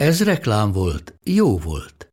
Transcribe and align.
Ez 0.00 0.24
reklám 0.24 0.72
volt, 0.72 1.14
jó 1.24 1.58
volt. 1.58 2.12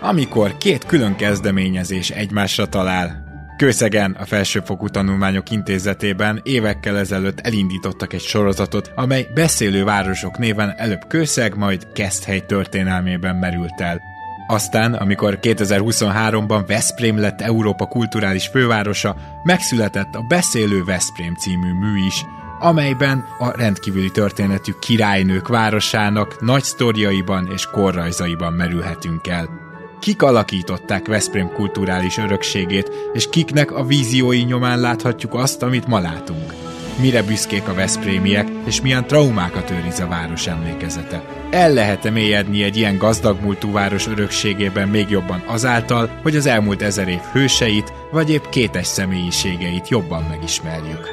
Amikor 0.00 0.56
két 0.56 0.84
külön 0.84 1.16
kezdeményezés 1.16 2.10
egymásra 2.10 2.68
talál. 2.68 3.24
Kőszegen 3.56 4.12
a 4.12 4.24
Felsőfokú 4.24 4.88
Tanulmányok 4.88 5.50
Intézetében 5.50 6.40
évekkel 6.42 6.98
ezelőtt 6.98 7.40
elindítottak 7.40 8.12
egy 8.12 8.20
sorozatot, 8.20 8.92
amely 8.94 9.26
beszélő 9.34 9.84
városok 9.84 10.38
néven 10.38 10.74
előbb 10.76 11.06
Kőszeg, 11.08 11.56
majd 11.56 11.92
Keszthely 11.92 12.46
történelmében 12.46 13.36
merült 13.36 13.80
el. 13.80 14.13
Aztán, 14.46 14.94
amikor 14.94 15.38
2023-ban 15.42 16.64
Veszprém 16.66 17.18
lett 17.18 17.40
Európa 17.40 17.86
kulturális 17.86 18.46
fővárosa, 18.46 19.16
megszületett 19.42 20.14
a 20.14 20.24
Beszélő 20.28 20.84
Veszprém 20.84 21.34
című 21.34 21.72
mű 21.72 22.04
is, 22.06 22.24
amelyben 22.58 23.24
a 23.38 23.56
rendkívüli 23.56 24.10
történetű 24.10 24.72
királynők 24.80 25.48
városának 25.48 26.40
nagy 26.40 26.62
sztoriaiban 26.62 27.48
és 27.52 27.66
korrajzaiban 27.66 28.52
merülhetünk 28.52 29.26
el 29.26 29.62
kik 30.04 30.22
alakították 30.22 31.06
Veszprém 31.06 31.52
kulturális 31.52 32.18
örökségét, 32.18 32.90
és 33.12 33.28
kiknek 33.30 33.72
a 33.72 33.84
víziói 33.84 34.42
nyomán 34.42 34.80
láthatjuk 34.80 35.34
azt, 35.34 35.62
amit 35.62 35.86
ma 35.86 35.98
látunk. 35.98 36.73
Mire 37.00 37.22
büszkék 37.22 37.68
a 37.68 37.74
veszprémiek, 37.74 38.48
és 38.66 38.80
milyen 38.80 39.06
traumákat 39.06 39.70
őriz 39.70 40.00
a 40.00 40.06
város 40.06 40.46
emlékezete. 40.46 41.22
El 41.50 41.72
lehet-e 41.72 42.10
mélyedni 42.10 42.62
egy 42.62 42.76
ilyen 42.76 42.98
gazdag 42.98 43.40
múltú 43.40 43.72
város 43.72 44.06
örökségében 44.06 44.88
még 44.88 45.10
jobban 45.10 45.42
azáltal, 45.46 46.10
hogy 46.22 46.36
az 46.36 46.46
elmúlt 46.46 46.82
ezer 46.82 47.08
év 47.08 47.20
hőseit, 47.32 47.92
vagy 48.10 48.30
épp 48.30 48.44
kétes 48.50 48.86
személyiségeit 48.86 49.88
jobban 49.88 50.22
megismerjük. 50.30 51.08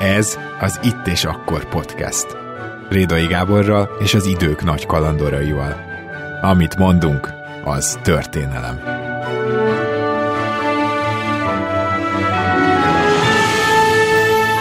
Ez 0.00 0.38
az 0.60 0.80
Itt 0.82 1.06
és 1.06 1.24
Akkor 1.24 1.68
podcast. 1.68 2.26
Rédai 2.88 3.26
Gáborral 3.26 3.90
és 3.98 4.14
az 4.14 4.26
idők 4.26 4.62
nagy 4.64 4.86
kalandoraival. 4.86 5.89
Amit 6.42 6.76
mondunk, 6.76 7.32
az 7.64 7.98
történelem. 8.02 8.80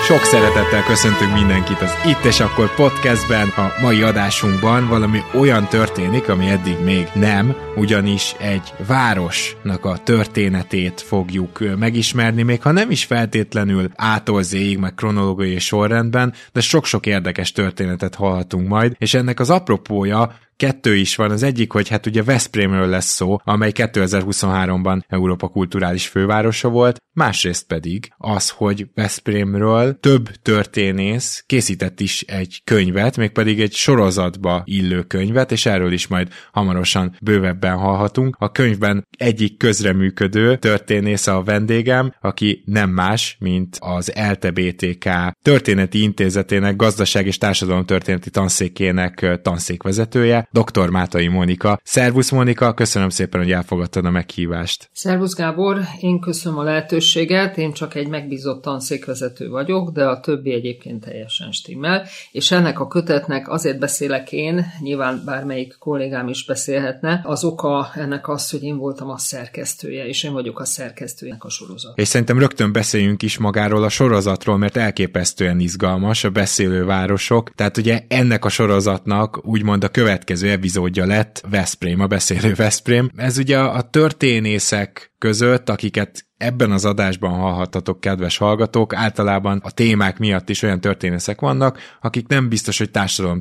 Sok 0.04 0.24
szeretettel 0.24 0.84
köszöntünk 0.84 1.34
mindenkit 1.34 1.82
az 1.82 1.92
Itt 2.06 2.24
és 2.24 2.40
Akkor 2.40 2.76
podcastben. 2.76 3.48
A 3.48 3.82
mai 3.82 4.02
adásunkban 4.02 4.88
valami 4.88 5.20
olyan 5.34 5.68
történik, 5.68 6.30
ami 6.30 6.50
eddig 6.50 6.80
még 6.84 7.08
nem, 7.14 7.56
ugyanis 7.76 8.36
egy 8.40 8.74
városnak 8.88 9.86
a 9.86 9.98
történetét 10.04 11.02
fogjuk 11.02 11.78
megismerni, 11.78 12.44
még 12.44 12.62
ha 12.62 12.72
nem 12.72 12.92
is 12.92 13.06
feltétlenül 13.06 13.90
ától 13.96 14.44
zéig, 14.44 14.78
meg 14.78 14.94
kronológiai 14.94 15.60
sorrendben, 15.60 16.34
de 16.54 16.62
sok-sok 16.62 17.06
érdekes 17.06 17.52
történetet 17.52 18.16
hallhatunk 18.16 18.68
majd, 18.68 18.96
és 18.98 19.14
ennek 19.14 19.40
az 19.40 19.50
apropója 19.50 20.32
kettő 20.60 20.96
is 20.96 21.16
van. 21.16 21.32
Az 21.32 21.44
egyik, 21.44 21.72
hogy 21.72 21.88
hát 21.88 22.06
ugye 22.06 22.24
Veszprémről 22.24 22.88
lesz 22.88 23.14
szó, 23.14 23.38
amely 23.44 23.72
2023-ban 23.74 25.02
Európa 25.08 25.48
kulturális 25.48 26.08
fővárosa 26.08 26.70
volt, 26.70 26.98
másrészt 27.14 27.68
pedig 27.68 28.14
az, 28.18 28.50
hogy 28.50 28.88
Veszprémről 28.94 30.00
több 30.00 30.30
történész 30.42 31.44
készített 31.46 32.00
is 32.00 32.22
egy 32.22 32.62
könyvet, 32.64 33.18
mégpedig 33.18 33.62
egy 33.62 33.74
sorozatba 33.74 34.62
illő 34.66 35.02
könyvet, 35.04 35.52
és 35.52 35.66
erről 35.66 35.92
is 35.92 36.08
majd 36.08 36.28
hamarosan 36.52 37.16
bővebben 37.22 37.78
hallhatunk. 37.78 38.36
A 38.40 38.52
könyvben 38.52 39.08
egyik 39.18 39.58
közreműködő 39.58 40.58
történész 40.58 41.28
a 41.28 41.44
vendégem, 41.44 42.14
aki 42.22 42.64
nem 42.66 42.90
más, 42.90 43.38
mint 43.40 43.78
az 43.80 44.14
LTBTK 44.32 45.10
történeti 45.42 46.02
intézetének 46.02 46.76
gazdaság 46.76 47.26
és 47.26 47.38
társadalom 47.38 47.86
történeti 47.86 48.30
tanszékének 48.30 49.40
tanszékvezetője, 49.42 50.49
dr. 50.52 50.90
Mátai 50.90 51.28
Mónika. 51.28 51.80
Szervusz 51.84 52.32
Mónika, 52.32 52.74
köszönöm 52.74 53.10
szépen, 53.10 53.42
hogy 53.42 53.52
elfogadtad 53.52 54.06
a 54.06 54.10
meghívást. 54.10 54.90
Szervusz 54.94 55.36
Gábor, 55.36 55.80
én 56.00 56.20
köszönöm 56.20 56.60
a 56.60 56.64
lehetőséget, 56.64 57.58
én 57.58 57.74
csak 57.74 57.96
egy 57.96 58.08
megbízott 58.08 58.62
tanszékvezető 58.62 59.50
vagyok, 59.50 59.90
de 59.90 60.06
a 60.06 60.20
többi 60.20 60.54
egyébként 60.54 61.06
teljesen 61.06 61.52
stimmel, 61.52 62.06
és 62.32 62.52
ennek 62.52 62.80
a 62.80 62.88
kötetnek 62.88 63.50
azért 63.50 63.80
beszélek 63.80 64.32
én, 64.32 64.66
nyilván 64.80 65.22
bármelyik 65.26 65.76
kollégám 65.80 66.28
is 66.28 66.46
beszélhetne, 66.46 67.22
az 67.24 67.44
oka 67.44 67.92
ennek 67.96 68.28
az, 68.28 68.50
hogy 68.50 68.64
én 68.64 68.78
voltam 68.78 69.10
a 69.10 69.18
szerkesztője, 69.18 70.08
és 70.08 70.24
én 70.24 70.34
vagyok 70.34 70.60
a 70.60 70.66
szerkesztőjének 70.66 71.44
a 71.44 71.50
sorozat. 71.50 71.98
És 71.98 72.08
szerintem 72.08 72.40
rögtön 72.40 72.72
beszéljünk 72.72 73.24
is 73.24 73.38
magáról 73.38 73.84
a 73.84 73.90
sorozatról, 73.90 74.58
mert 74.58 74.78
elképesztően 74.78 75.60
izgalmas 75.60 76.24
a 76.24 76.30
beszélő 76.30 76.86
városok, 76.86 77.52
tehát 77.56 77.78
ugye 77.78 78.04
ennek 78.08 78.46
a 78.46 78.50
sorozatnak 78.50 79.46
úgymond 79.46 79.84
a 79.84 79.90
következő 79.90 80.39
következő 80.40 80.52
epizódja 80.52 81.06
lett 81.06 81.42
Veszprém, 81.50 82.00
a 82.00 82.08
beszélő 82.08 82.54
Veszprém. 82.54 83.10
Ez 83.16 83.38
ugye 83.38 83.60
a 83.60 83.82
történészek 83.82 85.14
között, 85.18 85.70
akiket 85.70 86.26
ebben 86.38 86.72
az 86.72 86.86
adásban 86.86 87.32
hallhattatok, 87.32 88.00
kedves 88.00 88.38
hallgatók, 88.38 88.94
általában 88.94 89.60
a 89.64 89.72
témák 89.72 90.18
miatt 90.18 90.50
is 90.50 90.62
olyan 90.62 90.82
történészek 90.82 91.40
vannak, 91.42 91.80
akik 92.02 92.28
nem 92.28 92.50
biztos, 92.50 92.78
hogy 92.78 92.92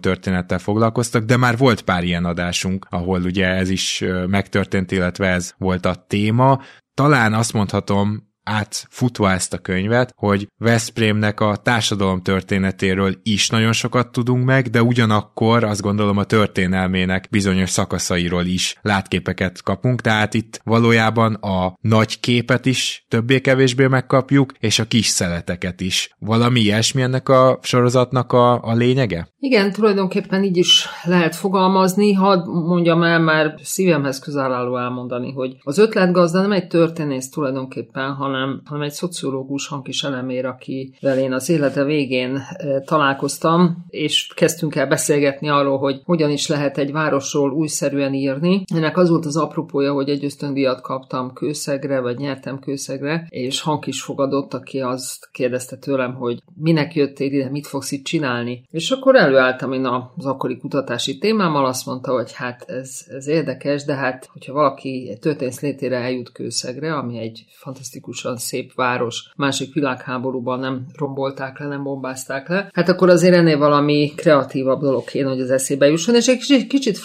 történettel 0.00 0.58
foglalkoztak, 0.58 1.24
de 1.24 1.36
már 1.36 1.56
volt 1.56 1.82
pár 1.82 2.04
ilyen 2.04 2.24
adásunk, 2.24 2.86
ahol 2.90 3.22
ugye 3.22 3.46
ez 3.46 3.70
is 3.70 4.04
megtörtént, 4.26 4.92
illetve 4.92 5.26
ez 5.28 5.52
volt 5.58 5.86
a 5.86 6.04
téma. 6.08 6.60
Talán 6.94 7.34
azt 7.34 7.52
mondhatom, 7.52 8.27
átfutva 8.48 9.30
ezt 9.30 9.52
a 9.52 9.58
könyvet, 9.58 10.12
hogy 10.16 10.48
Veszprémnek 10.58 11.40
a 11.40 11.56
társadalom 11.56 12.22
történetéről 12.22 13.14
is 13.22 13.48
nagyon 13.48 13.72
sokat 13.72 14.12
tudunk 14.12 14.44
meg, 14.44 14.68
de 14.68 14.82
ugyanakkor 14.82 15.64
azt 15.64 15.80
gondolom 15.80 16.16
a 16.16 16.24
történelmének 16.24 17.26
bizonyos 17.30 17.70
szakaszairól 17.70 18.44
is 18.44 18.78
látképeket 18.82 19.62
kapunk, 19.62 20.00
tehát 20.00 20.34
itt 20.34 20.60
valójában 20.64 21.34
a 21.34 21.74
nagy 21.80 22.20
képet 22.20 22.66
is 22.66 23.04
többé-kevésbé 23.08 23.86
megkapjuk, 23.86 24.52
és 24.58 24.78
a 24.78 24.84
kis 24.84 25.06
szeleteket 25.06 25.80
is. 25.80 26.10
Valami 26.18 26.60
ilyesmi 26.60 27.02
ennek 27.02 27.28
a 27.28 27.58
sorozatnak 27.62 28.32
a, 28.32 28.62
a 28.62 28.74
lényege? 28.74 29.28
Igen, 29.38 29.72
tulajdonképpen 29.72 30.44
így 30.44 30.56
is 30.56 30.86
lehet 31.04 31.36
fogalmazni. 31.36 32.12
Hadd 32.12 32.46
mondjam 32.48 33.02
el, 33.02 33.20
már 33.20 33.54
szívemhez 33.62 34.18
közel 34.18 34.52
álló 34.52 34.76
elmondani, 34.76 35.32
hogy 35.32 35.56
az 35.62 35.78
ötletgazda 35.78 36.40
nem 36.40 36.52
egy 36.52 36.66
történész 36.66 37.30
tulajdonképpen, 37.30 38.12
hanem 38.12 38.37
hanem, 38.38 38.60
hanem 38.64 38.82
egy 38.82 38.92
szociológus 38.92 39.68
hangkis 39.68 40.04
elemér, 40.04 40.46
akivel 40.46 41.18
én 41.18 41.32
az 41.32 41.48
élete 41.48 41.84
végén 41.84 42.40
találkoztam, 42.84 43.84
és 43.88 44.32
kezdtünk 44.34 44.74
el 44.74 44.86
beszélgetni 44.86 45.48
arról, 45.48 45.78
hogy 45.78 46.00
hogyan 46.04 46.30
is 46.30 46.46
lehet 46.46 46.78
egy 46.78 46.92
városról 46.92 47.52
újszerűen 47.52 48.14
írni. 48.14 48.64
Ennek 48.74 48.96
az 48.96 49.08
volt 49.08 49.26
az 49.26 49.36
apropója, 49.36 49.92
hogy 49.92 50.08
egy 50.08 50.24
ösztöndíjat 50.24 50.80
kaptam 50.80 51.32
kőszegre, 51.32 52.00
vagy 52.00 52.18
nyertem 52.18 52.58
kőszegre, 52.58 53.26
és 53.28 53.60
hangkis 53.60 54.02
fogadott, 54.02 54.54
aki 54.54 54.80
azt 54.80 55.28
kérdezte 55.32 55.76
tőlem, 55.76 56.14
hogy 56.14 56.42
minek 56.54 56.94
jöttél 56.94 57.32
ide, 57.32 57.50
mit 57.50 57.66
fogsz 57.66 57.92
itt 57.92 58.04
csinálni. 58.04 58.64
És 58.70 58.90
akkor 58.90 59.16
előálltam 59.16 59.72
én 59.72 59.86
az 60.16 60.26
akkori 60.26 60.58
kutatási 60.58 61.18
témámmal, 61.18 61.66
azt 61.66 61.86
mondta, 61.86 62.12
hogy 62.12 62.32
hát 62.32 62.64
ez, 62.66 63.00
ez 63.08 63.26
érdekes, 63.26 63.84
de 63.84 63.94
hát 63.94 64.28
hogyha 64.32 64.52
valaki 64.52 65.08
egy 65.10 65.18
történész 65.18 65.60
létére 65.60 65.96
eljut 65.96 66.32
kőszegre, 66.32 66.94
ami 66.94 67.18
egy 67.18 67.44
fantasztikus 67.48 68.24
csodálatosan 68.28 68.36
szép 68.36 68.74
város, 68.74 69.30
másik 69.36 69.74
világháborúban 69.74 70.58
nem 70.58 70.86
rombolták 70.96 71.58
le, 71.58 71.66
nem 71.66 71.82
bombázták 71.82 72.48
le, 72.48 72.70
hát 72.72 72.88
akkor 72.88 73.08
azért 73.08 73.34
ennél 73.34 73.58
valami 73.58 74.12
kreatívabb 74.16 74.80
dolog 74.80 75.04
kéne, 75.04 75.28
hogy 75.28 75.40
az 75.40 75.50
eszébe 75.50 75.86
jusson, 75.86 76.14
és 76.14 76.26
egy 76.26 76.38
kicsit, 76.38 76.66
kicsit 76.66 76.98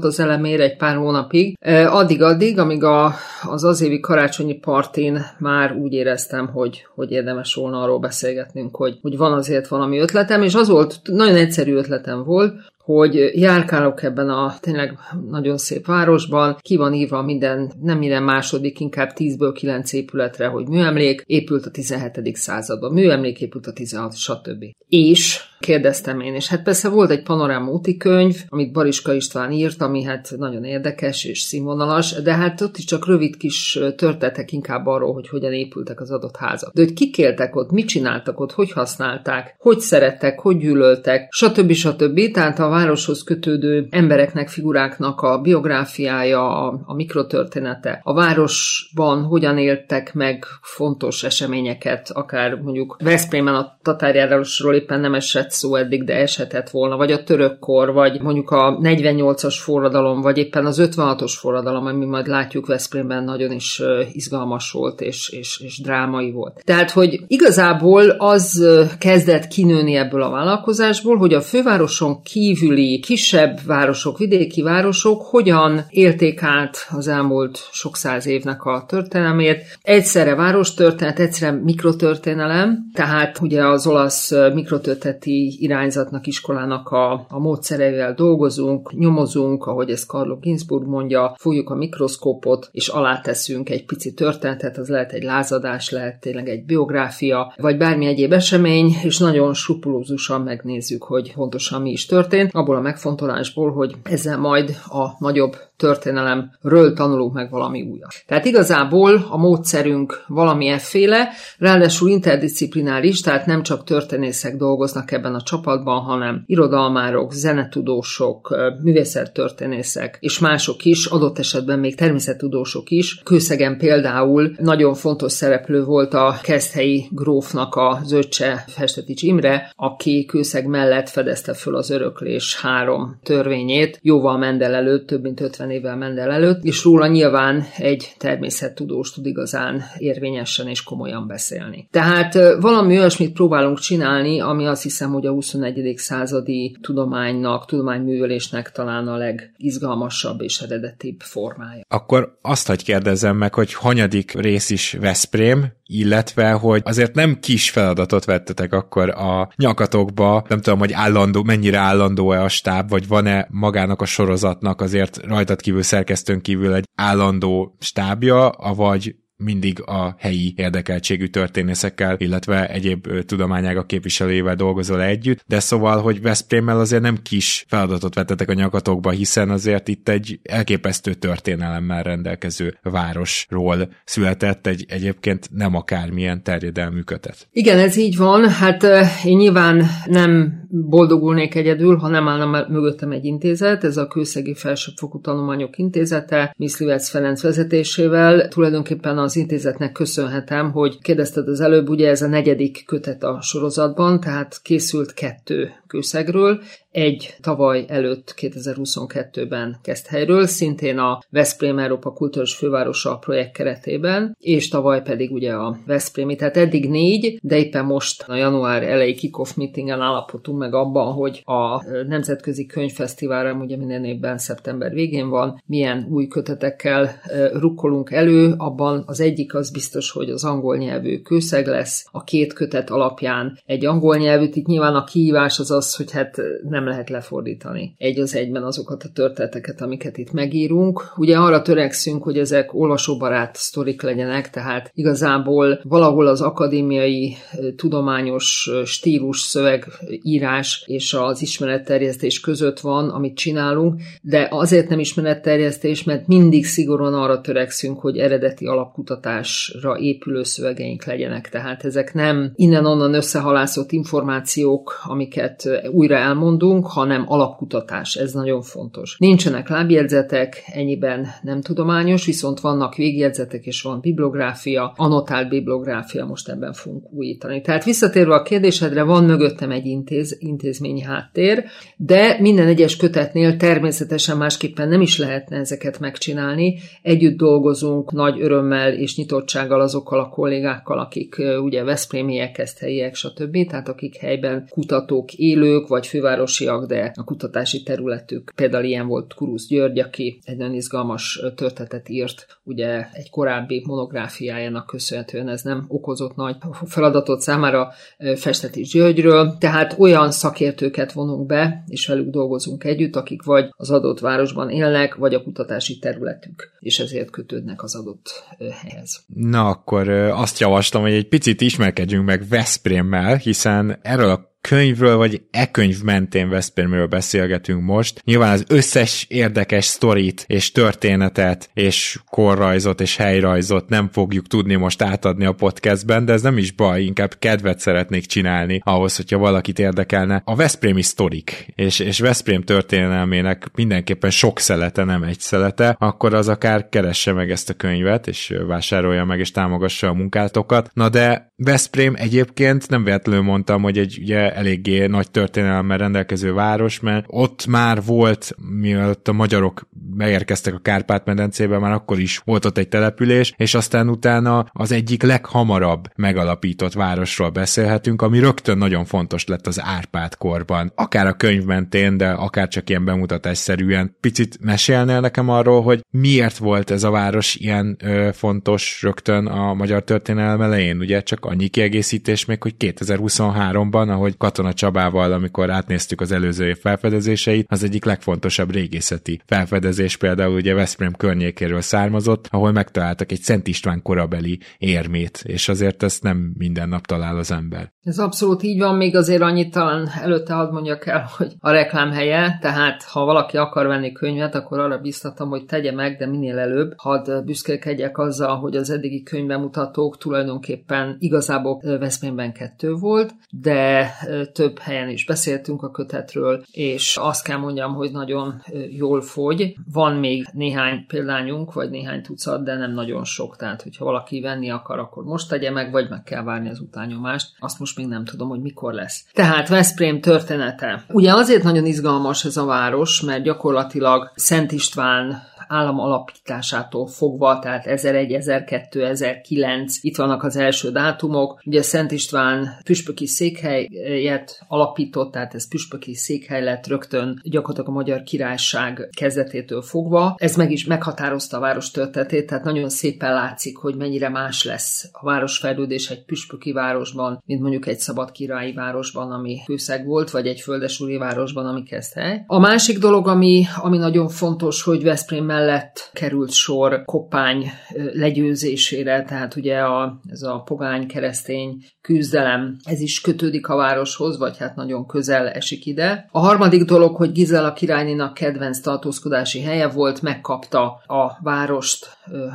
az 0.00 0.20
elemére 0.20 0.62
egy 0.62 0.76
pár 0.76 0.96
hónapig, 0.96 1.56
addig-addig, 1.86 2.58
amíg 2.58 2.84
a, 2.84 3.14
az 3.42 3.64
az 3.64 3.80
évi 3.80 4.00
karácsonyi 4.00 4.54
partin 4.54 5.20
már 5.38 5.72
úgy 5.72 5.92
éreztem, 5.92 6.48
hogy, 6.48 6.86
hogy 6.94 7.10
érdemes 7.10 7.54
volna 7.54 7.82
arról 7.82 7.98
beszélgetnünk, 7.98 8.76
hogy, 8.76 8.98
hogy 9.02 9.16
van 9.16 9.32
azért 9.32 9.68
valami 9.68 9.98
ötletem, 9.98 10.42
és 10.42 10.54
az 10.54 10.68
volt, 10.68 11.00
nagyon 11.04 11.36
egyszerű 11.36 11.74
ötletem 11.74 12.24
volt, 12.24 12.54
hogy 12.86 13.30
járkálok 13.34 14.02
ebben 14.02 14.28
a 14.28 14.54
tényleg 14.60 14.98
nagyon 15.30 15.56
szép 15.56 15.86
városban, 15.86 16.56
ki 16.60 16.76
van 16.76 16.92
írva 16.92 17.22
minden, 17.22 17.72
nem 17.82 17.98
minden 17.98 18.22
második, 18.22 18.80
inkább 18.80 19.10
10-ből 19.14 19.50
9 19.54 19.92
épületre, 19.92 20.46
hogy 20.46 20.68
műemlék, 20.68 21.22
épült 21.26 21.66
a 21.66 21.70
17. 21.70 22.36
században, 22.36 22.92
műemlék 22.92 23.40
épült 23.40 23.66
a 23.66 23.72
16. 23.72 24.16
stb. 24.16 24.64
És 24.88 25.40
kérdeztem 25.60 26.20
én, 26.20 26.34
és 26.34 26.48
hát 26.48 26.62
persze 26.62 26.88
volt 26.88 27.10
egy 27.10 27.22
panoráma 27.22 27.70
úti 27.70 27.96
könyv, 27.96 28.36
amit 28.48 28.72
Bariska 28.72 29.12
István 29.12 29.52
írt, 29.52 29.82
ami 29.82 30.02
hát 30.02 30.34
nagyon 30.36 30.64
érdekes 30.64 31.24
és 31.24 31.40
színvonalas, 31.40 32.22
de 32.22 32.34
hát 32.34 32.60
ott 32.60 32.76
is 32.76 32.84
csak 32.84 33.06
rövid 33.06 33.36
kis 33.36 33.78
történetek 33.96 34.52
inkább 34.52 34.86
arról, 34.86 35.12
hogy 35.12 35.28
hogyan 35.28 35.52
épültek 35.52 36.00
az 36.00 36.10
adott 36.10 36.36
házak. 36.36 36.72
De 36.72 36.82
hogy 36.82 36.92
kik 36.92 37.18
éltek 37.18 37.56
ott, 37.56 37.70
mit 37.70 37.88
csináltak 37.88 38.40
ott, 38.40 38.52
hogy 38.52 38.72
használták, 38.72 39.56
hogy 39.58 39.78
szerettek, 39.78 40.40
hogy 40.40 40.56
gyűlöltek, 40.56 41.28
stb. 41.32 41.72
stb. 41.72 42.30
Tehát 42.32 42.58
a 42.58 42.68
városhoz 42.76 43.22
kötődő 43.22 43.86
embereknek, 43.90 44.48
figuráknak 44.48 45.20
a 45.20 45.38
biográfiája, 45.38 46.66
a, 46.66 46.80
a 46.84 46.94
mikrotörténete, 46.94 48.00
a 48.02 48.14
városban 48.14 49.22
hogyan 49.22 49.58
éltek 49.58 50.14
meg 50.14 50.44
fontos 50.62 51.22
eseményeket, 51.22 52.10
akár 52.10 52.54
mondjuk 52.54 52.96
Veszprémen 53.02 53.54
a 53.54 53.78
tatárjárásról 53.82 54.74
éppen 54.74 55.00
nem 55.00 55.14
esett 55.14 55.50
szó 55.50 55.74
eddig, 55.74 56.04
de 56.04 56.14
eshetett 56.14 56.70
volna, 56.70 56.96
vagy 56.96 57.12
a 57.12 57.24
törökkor, 57.24 57.92
vagy 57.92 58.20
mondjuk 58.20 58.50
a 58.50 58.78
48-as 58.82 59.56
forradalom, 59.58 60.20
vagy 60.20 60.38
éppen 60.38 60.66
az 60.66 60.80
56-os 60.82 61.32
forradalom, 61.36 61.86
ami 61.86 62.04
majd 62.04 62.26
látjuk 62.26 62.66
Veszprémben 62.66 63.24
nagyon 63.24 63.52
is 63.52 63.82
izgalmas 64.12 64.70
volt, 64.70 65.00
és, 65.00 65.28
és, 65.28 65.60
és 65.60 65.80
drámai 65.80 66.30
volt. 66.30 66.62
Tehát, 66.64 66.90
hogy 66.90 67.20
igazából 67.26 68.08
az 68.08 68.66
kezdett 68.98 69.48
kinőni 69.48 69.94
ebből 69.94 70.22
a 70.22 70.30
vállalkozásból, 70.30 71.16
hogy 71.16 71.34
a 71.34 71.40
fővároson 71.40 72.22
kívül 72.22 72.65
kívüli 72.66 73.00
kisebb 73.00 73.60
városok, 73.66 74.18
vidéki 74.18 74.62
városok 74.62 75.22
hogyan 75.22 75.84
élték 75.88 76.42
át 76.42 76.76
az 76.90 77.08
elmúlt 77.08 77.68
sok 77.72 77.96
száz 77.96 78.26
évnek 78.26 78.64
a 78.64 78.84
történelmét. 78.88 79.62
Egyszerre 79.82 80.34
várostörténet, 80.34 81.18
egyszerre 81.18 81.60
mikrotörténelem, 81.62 82.90
tehát 82.92 83.40
ugye 83.40 83.66
az 83.66 83.86
olasz 83.86 84.32
mikrotörténeti 84.54 85.56
irányzatnak, 85.62 86.26
iskolának 86.26 86.88
a, 86.88 87.26
a 87.28 87.38
módszereivel 87.38 88.14
dolgozunk, 88.14 88.92
nyomozunk, 88.92 89.66
ahogy 89.66 89.90
ezt 89.90 90.08
Carlo 90.08 90.36
Ginzburg 90.36 90.86
mondja, 90.86 91.34
fogjuk 91.38 91.70
a 91.70 91.74
mikroszkópot, 91.74 92.68
és 92.72 92.88
aláteszünk 92.88 93.70
egy 93.70 93.84
pici 93.84 94.14
történetet, 94.14 94.78
az 94.78 94.88
lehet 94.88 95.12
egy 95.12 95.22
lázadás, 95.22 95.90
lehet 95.90 96.20
tényleg 96.20 96.48
egy 96.48 96.64
biográfia, 96.64 97.54
vagy 97.56 97.76
bármi 97.76 98.06
egyéb 98.06 98.32
esemény, 98.32 98.94
és 99.02 99.18
nagyon 99.18 99.54
skrupulózusan 99.54 100.40
megnézzük, 100.40 101.02
hogy 101.02 101.32
pontosan 101.34 101.82
mi 101.82 101.90
is 101.90 102.06
történt 102.06 102.54
abból 102.56 102.76
a 102.76 102.80
megfontolásból, 102.80 103.72
hogy 103.72 103.96
ezzel 104.02 104.38
majd 104.38 104.76
a 104.88 105.08
nagyobb 105.18 105.56
történelemről 105.76 106.92
tanulunk 106.94 107.32
meg 107.32 107.50
valami 107.50 107.82
újat. 107.82 108.14
Tehát 108.26 108.44
igazából 108.44 109.26
a 109.30 109.36
módszerünk 109.36 110.24
valami 110.26 110.68
efféle, 110.68 111.28
ráadásul 111.58 112.08
interdisziplináris, 112.08 113.20
tehát 113.20 113.46
nem 113.46 113.62
csak 113.62 113.84
történészek 113.84 114.56
dolgoznak 114.56 115.12
ebben 115.12 115.34
a 115.34 115.42
csapatban, 115.42 116.00
hanem 116.00 116.42
irodalmárok, 116.46 117.32
zenetudósok, 117.32 118.56
művészettörténészek 118.82 120.16
és 120.20 120.38
mások 120.38 120.84
is, 120.84 121.06
adott 121.06 121.38
esetben 121.38 121.78
még 121.78 121.96
természettudósok 121.96 122.90
is. 122.90 123.20
Kőszegen 123.24 123.78
például 123.78 124.54
nagyon 124.58 124.94
fontos 124.94 125.32
szereplő 125.32 125.84
volt 125.84 126.14
a 126.14 126.38
Keszthelyi 126.42 127.06
grófnak 127.10 127.74
a 127.74 128.00
zöccse 128.04 128.64
Festetics 128.66 129.22
Imre, 129.22 129.72
aki 129.76 130.24
Kőszeg 130.24 130.66
mellett 130.66 131.08
fedezte 131.08 131.54
föl 131.54 131.76
az 131.76 131.90
öröklés 131.90 132.60
három 132.60 133.18
törvényét, 133.22 133.98
jóval 134.02 134.38
Mendel 134.38 134.74
előtt, 134.74 135.06
több 135.06 135.22
mint 135.22 135.40
50 135.40 135.65
évvel 135.70 135.96
Mendel 135.96 136.30
előtt, 136.30 136.64
és 136.64 136.84
róla 136.84 137.06
nyilván 137.06 137.64
egy 137.76 138.14
természettudós 138.18 139.12
tud 139.12 139.26
igazán 139.26 139.82
érvényesen 139.98 140.68
és 140.68 140.82
komolyan 140.82 141.26
beszélni. 141.26 141.88
Tehát 141.90 142.34
valami 142.60 142.98
olyasmit 142.98 143.32
próbálunk 143.32 143.78
csinálni, 143.78 144.40
ami 144.40 144.66
azt 144.66 144.82
hiszem, 144.82 145.10
hogy 145.10 145.26
a 145.26 145.32
21. 145.32 145.92
századi 145.96 146.76
tudománynak, 146.80 147.66
tudományművelésnek 147.66 148.72
talán 148.72 149.08
a 149.08 149.16
legizgalmasabb 149.16 150.40
és 150.40 150.60
eredetibb 150.60 151.20
formája. 151.20 151.82
Akkor 151.88 152.38
azt 152.42 152.66
hagy 152.66 152.84
kérdezzem 152.84 153.36
meg, 153.36 153.54
hogy 153.54 153.74
hanyadik 153.74 154.32
rész 154.32 154.70
is 154.70 154.92
Veszprém, 155.00 155.66
illetve, 155.86 156.52
hogy 156.52 156.82
azért 156.84 157.14
nem 157.14 157.38
kis 157.40 157.70
feladatot 157.70 158.24
vettetek 158.24 158.72
akkor 158.72 159.10
a 159.10 159.48
nyakatokba, 159.56 160.44
nem 160.48 160.60
tudom, 160.60 160.78
hogy 160.78 160.92
állandó, 160.92 161.42
mennyire 161.42 161.78
állandó-e 161.78 162.42
a 162.42 162.48
stáb, 162.48 162.88
vagy 162.88 163.08
van-e 163.08 163.46
magának 163.50 164.02
a 164.02 164.04
sorozatnak 164.04 164.80
azért 164.80 165.20
rajtad 165.26 165.60
kívül, 165.60 165.82
szerkesztőn 165.82 166.40
kívül 166.40 166.74
egy 166.74 166.84
állandó 166.94 167.76
stábja, 167.80 168.48
avagy 168.48 169.16
mindig 169.36 169.82
a 169.82 170.14
helyi 170.18 170.54
érdekeltségű 170.56 171.26
történészekkel, 171.26 172.16
illetve 172.18 172.68
egyéb 172.68 173.24
tudományágak 173.26 173.86
képviselőjével 173.86 174.54
dolgozol 174.54 175.02
együtt, 175.02 175.44
de 175.46 175.60
szóval, 175.60 176.02
hogy 176.02 176.22
Veszprémmel 176.22 176.80
azért 176.80 177.02
nem 177.02 177.16
kis 177.22 177.64
feladatot 177.68 178.14
vettetek 178.14 178.48
a 178.48 178.52
nyakatokba, 178.52 179.10
hiszen 179.10 179.50
azért 179.50 179.88
itt 179.88 180.08
egy 180.08 180.40
elképesztő 180.42 181.14
történelemmel 181.14 182.02
rendelkező 182.02 182.78
városról 182.82 183.88
született 184.04 184.66
egy 184.66 184.84
egyébként 184.88 185.48
nem 185.52 185.74
akármilyen 185.74 186.42
terjedelmű 186.42 187.00
kötet. 187.00 187.48
Igen, 187.50 187.78
ez 187.78 187.96
így 187.96 188.16
van. 188.16 188.48
Hát 188.48 188.82
én 189.24 189.36
nyilván 189.36 189.86
nem 190.04 190.65
boldogulnék 190.70 191.54
egyedül, 191.54 191.96
ha 191.96 192.08
nem 192.08 192.28
állna 192.28 192.66
mögöttem 192.68 193.10
egy 193.10 193.24
intézet, 193.24 193.84
ez 193.84 193.96
a 193.96 194.06
Kőszegi 194.06 194.54
Felsőfokú 194.54 195.20
Tanulmányok 195.20 195.78
Intézete, 195.78 196.54
Miszlivec 196.58 197.08
Ferenc 197.08 197.42
vezetésével. 197.42 198.48
Tulajdonképpen 198.48 199.18
az 199.18 199.36
intézetnek 199.36 199.92
köszönhetem, 199.92 200.72
hogy 200.72 200.98
kérdezted 201.02 201.48
az 201.48 201.60
előbb, 201.60 201.88
ugye 201.88 202.08
ez 202.08 202.22
a 202.22 202.28
negyedik 202.28 202.84
kötet 202.86 203.22
a 203.22 203.38
sorozatban, 203.40 204.20
tehát 204.20 204.60
készült 204.62 205.14
kettő 205.14 205.70
kőszegről, 205.86 206.60
egy 206.90 207.34
tavaly 207.40 207.84
előtt 207.88 208.34
2022-ben 208.40 209.76
kezd 209.82 210.06
helyről, 210.06 210.46
szintén 210.46 210.98
a 210.98 211.18
Veszprém 211.30 211.78
Európa 211.78 212.12
Kultúrás 212.12 212.54
Fővárosa 212.54 213.16
projekt 213.16 213.56
keretében, 213.56 214.36
és 214.40 214.68
tavaly 214.68 215.02
pedig 215.02 215.32
ugye 215.32 215.52
a 215.52 215.78
Veszprémi, 215.86 216.36
tehát 216.36 216.56
eddig 216.56 216.88
négy, 216.88 217.38
de 217.42 217.58
éppen 217.58 217.84
most 217.84 218.22
a 218.26 218.34
január 218.34 218.82
elejé 218.82 219.14
kick-off 219.14 219.54
meetingen 219.54 220.00
állapodtunk 220.00 220.58
meg 220.58 220.74
abban, 220.74 221.12
hogy 221.12 221.42
a 221.44 221.84
Nemzetközi 221.84 222.66
Könyvfesztiválra, 222.66 223.52
ugye 223.52 223.76
minden 223.76 224.04
évben 224.04 224.38
szeptember 224.38 224.92
végén 224.92 225.28
van, 225.28 225.62
milyen 225.66 226.06
új 226.10 226.26
kötetekkel 226.26 227.20
rukkolunk 227.52 228.10
elő, 228.10 228.54
abban 228.56 229.02
az 229.06 229.20
egyik 229.20 229.54
az 229.54 229.70
biztos, 229.70 230.10
hogy 230.10 230.30
az 230.30 230.44
angol 230.44 230.76
nyelvű 230.76 231.20
kőszeg 231.20 231.66
lesz, 231.66 232.06
a 232.10 232.24
két 232.24 232.52
kötet 232.52 232.90
alapján 232.90 233.58
egy 233.66 233.84
angol 233.84 234.16
nyelvűt, 234.16 234.56
itt 234.56 234.66
nyilván 234.66 234.94
a 234.94 235.04
kihívás 235.04 235.58
az 235.58 235.70
az, 235.76 235.94
hogy 235.94 236.10
hát 236.10 236.36
nem 236.68 236.86
lehet 236.86 237.10
lefordítani 237.10 237.94
egy 237.98 238.20
az 238.20 238.34
egyben 238.34 238.62
azokat 238.62 239.02
a 239.02 239.12
történeteket, 239.14 239.80
amiket 239.80 240.18
itt 240.18 240.32
megírunk. 240.32 241.12
Ugye 241.16 241.36
arra 241.36 241.62
törekszünk, 241.62 242.22
hogy 242.22 242.38
ezek 242.38 242.74
olvasóbarát 242.74 243.56
sztorik 243.56 244.02
legyenek, 244.02 244.50
tehát 244.50 244.90
igazából 244.94 245.80
valahol 245.82 246.26
az 246.26 246.40
akadémiai 246.40 247.36
tudományos 247.76 248.70
stílus, 248.84 249.40
szövegírás 249.40 250.84
és 250.86 251.14
az 251.14 251.42
ismeretterjesztés 251.42 252.40
között 252.40 252.80
van, 252.80 253.08
amit 253.08 253.36
csinálunk, 253.36 254.00
de 254.22 254.48
azért 254.50 254.88
nem 254.88 254.98
ismeretterjesztés, 254.98 256.04
mert 256.04 256.26
mindig 256.26 256.64
szigorúan 256.64 257.14
arra 257.14 257.40
törekszünk, 257.40 258.00
hogy 258.00 258.18
eredeti 258.18 258.66
alapkutatásra 258.66 259.98
épülő 259.98 260.42
szövegeink 260.42 261.04
legyenek. 261.04 261.48
Tehát 261.48 261.84
ezek 261.84 262.14
nem 262.14 262.52
innen-onnan 262.54 263.14
összehalászott 263.14 263.92
információk, 263.92 265.00
amiket 265.04 265.65
újra 265.92 266.16
elmondunk, 266.16 266.86
hanem 266.86 267.24
alapkutatás. 267.26 268.14
Ez 268.14 268.32
nagyon 268.32 268.62
fontos. 268.62 269.16
Nincsenek 269.18 269.68
lábjegyzetek, 269.68 270.62
ennyiben 270.72 271.26
nem 271.42 271.60
tudományos, 271.60 272.26
viszont 272.26 272.60
vannak 272.60 272.94
végjegyzetek 272.94 273.66
és 273.66 273.82
van 273.82 274.00
bibliográfia, 274.00 274.92
anotált 274.96 275.48
bibliográfia, 275.48 276.24
most 276.24 276.48
ebben 276.48 276.72
fogunk 276.72 277.12
újítani. 277.12 277.60
Tehát 277.60 277.84
visszatérve 277.84 278.34
a 278.34 278.42
kérdésedre, 278.42 279.02
van 279.02 279.24
mögöttem 279.24 279.70
egy 279.70 279.86
intéz, 279.86 280.36
intézményi 280.38 281.02
háttér, 281.02 281.64
de 281.96 282.36
minden 282.40 282.66
egyes 282.66 282.96
kötetnél 282.96 283.56
természetesen 283.56 284.36
másképpen 284.36 284.88
nem 284.88 285.00
is 285.00 285.18
lehetne 285.18 285.56
ezeket 285.56 285.98
megcsinálni. 285.98 286.78
Együtt 287.02 287.36
dolgozunk 287.36 288.12
nagy 288.12 288.40
örömmel 288.40 288.92
és 288.92 289.16
nyitottsággal 289.16 289.80
azokkal 289.80 290.20
a 290.20 290.28
kollégákkal, 290.28 290.98
akik 290.98 291.36
ugye 291.62 291.84
Veszprémiek, 291.84 292.58
Eszthelyiek, 292.58 293.14
stb. 293.14 293.66
Tehát 293.68 293.88
akik 293.88 294.16
helyben 294.16 294.68
kutatók, 294.68 295.32
élők, 295.56 295.88
vagy 295.88 296.06
fővárosiak, 296.06 296.86
de 296.86 297.12
a 297.14 297.24
kutatási 297.24 297.82
területük. 297.82 298.52
Például 298.54 298.84
ilyen 298.84 299.06
volt 299.06 299.34
Kurusz 299.34 299.66
György, 299.68 299.98
aki 299.98 300.38
egy 300.44 300.56
nagyon 300.56 300.74
izgalmas 300.74 301.42
történetet 301.54 302.08
írt, 302.08 302.46
ugye 302.62 303.06
egy 303.12 303.30
korábbi 303.30 303.82
monográfiájának 303.86 304.86
köszönhetően 304.86 305.48
ez 305.48 305.62
nem 305.62 305.84
okozott 305.88 306.36
nagy 306.36 306.56
feladatot 306.86 307.40
számára 307.40 307.92
Festetis 308.36 308.88
Györgyről, 308.88 309.56
tehát 309.58 309.94
olyan 309.98 310.30
szakértőket 310.30 311.12
vonunk 311.12 311.46
be, 311.46 311.84
és 311.86 312.06
velük 312.06 312.30
dolgozunk 312.30 312.84
együtt, 312.84 313.16
akik 313.16 313.42
vagy 313.42 313.68
az 313.76 313.90
adott 313.90 314.20
városban 314.20 314.70
élnek, 314.70 315.14
vagy 315.14 315.34
a 315.34 315.42
kutatási 315.42 315.98
területük, 315.98 316.72
és 316.78 316.98
ezért 316.98 317.30
kötődnek 317.30 317.82
az 317.82 317.94
adott 317.94 318.44
helyhez. 318.58 319.24
Na 319.34 319.68
akkor 319.68 320.08
azt 320.08 320.60
javaslom, 320.60 321.02
hogy 321.02 321.12
egy 321.12 321.28
picit 321.28 321.60
ismerkedjünk 321.60 322.24
meg 322.24 322.48
Veszprémmel, 322.48 323.36
hiszen 323.36 323.98
erről 324.02 324.30
a 324.30 324.54
könyvről, 324.66 325.16
vagy 325.16 325.42
e 325.50 325.70
könyv 325.70 326.02
mentén 326.02 326.48
Veszprémről 326.48 327.06
beszélgetünk 327.06 327.82
most. 327.82 328.20
Nyilván 328.24 328.52
az 328.52 328.64
összes 328.68 329.26
érdekes 329.28 329.84
sztorit, 329.84 330.44
és 330.46 330.72
történetet, 330.72 331.70
és 331.74 332.18
korrajzot, 332.30 333.00
és 333.00 333.16
helyrajzot 333.16 333.88
nem 333.88 334.08
fogjuk 334.12 334.46
tudni 334.46 334.74
most 334.74 335.02
átadni 335.02 335.44
a 335.44 335.52
podcastben, 335.52 336.24
de 336.24 336.32
ez 336.32 336.42
nem 336.42 336.58
is 336.58 336.72
baj, 336.72 337.02
inkább 337.02 337.34
kedvet 337.38 337.78
szeretnék 337.78 338.26
csinálni 338.26 338.80
ahhoz, 338.84 339.16
hogyha 339.16 339.38
valakit 339.38 339.78
érdekelne. 339.78 340.42
A 340.44 340.54
Veszprémi 340.54 341.02
sztorik, 341.02 341.72
és, 341.74 341.98
és 341.98 342.18
Veszprém 342.18 342.62
történelmének 342.62 343.70
mindenképpen 343.74 344.30
sok 344.30 344.58
szelete, 344.58 345.04
nem 345.04 345.22
egy 345.22 345.40
szelete, 345.40 345.96
akkor 345.98 346.34
az 346.34 346.48
akár 346.48 346.88
keresse 346.88 347.32
meg 347.32 347.50
ezt 347.50 347.70
a 347.70 347.74
könyvet, 347.74 348.26
és 348.26 348.54
vásárolja 348.66 349.24
meg, 349.24 349.38
és 349.38 349.50
támogassa 349.50 350.08
a 350.08 350.14
munkátokat. 350.14 350.90
Na 350.92 351.08
de 351.08 351.52
Veszprém 351.56 352.14
egyébként 352.16 352.88
nem 352.88 353.04
véletlenül 353.04 353.42
mondtam, 353.42 353.82
hogy 353.82 353.98
egy 353.98 354.18
ugye 354.22 354.55
eléggé 354.56 355.06
nagy 355.06 355.30
történelemmel 355.30 355.98
rendelkező 355.98 356.52
város, 356.52 357.00
mert 357.00 357.24
ott 357.28 357.66
már 357.66 358.02
volt, 358.04 358.54
mielőtt 358.78 359.28
a 359.28 359.32
magyarok 359.32 359.88
megérkeztek 360.16 360.74
a 360.74 360.78
Kárpát-medencébe, 360.78 361.78
már 361.78 361.92
akkor 361.92 362.18
is 362.18 362.42
volt 362.44 362.64
ott 362.64 362.78
egy 362.78 362.88
település, 362.88 363.54
és 363.56 363.74
aztán 363.74 364.08
utána 364.08 364.66
az 364.72 364.92
egyik 364.92 365.22
leghamarabb 365.22 366.08
megalapított 366.16 366.92
városról 366.92 367.50
beszélhetünk, 367.50 368.22
ami 368.22 368.38
rögtön 368.38 368.78
nagyon 368.78 369.04
fontos 369.04 369.46
lett 369.46 369.66
az 369.66 369.80
Árpád 369.82 370.36
korban. 370.36 370.92
Akár 370.94 371.26
a 371.26 371.32
könyv 371.32 371.64
mentén, 371.64 372.16
de 372.16 372.28
akár 372.28 372.68
csak 372.68 372.88
ilyen 372.88 373.04
bemutatásszerűen. 373.04 374.16
Picit 374.20 374.58
mesélnél 374.60 375.20
nekem 375.20 375.48
arról, 375.48 375.82
hogy 375.82 376.00
miért 376.10 376.56
volt 376.56 376.90
ez 376.90 377.02
a 377.02 377.10
város 377.10 377.54
ilyen 377.54 377.96
ö, 378.04 378.28
fontos 378.32 379.02
rögtön 379.02 379.46
a 379.46 379.74
magyar 379.74 380.04
történelem 380.04 380.60
elején? 380.60 380.98
Ugye 380.98 381.22
csak 381.22 381.44
annyi 381.44 381.68
kiegészítés 381.68 382.44
még, 382.44 382.62
hogy 382.62 382.74
2023-ban, 382.78 384.08
ahogy 384.08 384.36
Katona 384.46 384.72
Csabával, 384.72 385.32
amikor 385.32 385.70
átnéztük 385.70 386.20
az 386.20 386.32
előző 386.32 386.66
év 386.68 386.78
felfedezéseit, 386.78 387.66
az 387.70 387.84
egyik 387.84 388.04
legfontosabb 388.04 388.70
régészeti 388.70 389.40
felfedezés 389.46 390.16
például 390.16 390.54
ugye 390.54 390.74
Veszprém 390.74 391.12
környékéről 391.12 391.80
származott, 391.80 392.48
ahol 392.50 392.72
megtaláltak 392.72 393.32
egy 393.32 393.40
Szent 393.40 393.66
István 393.66 394.02
korabeli 394.02 394.58
érmét, 394.78 395.42
és 395.46 395.68
azért 395.68 396.02
ezt 396.02 396.22
nem 396.22 396.52
minden 396.58 396.88
nap 396.88 397.06
talál 397.06 397.36
az 397.36 397.50
ember. 397.52 397.92
Ez 398.02 398.18
abszolút 398.18 398.62
így 398.62 398.78
van, 398.78 398.96
még 398.96 399.16
azért 399.16 399.42
annyit 399.42 399.72
talán 399.72 400.08
előtte 400.22 400.54
hadd 400.54 400.72
mondjak 400.72 401.06
el, 401.06 401.28
hogy 401.36 401.52
a 401.58 401.70
reklám 401.70 402.10
helye, 402.10 402.58
tehát 402.60 403.02
ha 403.02 403.24
valaki 403.24 403.56
akar 403.56 403.86
venni 403.86 404.12
könyvet, 404.12 404.54
akkor 404.54 404.78
arra 404.78 404.98
biztatom, 404.98 405.48
hogy 405.48 405.64
tegye 405.64 405.92
meg, 405.92 406.16
de 406.16 406.26
minél 406.26 406.58
előbb. 406.58 406.92
Hadd 406.96 407.44
büszkélkedjek 407.44 408.18
azzal, 408.18 408.56
hogy 408.56 408.76
az 408.76 408.90
eddigi 408.90 409.22
könyvbemutatók 409.22 410.18
tulajdonképpen 410.18 411.16
igazából 411.18 411.98
Veszprémben 411.98 412.52
kettő 412.52 412.92
volt, 412.92 413.34
de 413.50 414.10
több 414.52 414.78
helyen 414.78 415.08
is 415.08 415.24
beszéltünk 415.24 415.82
a 415.82 415.90
kötetről, 415.90 416.64
és 416.70 417.16
azt 417.20 417.44
kell 417.44 417.58
mondjam, 417.58 417.94
hogy 417.94 418.10
nagyon 418.10 418.62
jól 418.90 419.22
fogy. 419.22 419.74
Van 419.92 420.12
még 420.12 420.48
néhány 420.52 421.06
példányunk, 421.06 421.72
vagy 421.72 421.90
néhány 421.90 422.22
tucat, 422.22 422.64
de 422.64 422.76
nem 422.76 422.92
nagyon 422.92 423.24
sok, 423.24 423.56
tehát 423.56 423.82
hogyha 423.82 424.04
valaki 424.04 424.40
venni 424.40 424.70
akar, 424.70 424.98
akkor 424.98 425.24
most 425.24 425.48
tegye 425.48 425.70
meg, 425.70 425.90
vagy 425.90 426.08
meg 426.08 426.22
kell 426.22 426.42
várni 426.42 426.68
az 426.68 426.80
utányomást. 426.80 427.50
Azt 427.58 427.78
most 427.78 427.96
még 427.96 428.06
nem 428.06 428.24
tudom, 428.24 428.48
hogy 428.48 428.60
mikor 428.60 428.92
lesz. 428.92 429.24
Tehát 429.32 429.68
Veszprém 429.68 430.20
története. 430.20 431.04
Ugye 431.08 431.32
azért 431.32 431.62
nagyon 431.62 431.86
izgalmas 431.86 432.44
ez 432.44 432.56
a 432.56 432.64
város, 432.64 433.20
mert 433.20 433.42
gyakorlatilag 433.42 434.32
Szent 434.34 434.72
István 434.72 435.42
állam 435.68 435.98
alapításától 435.98 437.06
fogva, 437.06 437.58
tehát 437.58 437.86
1001, 437.86 438.32
1002, 438.32 439.04
1009, 439.04 439.96
itt 440.00 440.16
vannak 440.16 440.42
az 440.42 440.56
első 440.56 440.90
dátumok. 440.90 441.60
Ugye 441.64 441.82
Szent 441.82 442.12
István 442.12 442.68
püspöki 442.84 443.26
székhelyet 443.26 444.64
alapított, 444.68 445.32
tehát 445.32 445.54
ez 445.54 445.68
püspöki 445.68 446.14
székhely 446.14 446.64
lett 446.64 446.86
rögtön 446.86 447.40
gyakorlatilag 447.42 447.88
a 447.88 447.92
Magyar 447.92 448.22
Királyság 448.22 449.08
kezdetétől 449.16 449.82
fogva. 449.82 450.34
Ez 450.38 450.56
meg 450.56 450.70
is 450.70 450.84
meghatározta 450.84 451.56
a 451.56 451.60
város 451.60 451.90
történetét, 451.90 452.46
tehát 452.46 452.64
nagyon 452.64 452.88
szépen 452.88 453.32
látszik, 453.32 453.76
hogy 453.76 453.96
mennyire 453.96 454.28
más 454.28 454.64
lesz 454.64 455.08
a 455.12 455.24
városfejlődés 455.24 456.10
egy 456.10 456.24
püspöki 456.24 456.72
városban, 456.72 457.42
mint 457.46 457.60
mondjuk 457.60 457.86
egy 457.86 457.98
szabad 457.98 458.30
királyi 458.30 458.72
városban, 458.72 459.32
ami 459.32 459.60
főszeg 459.64 460.06
volt, 460.06 460.30
vagy 460.30 460.46
egy 460.46 460.60
földesúri 460.60 461.16
városban, 461.16 461.66
ami 461.66 461.82
kezdhely. 461.82 462.44
A 462.46 462.58
másik 462.58 462.98
dolog, 462.98 463.28
ami, 463.28 463.64
ami 463.82 463.96
nagyon 463.96 464.28
fontos, 464.28 464.82
hogy 464.82 465.02
Veszprém 465.02 465.44
mellett 465.56 466.10
került 466.12 466.52
sor 466.52 467.04
Koppány 467.04 467.70
legyőzésére, 468.12 469.22
tehát 469.22 469.56
ugye 469.56 469.78
a, 469.78 470.20
ez 470.30 470.42
a 470.42 470.62
pogány 470.64 471.06
keresztény 471.06 471.84
küzdelem, 472.00 472.76
ez 472.84 473.00
is 473.00 473.20
kötődik 473.20 473.68
a 473.68 473.76
városhoz, 473.76 474.38
vagy 474.38 474.56
hát 474.58 474.76
nagyon 474.76 475.06
közel 475.06 475.48
esik 475.48 475.86
ide. 475.86 476.28
A 476.32 476.38
harmadik 476.38 476.84
dolog, 476.84 477.16
hogy 477.16 477.32
Gizela 477.32 477.72
királynénak 477.72 478.34
kedvenc 478.34 478.80
tartózkodási 478.80 479.62
helye 479.62 479.88
volt, 479.88 480.22
megkapta 480.22 480.84
a 481.06 481.38
várost 481.42 482.06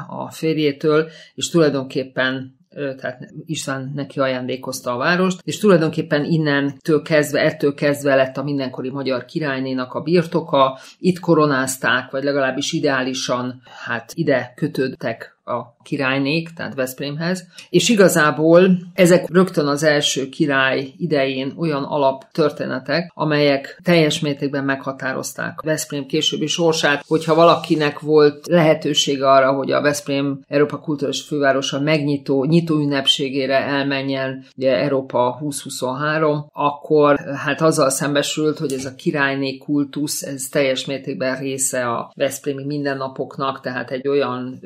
a 0.08 0.32
férjétől, 0.32 1.10
és 1.36 1.50
tulajdonképpen 1.50 2.60
tehát 2.72 3.34
István 3.46 3.92
neki 3.96 4.20
ajándékozta 4.20 4.94
a 4.94 4.98
várost, 4.98 5.42
és 5.44 5.58
tulajdonképpen 5.58 6.26
innentől 6.26 7.02
kezdve, 7.02 7.40
ettől 7.40 7.74
kezdve 7.74 8.16
lett 8.16 8.38
a 8.38 8.44
mindenkori 8.44 8.90
magyar 8.90 9.26
királynénak 9.26 9.94
a 9.94 10.02
birtoka, 10.02 10.80
itt 11.00 11.20
koronázták, 11.20 12.12
vagy 12.12 12.24
legalábbis 12.24 12.72
ideálisan 12.72 13.62
hát 13.86 14.12
ide 14.14 14.54
kötődtek 14.56 15.40
a 15.46 15.76
királynék, 15.84 16.50
tehát 16.50 16.76
Veszprémhez, 16.76 17.48
és 17.70 17.90
igazából 17.90 18.78
ezek 18.94 19.30
rögtön 19.30 19.68
az 19.68 19.84
első 19.84 20.30
király 20.30 20.94
idején 20.98 21.54
olyan 21.58 21.84
alap 21.84 22.24
történetek, 22.32 23.12
amelyek 23.14 23.80
teljes 23.84 24.20
mértékben 24.20 24.64
meghatározták 24.64 25.62
Veszprém 25.62 26.06
későbbi 26.06 26.48
sorsát, 26.48 27.04
hogyha 27.08 27.36
valakinek 27.36 28.00
volt 28.00 28.48
lehetősége 28.48 29.30
arra, 29.32 29.52
hogy 29.54 29.72
a 29.72 29.82
Veszprém 29.82 30.40
Európa 30.48 30.80
Kulturális 30.80 31.22
Fővárosa 31.22 31.80
megnyitó, 31.80 32.46
nyitó 32.46 32.76
ünnepségére 32.76 33.58
elmenjen, 33.66 34.46
ugye 34.58 34.78
Európa 34.78 35.38
2023, 35.40 36.46
akkor 36.54 37.20
hát 37.36 37.62
azzal 37.62 37.90
szembesült, 37.90 38.58
hogy 38.58 38.74
ez 38.74 38.86
a 38.86 38.96
királyné 38.96 39.58
kultusz, 39.58 40.22
ez 40.22 40.48
teljes 40.52 40.86
mértékben 40.86 41.40
része 41.40 41.88
a 41.88 42.12
Veszprémi 42.16 42.66
mindennapoknak, 42.66 43.60
tehát 43.60 43.92
egy 43.92 44.08
olyan 44.08 44.60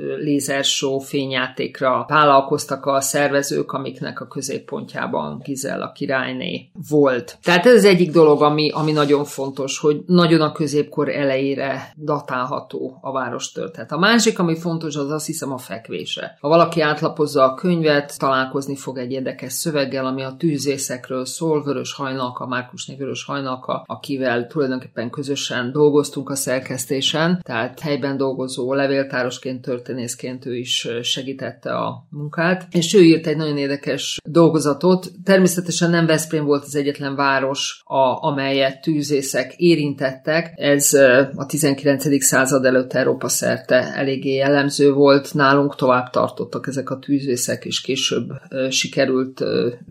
lézershow, 0.66 1.00
fényjátékra 1.00 2.06
vállalkoztak 2.08 2.86
a 2.86 3.02
szervezők, 3.02 3.72
amiknek 3.72 4.22
a 4.22 4.28
középpontjában 4.28 5.42
Gizella 5.44 5.92
királyné 5.92 6.70
volt. 6.90 7.38
Tehát 7.44 7.66
ez 7.66 7.74
az 7.74 7.86
egyik 7.86 8.12
dolog, 8.12 8.42
ami, 8.42 8.70
ami 8.70 8.92
nagyon 8.92 9.26
fontos, 9.26 9.80
hogy 9.80 10.04
nagyon 10.06 10.42
a 10.42 10.52
középkor 10.52 11.10
elejére 11.10 11.94
datálható 11.98 12.98
a 13.02 13.12
város 13.12 13.52
történet. 13.52 13.92
A 13.92 13.98
másik, 13.98 14.40
ami 14.40 14.56
fontos, 14.56 14.96
az 14.96 15.12
azt 15.12 15.26
hiszem 15.26 15.52
a 15.52 15.58
fekvése. 15.58 16.38
Ha 16.42 16.48
valaki 16.48 16.82
átlapozza 16.82 17.44
a 17.44 17.54
könyvet, 17.54 18.20
találkozni 18.20 18.76
fog 18.76 18.98
egy 18.98 19.12
érdekes 19.12 19.54
szöveggel, 19.54 20.06
ami 20.06 20.24
a 20.24 20.36
tűzészekről 20.38 21.26
szól, 21.26 21.64
Vörös 21.64 21.94
Hajnalka, 21.94 22.48
Márkusné 22.48 22.96
Vörös 22.96 23.26
Hajnalka, 23.26 23.84
akivel 23.88 24.48
tulajdonképpen 24.48 25.10
közösen 25.10 25.72
dolgoztunk 25.72 26.30
a 26.30 26.36
szerkesztésen, 26.36 27.40
tehát 27.44 27.80
helyben 27.80 28.18
dolgozó 28.18 28.74
levéltárosként, 28.74 29.62
történészként 29.62 30.46
ő 30.46 30.55
ő 30.56 30.58
is 30.58 30.88
segítette 31.02 31.76
a 31.76 32.06
munkát, 32.10 32.68
és 32.72 32.94
ő 32.94 33.02
írt 33.02 33.28
egy 33.28 33.38
nagyon 33.38 33.58
érdekes 33.58 34.20
dolgozatot. 34.24 35.12
Természetesen 35.24 35.90
nem 35.90 36.06
Veszprém 36.06 36.46
volt 36.46 36.64
az 36.64 36.76
egyetlen 36.76 37.16
város, 37.16 37.82
a, 37.84 38.28
amelyet 38.28 38.82
tűzészek 38.82 39.54
érintettek. 39.56 40.54
Ez 40.56 40.94
a 41.36 41.46
19. 41.48 42.24
század 42.24 42.66
előtt 42.66 42.94
Európa 42.94 43.28
szerte 43.28 43.94
eléggé 43.96 44.34
jellemző 44.34 44.92
volt. 44.92 45.34
Nálunk 45.34 45.76
tovább 45.76 46.10
tartottak 46.10 46.68
ezek 46.68 46.90
a 46.90 47.00
tűzészek, 47.00 47.66
és 47.66 47.82
később 47.82 48.30
sikerült 48.70 49.44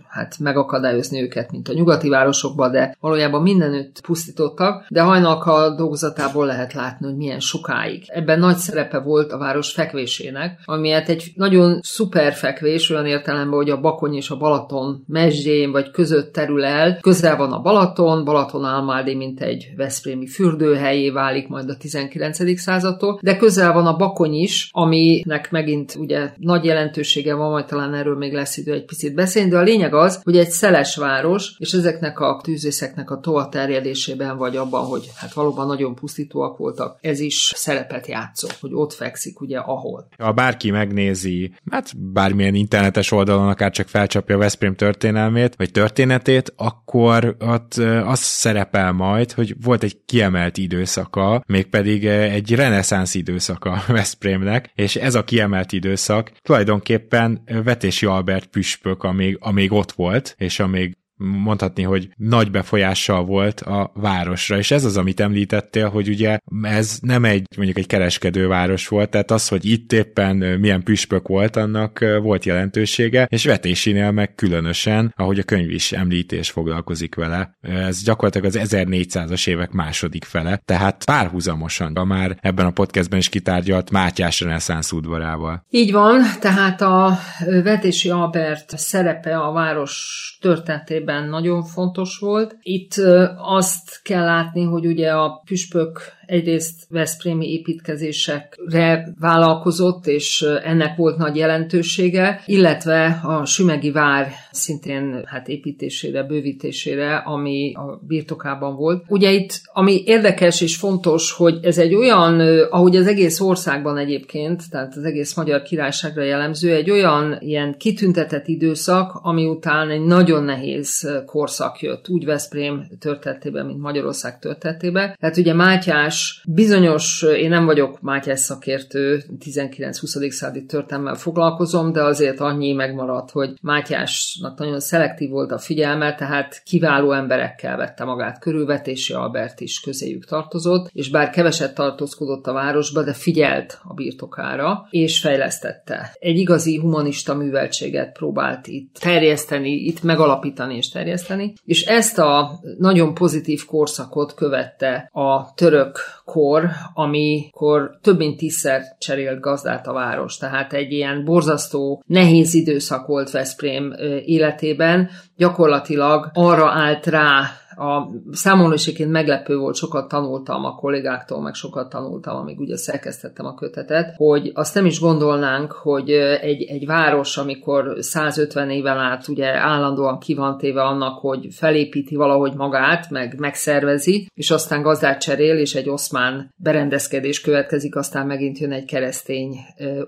hát 0.09 0.39
megakadályozni 0.39 1.23
őket, 1.23 1.51
mint 1.51 1.69
a 1.69 1.73
nyugati 1.73 2.09
városokban, 2.09 2.71
de 2.71 2.97
valójában 3.01 3.43
mindenütt 3.43 4.01
pusztítottak, 4.01 4.87
de 4.89 5.03
hajnalka 5.03 5.75
dolgozatából 5.75 6.47
lehet 6.47 6.73
látni, 6.73 7.07
hogy 7.07 7.17
milyen 7.17 7.41
sokáig. 7.41 8.05
Ebben 8.07 8.39
nagy 8.39 8.57
szerepe 8.57 8.99
volt 8.99 9.33
a 9.33 9.39
város 9.39 9.73
fekvésének, 9.73 10.54
ami 10.65 10.91
hát 10.91 11.09
egy 11.09 11.33
nagyon 11.35 11.81
szuper 11.83 12.33
fekvés, 12.33 12.91
olyan 12.91 13.07
értelemben, 13.07 13.59
hogy 13.59 13.71
a 13.71 13.81
Bakony 13.81 14.15
és 14.15 14.31
a 14.31 14.37
Balaton 14.37 15.05
mezsjén 15.07 15.73
vagy 15.73 15.91
között 15.91 16.33
terül 16.33 16.65
el. 16.65 16.99
Közel 17.01 17.37
van 17.37 17.53
a 17.53 17.61
Balaton, 17.61 18.25
Balaton 18.25 18.65
Almádi, 18.65 19.15
mint 19.15 19.41
egy 19.41 19.73
veszprémi 19.77 20.27
fürdőhelyé 20.27 21.11
válik 21.11 21.49
majd 21.49 21.69
a 21.71 21.77
19. 21.77 22.61
századtól, 22.61 23.19
de 23.23 23.37
közel 23.37 23.73
van 23.73 23.87
a 23.87 23.97
Bakony 23.97 24.35
is, 24.35 24.69
aminek 24.73 25.51
megint 25.51 25.95
ugye 25.99 26.33
nagy 26.37 26.65
jelentősége 26.65 27.35
van, 27.35 27.51
majd 27.51 27.65
talán 27.65 27.95
erről 27.95 28.17
még 28.17 28.33
lesz 28.33 28.57
idő 28.57 28.73
egy 28.73 28.85
picit 28.85 29.15
beszélni, 29.15 29.51
de 29.51 29.59
a 29.59 29.63
lényeg 29.63 29.95
az, 29.95 30.21
hogy 30.23 30.37
egy 30.37 30.51
szeles 30.51 30.97
város, 30.97 31.55
és 31.59 31.73
ezeknek 31.73 32.21
a 32.21 32.41
tűzészeknek 32.43 33.11
a 33.11 33.21
toa 33.21 33.49
terjedésében, 33.49 34.37
vagy 34.37 34.57
abban, 34.57 34.85
hogy 34.85 35.11
hát 35.17 35.33
valóban 35.33 35.67
nagyon 35.67 35.95
pusztítóak 35.95 36.57
voltak, 36.57 36.99
ez 37.01 37.21
is 37.21 37.53
szerepet 37.57 38.07
játszott, 38.07 38.57
hogy 38.61 38.71
ott 38.73 38.93
fekszik 38.93 39.41
ugye 39.41 39.59
ahol. 39.59 40.07
Ha 40.19 40.33
bárki 40.45 40.71
megnézi, 40.71 41.53
hát 41.71 42.13
bármilyen 42.13 42.55
internetes 42.55 43.11
oldalon 43.11 43.49
akár 43.49 43.71
csak 43.71 43.89
felcsapja 43.89 44.39
Veszprém 44.39 44.75
történelmét, 44.75 45.55
vagy 45.57 45.71
történetét, 45.71 46.53
akkor 46.57 47.37
ott 47.39 47.75
az 48.05 48.19
szerepel 48.19 48.93
majd, 48.93 49.33
hogy 49.33 49.55
volt 49.63 49.83
egy 49.83 49.97
kiemelt 50.07 50.57
időszaka, 50.57 51.43
mégpedig 51.47 52.07
egy 52.07 52.55
reneszánsz 52.55 53.15
időszaka 53.15 53.83
Veszprémnek, 53.87 54.71
és 54.75 54.97
ez 54.97 55.15
a 55.15 55.25
kiemelt 55.25 55.73
időszak 55.73 56.33
tulajdonképpen 56.43 57.43
Vetési 57.65 58.07
Albert 58.07 58.47
püspök, 58.47 59.03
amíg, 59.03 59.37
amíg 59.41 59.73
ott 59.73 59.93
volt, 59.93 60.35
és 60.39 60.61
amíg 60.61 60.97
mondhatni, 61.17 61.83
hogy 61.83 62.09
nagy 62.17 62.51
befolyással 62.51 63.25
volt 63.25 63.61
a 63.61 63.91
városra, 63.95 64.59
és 64.59 64.71
ez 64.71 64.85
az, 64.85 64.97
amit 64.97 65.21
említettél, 65.21 65.89
hogy 65.89 66.09
ugye 66.09 66.39
ez 66.63 66.99
nem 67.03 67.25
egy 67.25 67.47
mondjuk 67.57 67.79
egy 67.79 67.87
kereskedőváros 67.87 68.89
volt, 68.89 69.11
tehát 69.11 69.31
az, 69.31 69.49
hogy 69.49 69.65
itt 69.65 69.93
éppen 69.93 70.37
milyen 70.37 70.83
püspök 70.83 71.29
volt, 71.29 71.57
annak 71.57 72.05
volt 72.23 72.45
jelentősége, 72.45 73.27
és 73.31 73.45
vetésinél 73.45 74.11
meg 74.11 74.35
különösen, 74.35 75.13
ahogy 75.17 75.39
a 75.39 75.43
könyv 75.43 75.71
is 75.71 75.93
említés 75.93 76.51
foglalkozik 76.51 77.15
vele, 77.15 77.57
ez 77.61 78.03
gyakorlatilag 78.03 78.47
az 78.47 78.59
1400-as 78.63 79.49
évek 79.49 79.71
második 79.71 80.25
fele, 80.25 80.61
tehát 80.65 81.05
párhuzamosan 81.05 81.93
a 81.95 82.05
már 82.05 82.37
ebben 82.41 82.67
a 82.67 82.71
podcastben 82.71 83.19
is 83.19 83.29
kitárgyalt 83.29 83.91
Mátyás 83.91 84.41
reneszánsz 84.41 84.93
udvarával. 84.93 85.67
Így 85.71 85.93
van, 85.93 86.21
tehát 86.41 86.81
a 86.81 87.19
Vetési 87.63 88.11
Albert 88.11 88.79
szerepe 88.79 89.37
a 89.39 89.53
város 89.53 90.37
történetében 90.41 91.04
nagyon 91.05 91.63
fontos 91.63 92.19
volt. 92.19 92.57
Itt 92.63 92.95
azt 93.37 94.01
kell 94.03 94.25
látni, 94.25 94.63
hogy 94.63 94.87
ugye 94.87 95.13
a 95.13 95.43
püspök 95.45 96.01
egyrészt 96.27 96.87
Veszprémi 96.89 97.53
építkezésekre 97.53 99.09
vállalkozott, 99.21 100.07
és 100.07 100.47
ennek 100.65 100.97
volt 100.97 101.17
nagy 101.17 101.37
jelentősége, 101.37 102.43
illetve 102.47 103.21
a 103.23 103.45
Sümegi 103.45 103.91
vár 103.91 104.29
szintén 104.51 105.23
hát 105.25 105.49
építésére, 105.49 106.23
bővítésére, 106.23 107.17
ami 107.17 107.73
a 107.75 108.01
birtokában 108.07 108.77
volt. 108.77 109.05
Ugye 109.09 109.31
itt, 109.31 109.61
ami 109.73 110.03
érdekes 110.05 110.61
és 110.61 110.77
fontos, 110.77 111.33
hogy 111.33 111.59
ez 111.63 111.79
egy 111.79 111.95
olyan, 111.95 112.41
ahogy 112.71 112.97
az 112.97 113.07
egész 113.07 113.41
országban 113.41 113.99
egyébként, 113.99 114.71
tehát 114.71 114.97
az 114.97 115.05
egész 115.05 115.35
Magyar 115.35 115.63
Királyságra 115.63 116.23
jellemző, 116.23 116.75
egy 116.75 116.91
olyan 116.91 117.37
ilyen 117.41 117.75
kitüntetett 117.79 118.47
időszak, 118.47 119.19
ami 119.23 119.47
után 119.47 119.91
egy 119.91 120.05
nagyon 120.05 120.43
nehéz 120.43 121.23
korszak 121.27 121.81
jött, 121.81 122.09
úgy 122.09 122.25
Veszprém 122.25 122.87
történetében, 122.99 123.67
mint 123.67 123.81
Magyarország 123.81 124.39
történetében. 124.39 125.17
Tehát 125.21 125.37
ugye 125.37 125.55
Mátyás 125.55 126.14
Mátyás 126.15 126.43
bizonyos, 126.47 127.23
én 127.23 127.49
nem 127.49 127.65
vagyok 127.65 128.01
Mátyás 128.01 128.41
szakértő, 128.41 129.23
19-20. 129.45 130.31
századi 130.31 130.65
történelmmel 130.65 131.15
foglalkozom, 131.15 131.93
de 131.93 132.03
azért 132.03 132.41
annyi 132.41 132.73
megmaradt, 132.73 133.31
hogy 133.31 133.53
Mátyásnak 133.63 134.59
nagyon 134.59 134.81
szelektív 134.81 135.31
volt 135.31 135.53
a 135.53 135.59
figyelme, 135.59 136.15
tehát 136.15 136.63
kiváló 136.65 137.13
emberekkel 137.13 137.77
vette 137.77 138.05
magát 138.05 138.39
körülvetési 138.39 139.13
Albert 139.13 139.61
is 139.61 139.81
közéjük 139.81 140.25
tartozott, 140.25 140.91
és 140.93 141.11
bár 141.11 141.31
keveset 141.31 141.75
tartózkodott 141.75 142.47
a 142.47 142.53
városba, 142.53 143.03
de 143.03 143.13
figyelt 143.13 143.79
a 143.83 143.95
birtokára, 143.95 144.87
és 144.91 145.21
fejlesztette. 145.21 146.17
Egy 146.19 146.39
igazi 146.39 146.79
humanista 146.79 147.35
műveltséget 147.35 148.13
próbált 148.13 148.67
itt 148.67 148.97
terjeszteni, 149.01 149.71
itt 149.71 150.03
megalapítani 150.03 150.77
és 150.77 150.89
terjeszteni, 150.89 151.53
és 151.65 151.83
ezt 151.85 152.19
a 152.19 152.61
nagyon 152.79 153.15
pozitív 153.15 153.65
korszakot 153.65 154.35
követte 154.35 155.09
a 155.13 155.55
török 155.55 156.04
kor, 156.25 156.71
amikor 156.95 157.99
több 158.03 158.19
mint 158.19 158.37
tízszer 158.37 158.83
cserélt 158.99 159.41
gazdát 159.41 159.87
a 159.87 159.93
város. 159.93 160.37
Tehát 160.37 160.73
egy 160.73 160.93
ilyen 160.93 161.25
borzasztó, 161.25 162.03
nehéz 162.07 162.55
időszak 162.55 163.07
volt 163.07 163.31
Veszprém 163.31 163.95
életében. 164.25 165.11
Gyakorlatilag 165.37 166.31
arra 166.33 166.71
állt 166.71 167.07
rá 167.07 167.43
a 167.77 168.11
számomra 168.33 168.75
is 168.75 168.87
egyébként 168.87 169.11
meglepő 169.11 169.57
volt, 169.57 169.75
sokat 169.75 170.09
tanultam 170.09 170.65
a 170.65 170.75
kollégáktól, 170.75 171.41
meg 171.41 171.55
sokat 171.55 171.89
tanultam, 171.89 172.37
amíg 172.37 172.61
ugye 172.61 172.77
szerkesztettem 172.77 173.47
a 173.47 173.55
kötetet, 173.55 174.15
hogy 174.17 174.51
azt 174.55 174.75
nem 174.75 174.87
is 174.87 175.01
gondolnánk, 175.01 175.73
hogy 175.73 176.11
egy, 176.11 176.63
egy 176.63 176.87
város, 176.87 177.37
amikor 177.37 177.97
150 177.99 178.71
éven 178.71 178.99
át 178.99 179.29
ugye 179.29 179.55
állandóan 179.55 180.19
ki 180.19 180.35
van 180.35 180.59
téve 180.59 180.83
annak, 180.83 181.19
hogy 181.19 181.47
felépíti 181.51 182.17
valahogy 182.17 182.55
magát, 182.55 183.11
meg 183.11 183.39
megszervezi, 183.39 184.29
és 184.35 184.51
aztán 184.51 184.83
gazdát 184.83 185.21
cserél, 185.21 185.57
és 185.59 185.75
egy 185.75 185.89
oszmán 185.89 186.55
berendezkedés 186.57 187.41
következik, 187.41 187.97
aztán 187.97 188.27
megint 188.27 188.59
jön 188.59 188.73
egy 188.73 188.85
keresztény 188.85 189.57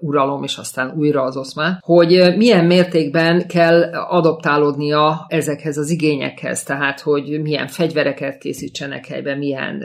uralom, 0.00 0.42
és 0.42 0.56
aztán 0.56 0.94
újra 0.96 1.22
az 1.22 1.36
oszmán, 1.36 1.78
hogy 1.80 2.34
milyen 2.36 2.64
mértékben 2.64 3.46
kell 3.46 3.82
adoptálódnia 3.92 5.26
ezekhez 5.28 5.78
az 5.78 5.90
igényekhez, 5.90 6.62
tehát 6.62 7.00
hogy 7.00 7.40
milyen 7.42 7.55
milyen 7.56 7.70
fegyvereket 7.70 8.38
készítsenek 8.38 9.06
helyben, 9.06 9.38
milyen 9.38 9.84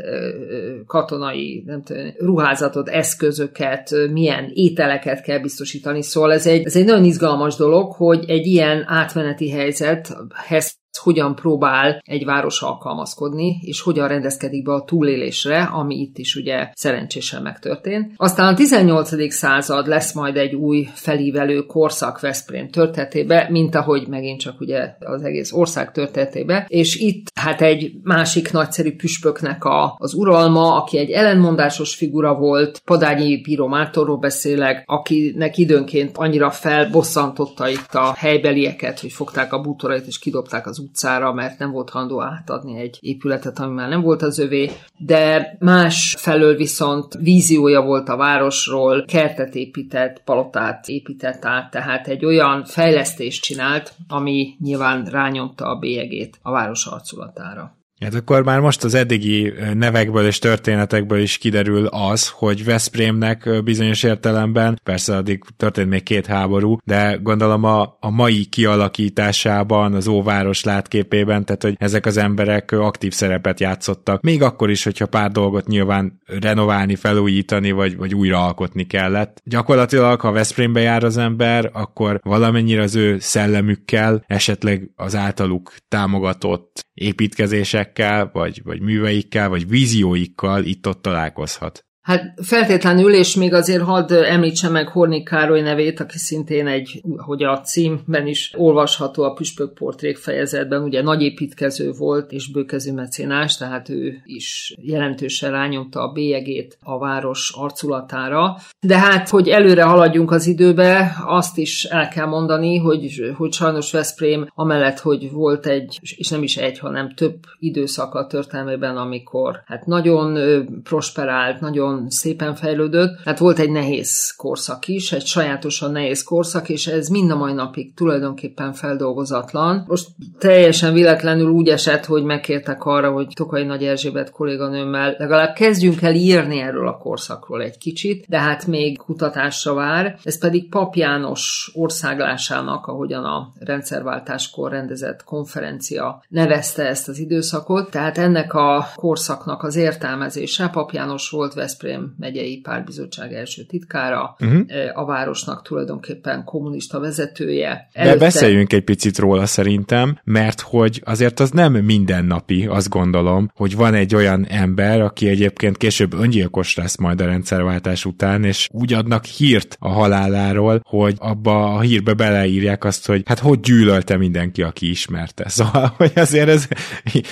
katonai 0.88 1.64
nem 1.66 1.84
tudom, 1.84 2.14
ruházatot, 2.18 2.90
eszközöket, 2.90 3.90
milyen 4.12 4.52
ételeket 4.54 5.22
kell 5.22 5.40
biztosítani. 5.40 6.02
Szóval 6.02 6.32
ez 6.32 6.48
egy, 6.48 6.66
ez 6.66 6.76
egy 6.76 6.86
nagyon 6.86 7.04
izgalmas 7.04 7.56
dolog, 7.56 7.94
hogy 7.94 8.26
egy 8.28 8.46
ilyen 8.46 8.84
átmeneti 8.88 9.50
helyzethez 9.50 10.81
hogyan 10.98 11.36
próbál 11.36 12.02
egy 12.06 12.26
város 12.26 12.62
alkalmazkodni, 12.62 13.60
és 13.62 13.82
hogyan 13.82 14.08
rendezkedik 14.08 14.64
be 14.64 14.74
a 14.74 14.84
túlélésre, 14.84 15.64
ami 15.64 15.96
itt 15.96 16.18
is 16.18 16.36
ugye 16.36 16.70
szerencsésen 16.74 17.42
megtörtént. 17.42 18.14
Aztán 18.16 18.54
a 18.54 18.56
18. 18.56 19.34
század 19.34 19.88
lesz 19.88 20.14
majd 20.14 20.38
egy 20.38 20.54
új 20.54 20.88
felívelő 20.94 21.66
korszak 21.66 22.20
Veszprém 22.20 22.70
történetébe, 22.70 23.48
mint 23.50 23.76
ahogy 23.76 24.08
megint 24.08 24.40
csak 24.40 24.60
ugye 24.60 24.96
az 25.00 25.24
egész 25.24 25.52
ország 25.52 25.92
történetébe, 25.92 26.66
és 26.68 26.96
itt 26.96 27.32
hát 27.34 27.62
egy 27.62 27.92
másik 28.04 28.52
nagyszerű 28.52 28.96
püspöknek 28.96 29.64
a, 29.64 29.96
az 29.98 30.14
uralma, 30.14 30.76
aki 30.82 30.98
egy 30.98 31.10
ellenmondásos 31.10 31.96
figura 31.96 32.34
volt, 32.34 32.82
Padányi 32.86 33.42
Bíró 33.42 33.68
Mártorról 33.68 34.18
beszélek, 34.18 34.84
akinek 34.86 35.58
időnként 35.58 36.18
annyira 36.18 36.50
felbosszantotta 36.50 37.70
itt 37.70 37.94
a 37.94 38.14
helybelieket, 38.18 39.00
hogy 39.00 39.12
fogták 39.12 39.54
a 39.54 39.62
bútorait 39.62 40.08
és 40.08 40.20
kidobták 40.20 40.68
az 40.68 40.80
utcára, 40.82 41.34
mert 41.34 41.60
nem 41.60 41.72
volt 41.72 41.90
handó 41.90 42.22
átadni 42.22 42.80
egy 42.80 42.98
épületet, 43.02 43.60
ami 43.60 43.74
már 43.74 43.90
nem 43.90 44.02
volt 44.02 44.22
az 44.22 44.40
övé, 44.40 44.72
de 44.98 45.56
más 45.60 46.16
felől 46.18 46.56
viszont 46.56 47.14
víziója 47.14 47.82
volt 47.82 48.10
a 48.10 48.18
városról, 48.18 49.06
kertet 49.06 49.56
épített, 49.56 50.22
palotát 50.24 50.88
épített 50.88 51.46
át, 51.46 51.72
tehát 51.72 52.08
egy 52.08 52.26
olyan 52.26 52.64
fejlesztést 52.64 53.44
csinált, 53.44 53.94
ami 54.08 54.56
nyilván 54.60 55.06
rányomta 55.06 55.66
a 55.66 55.80
bélyegét 55.80 56.40
a 56.42 56.52
város 56.52 56.86
arculatára. 56.86 57.80
Hát 58.02 58.14
akkor 58.14 58.44
már 58.44 58.60
most 58.60 58.84
az 58.84 58.94
eddigi 58.94 59.54
nevekből 59.74 60.26
és 60.26 60.40
történetekből 60.40 61.20
is 61.20 61.38
kiderül 61.38 61.86
az, 61.86 62.30
hogy 62.30 62.66
Veszprémnek 62.66 63.64
bizonyos 63.64 64.04
értelemben, 64.04 64.80
persze 64.84 65.16
addig 65.16 65.44
történt 65.58 65.90
még 65.90 66.04
két 66.04 66.26
háború, 66.26 66.78
de 66.84 67.20
gondolom 67.22 67.64
a, 67.64 67.98
a 68.00 68.10
mai 68.10 68.46
kialakításában, 68.46 69.94
az 69.94 70.08
óváros 70.08 70.64
látképében, 70.64 71.46
tehát 71.46 71.64
hogy 71.64 71.76
ezek 71.78 72.06
az 72.06 72.18
emberek 72.18 72.72
aktív 72.72 73.14
szerepet 73.14 73.60
játszottak, 73.60 74.22
még 74.22 74.42
akkor 74.42 74.70
is, 74.70 74.84
hogyha 74.84 75.06
pár 75.06 75.32
dolgot 75.32 75.68
nyilván 75.68 76.22
renoválni, 76.26 76.96
felújítani, 76.96 77.72
vagy, 77.72 77.98
vagy 77.98 78.16
újraalkotni 78.16 78.84
kellett. 78.84 79.42
Gyakorlatilag, 79.44 80.22
ha 80.22 80.32
Veszprémbe 80.32 80.80
jár 80.80 81.04
az 81.04 81.18
ember, 81.18 81.70
akkor 81.74 82.20
valamennyire 82.24 82.82
az 82.82 82.96
ő 82.96 83.20
szellemükkel, 83.20 84.24
esetleg 84.28 84.90
az 84.96 85.16
általuk 85.16 85.74
támogatott 85.88 86.90
építkezésekkel, 87.02 88.30
vagy, 88.34 88.62
vagy 88.64 88.82
műveikkel, 88.82 89.50
vagy 89.50 89.68
vízióikkal 89.68 90.64
itt-ott 90.64 91.02
találkozhat. 91.02 91.86
Hát 92.02 92.34
feltétlenül, 92.42 93.14
és 93.14 93.36
még 93.36 93.54
azért 93.54 93.84
hadd 93.84 94.14
említse 94.14 94.70
meg 94.70 94.88
Hornik 94.88 95.30
Károly 95.30 95.62
nevét, 95.62 96.00
aki 96.00 96.18
szintén 96.18 96.68
egy, 96.68 97.02
hogy 97.18 97.44
a 97.44 97.60
címben 97.60 98.28
is 98.28 98.54
olvasható 98.58 99.24
a 99.24 99.34
Püspök 99.34 99.74
portrék 99.74 100.18
fejezetben, 100.18 100.84
ugye 100.84 101.02
nagy 101.02 101.22
építkező 101.22 101.92
volt 101.92 102.32
és 102.32 102.52
bőkezű 102.52 102.94
mecénás, 102.94 103.58
tehát 103.58 103.90
ő 103.90 104.22
is 104.26 104.76
jelentősen 104.82 105.52
rányomta 105.52 106.02
a 106.02 106.12
bélyegét 106.12 106.78
a 106.84 106.98
város 106.98 107.54
arculatára. 107.56 108.58
De 108.80 108.98
hát, 108.98 109.30
hogy 109.30 109.48
előre 109.48 109.84
haladjunk 109.84 110.32
az 110.32 110.48
időbe, 110.48 111.16
azt 111.26 111.58
is 111.58 111.84
el 111.84 112.08
kell 112.08 112.28
mondani, 112.28 112.78
hogy, 112.78 113.34
hogy 113.38 113.54
sajnos 113.54 113.92
Veszprém 113.92 114.48
amellett, 114.56 115.00
hogy 115.00 115.32
volt 115.32 115.66
egy, 115.66 116.00
és 116.16 116.30
nem 116.30 116.44
is 116.44 116.58
egy, 116.58 116.80
hanem 116.80 117.14
több 117.14 117.38
időszak 117.60 118.14
a 118.14 118.28
történelmében, 118.28 118.98
amikor 118.98 119.62
hát 119.66 119.86
nagyon 119.86 120.38
prosperált, 120.84 121.60
nagyon 121.60 121.91
nagyon 121.92 122.10
szépen 122.10 122.56
fejlődött. 122.56 123.20
Hát 123.26 123.40
volt 123.40 123.60
egy 123.60 123.72
nehéz 123.72 124.34
korszak 124.38 124.88
is, 124.88 125.12
egy 125.12 125.26
sajátosan 125.26 125.92
nehéz 125.92 126.24
korszak, 126.24 126.70
és 126.70 126.88
ez 126.88 127.08
mind 127.08 127.32
a 127.32 127.36
mai 127.36 127.54
napig 127.54 127.94
tulajdonképpen 127.94 128.74
feldolgozatlan. 128.74 129.84
Most 129.88 130.08
teljesen 130.40 130.94
véletlenül 130.94 131.50
úgy 131.50 131.68
esett, 131.68 132.06
hogy 132.06 132.24
megkértek 132.24 132.84
arra, 132.84 133.12
hogy 133.12 133.28
Tokai 133.34 133.64
Nagy 133.64 133.84
Erzsébet 133.84 134.32
kolléganőmmel 134.32 135.16
legalább 135.18 135.56
kezdjünk 135.56 136.02
el 136.02 136.16
írni 136.16 136.60
erről 136.60 136.88
a 136.88 136.98
korszakról 136.98 137.62
egy 137.62 137.78
kicsit, 137.78 138.26
de 138.28 138.40
hát 138.40 138.68
még 138.68 138.98
kutatásra 138.98 139.74
vár. 139.74 140.20
Ez 140.24 140.40
pedig 140.40 140.70
Pap 140.70 140.96
János 140.96 141.72
országlásának, 141.74 142.88
ahogyan 142.88 143.24
a 143.24 143.52
rendszerváltáskor 143.60 144.72
rendezett 144.72 145.24
konferencia 145.24 146.24
nevezte 146.28 146.88
ezt 146.88 147.08
az 147.08 147.20
időszakot, 147.20 147.92
tehát 147.92 148.18
ennek 148.18 148.54
a 148.54 148.88
korszaknak 148.96 149.64
az 149.64 149.76
értelmezése 149.76 150.68
Pap 150.68 150.92
János 150.92 151.30
volt 151.30 151.54
Veszprém 151.54 151.81
Veszprém 151.82 152.16
megyei 152.20 152.58
párbizottság 152.58 153.34
első 153.34 153.64
titkára, 153.64 154.36
uh-huh. 154.40 154.62
a 154.94 155.06
városnak 155.06 155.62
tulajdonképpen 155.62 156.44
kommunista 156.44 157.00
vezetője. 157.00 157.90
Előtte... 157.94 158.18
De 158.18 158.26
beszéljünk 158.26 158.74
egy 158.74 158.84
picit 158.84 159.18
róla 159.18 159.46
szerintem, 159.46 160.20
mert 160.24 160.62
hogy 160.62 161.02
azért 161.06 161.40
az 161.40 161.52
nem 161.52 161.74
mindennapi, 161.74 162.66
azt 162.66 162.90
gondolom, 162.90 163.52
hogy 163.56 163.76
van 163.76 163.94
egy 163.94 164.16
olyan 164.16 164.46
ember, 164.46 165.02
aki 165.02 165.28
egyébként 165.28 165.78
később 165.78 166.14
öngyilkos 166.14 166.76
lesz 166.76 166.98
majd 166.98 167.22
a 167.22 167.26
rendszerváltás 167.26 168.06
után, 168.06 168.44
és 168.44 168.68
úgy 168.72 168.94
adnak 168.94 169.26
hírt 169.26 169.78
a 169.80 169.90
haláláról, 169.90 170.82
hogy 170.84 171.16
abba 171.18 171.74
a 171.76 171.80
hírbe 171.80 172.14
beleírják 172.14 172.84
azt, 172.84 173.08
hogy 173.08 173.22
hát 173.26 173.40
hogy 173.40 173.60
gyűlölte 173.60 174.18
mindenki, 174.18 174.62
aki 174.62 174.90
ismerte. 174.90 175.50
Szóval, 175.62 175.94
hogy 175.98 176.12
azért 176.16 176.50
ez 176.50 176.68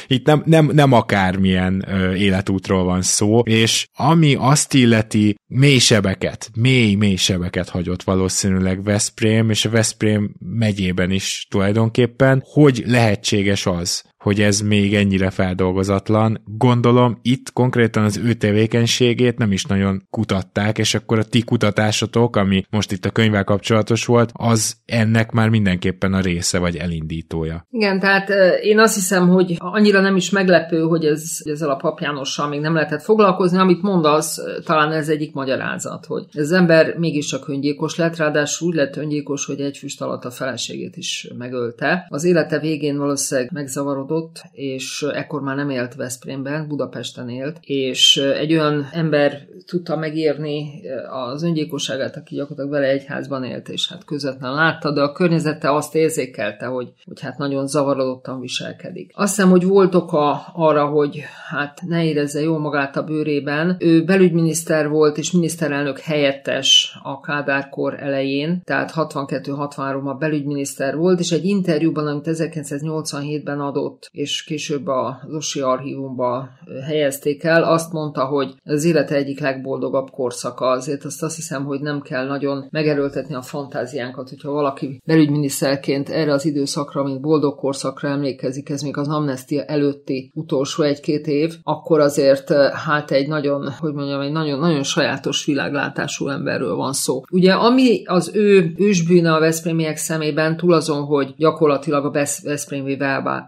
itt 0.08 0.26
nem, 0.26 0.42
nem, 0.46 0.70
nem 0.74 0.92
akármilyen 0.92 1.86
életútról 2.16 2.84
van 2.84 3.02
szó, 3.02 3.40
és 3.40 3.88
ami 3.96 4.36
azt 4.40 4.74
illeti, 4.74 5.36
mély 5.48 5.78
sebeket, 5.78 6.50
mély, 6.56 6.96
mély 6.96 7.16
sebeket 7.16 7.70
hagyott 7.70 8.04
valószínűleg 8.04 8.84
Veszprém, 8.84 9.50
és 9.50 9.66
a 9.66 9.70
Veszprém 9.70 10.36
megyében 10.40 11.12
is 11.12 11.48
tulajdonképpen. 11.50 12.44
Hogy 12.46 12.84
lehetséges 12.86 13.66
az, 13.66 14.09
hogy 14.24 14.42
ez 14.42 14.60
még 14.60 14.96
ennyire 14.96 15.30
feldolgozatlan. 15.30 16.42
Gondolom 16.46 17.20
itt 17.22 17.54
konkrétan 17.54 18.04
az 18.04 18.18
ő 18.18 18.34
tevékenységét 18.34 19.38
nem 19.38 19.52
is 19.52 19.66
nagyon 19.66 20.08
kutatták, 20.10 20.78
és 20.78 20.94
akkor 20.94 21.20
a 21.20 21.24
ti 21.24 21.44
kutatásotok, 21.44 22.36
ami 22.36 22.64
most 22.70 22.92
itt 22.92 23.06
a 23.06 23.10
könyvvel 23.10 23.44
kapcsolatos 23.44 24.06
volt, 24.06 24.32
az 24.34 24.76
ennek 24.86 25.32
már 25.32 25.50
mindenképpen 25.50 26.14
a 26.14 26.20
része 26.20 26.60
vagy 26.60 26.76
elindítója. 26.76 27.66
Igen, 27.70 28.00
tehát 28.00 28.30
én 28.62 28.80
azt 28.80 28.96
hiszem, 28.96 29.28
hogy 29.28 29.56
annyira 29.58 30.02
nem 30.02 30.16
is 30.16 30.30
meglepő, 30.30 30.82
hogy 30.82 31.06
ez, 31.06 31.24
ezzel 31.44 31.70
a 31.70 31.76
papjánossal 31.76 32.48
még 32.48 32.60
nem 32.60 32.74
lehetett 32.74 33.02
foglalkozni. 33.02 33.58
Amit 33.58 33.82
mondasz, 33.82 34.40
talán 34.66 34.92
ez 34.92 35.10
egyik 35.10 35.34
magyarázat, 35.34 36.06
hogy 36.06 36.26
ez 36.32 36.52
ember 36.52 36.98
mégiscsak 36.98 37.48
öngyilkos 37.48 37.96
lett, 37.96 38.16
ráadásul 38.16 38.68
úgy 38.68 38.76
lett 38.76 38.96
öngyilkos, 38.96 39.46
hogy 39.46 39.60
egy 39.60 39.78
füst 39.78 40.02
alatt 40.02 40.26
a 40.26 40.32
feleségét 40.32 40.98
is 40.98 41.28
megölte. 41.38 42.06
Az 42.10 42.24
élete 42.24 42.60
végén 42.60 42.98
valószínűleg 42.98 43.52
megzavarodott 43.52 44.08
eltávolodott, 44.10 44.42
és 44.52 45.06
ekkor 45.14 45.42
már 45.42 45.56
nem 45.56 45.70
élt 45.70 45.96
Veszprémben, 45.96 46.68
Budapesten 46.68 47.30
élt, 47.30 47.58
és 47.62 48.18
egy 48.18 48.54
olyan 48.54 48.88
ember 48.92 49.48
tudta 49.66 49.96
megírni 49.96 50.82
az 51.10 51.44
öngyilkosságát, 51.44 52.16
aki 52.16 52.36
gyakorlatilag 52.36 52.72
vele 52.72 52.94
egy 52.94 53.06
házban 53.06 53.44
élt, 53.44 53.70
és 53.70 53.90
hát 53.90 54.06
közvetlen 54.06 54.54
látta, 54.54 54.92
de 54.92 55.02
a 55.02 55.12
környezete 55.12 55.74
azt 55.74 55.96
érzékelte, 55.96 56.66
hogy, 56.66 56.94
hogy 57.06 57.22
hát 57.22 57.38
nagyon 57.38 57.68
zavarodottan 57.68 58.40
viselkedik. 58.40 59.12
Azt 59.16 59.36
hiszem, 59.36 59.50
hogy 59.50 59.64
volt 59.64 59.96
oka 59.96 60.46
arra, 60.54 60.86
hogy 60.86 61.24
hát 61.50 61.82
ne 61.88 62.06
érezze 62.06 62.42
jól 62.42 62.60
magát 62.60 62.98
a 62.98 63.04
bőrében. 63.04 63.76
Ő 63.80 64.04
belügyminiszter 64.04 64.90
volt, 64.90 65.18
és 65.18 65.32
miniszterelnök 65.32 66.00
helyettes 66.00 66.98
a 67.04 67.20
Kádárkor 67.20 67.96
elején, 68.00 68.62
tehát 68.64 68.92
62-63-ban 68.96 70.16
belügyminiszter 70.20 70.96
volt, 70.96 71.20
és 71.20 71.32
egy 71.32 71.46
interjúban, 71.46 72.08
amit 72.08 72.28
1987-ben 72.28 73.60
adott, 73.60 73.99
és 74.12 74.44
később 74.44 74.88
a 74.88 75.22
Zosi 75.28 75.60
archívumba 75.60 76.50
helyezték 76.86 77.44
el, 77.44 77.64
azt 77.64 77.92
mondta, 77.92 78.26
hogy 78.26 78.54
az 78.64 78.86
élete 78.86 79.16
egyik 79.16 79.40
legboldogabb 79.40 80.10
korszaka. 80.10 80.66
Azért 80.66 81.06
azt 81.06 81.24
azt 81.24 81.36
hiszem, 81.36 81.66
hogy 81.66 81.82
nem 81.82 82.02
kell 82.02 82.28
nagyon 82.28 82.68
megerőltetni 82.70 83.36
a 83.36 83.42
fantáziánkat, 83.42 84.30
hogyha 84.30 84.52
valaki 84.52 85.02
belügyminiszterként 85.06 86.10
erre 86.10 86.34
az 86.34 86.46
időszakra, 86.46 87.04
mint 87.04 87.22
boldog 87.22 87.56
korszakra 87.56 88.10
emlékezik, 88.10 88.70
ez 88.70 88.82
még 88.82 88.98
az 88.98 89.08
amnestia 89.08 89.64
előtti 89.64 90.32
utolsó 90.34 90.84
egy-két 90.84 91.28
év, 91.28 91.56
akkor 91.64 92.00
azért 92.00 92.54
hát 92.74 93.12
egy 93.12 93.28
nagyon, 93.28 93.72
hogy 93.80 93.94
mondjam, 93.94 94.22
egy 94.22 94.32
nagyon, 94.32 94.60
nagyon 94.60 94.84
sajátos 94.84 95.46
világlátású 95.46 96.28
emberről 96.28 96.76
van 96.76 96.94
szó. 96.94 97.22
Ugye 97.32 97.54
ami 97.54 98.04
az 98.06 98.32
ő 98.34 98.74
ősbűne 98.78 99.34
a 99.34 99.40
Veszprémiek 99.40 99.98
szemében 99.98 100.58
túl 100.58 100.74
azon, 100.74 101.04
hogy 101.04 101.34
gyakorlatilag 101.38 102.06
a 102.06 102.26
Veszprémi 102.44 102.96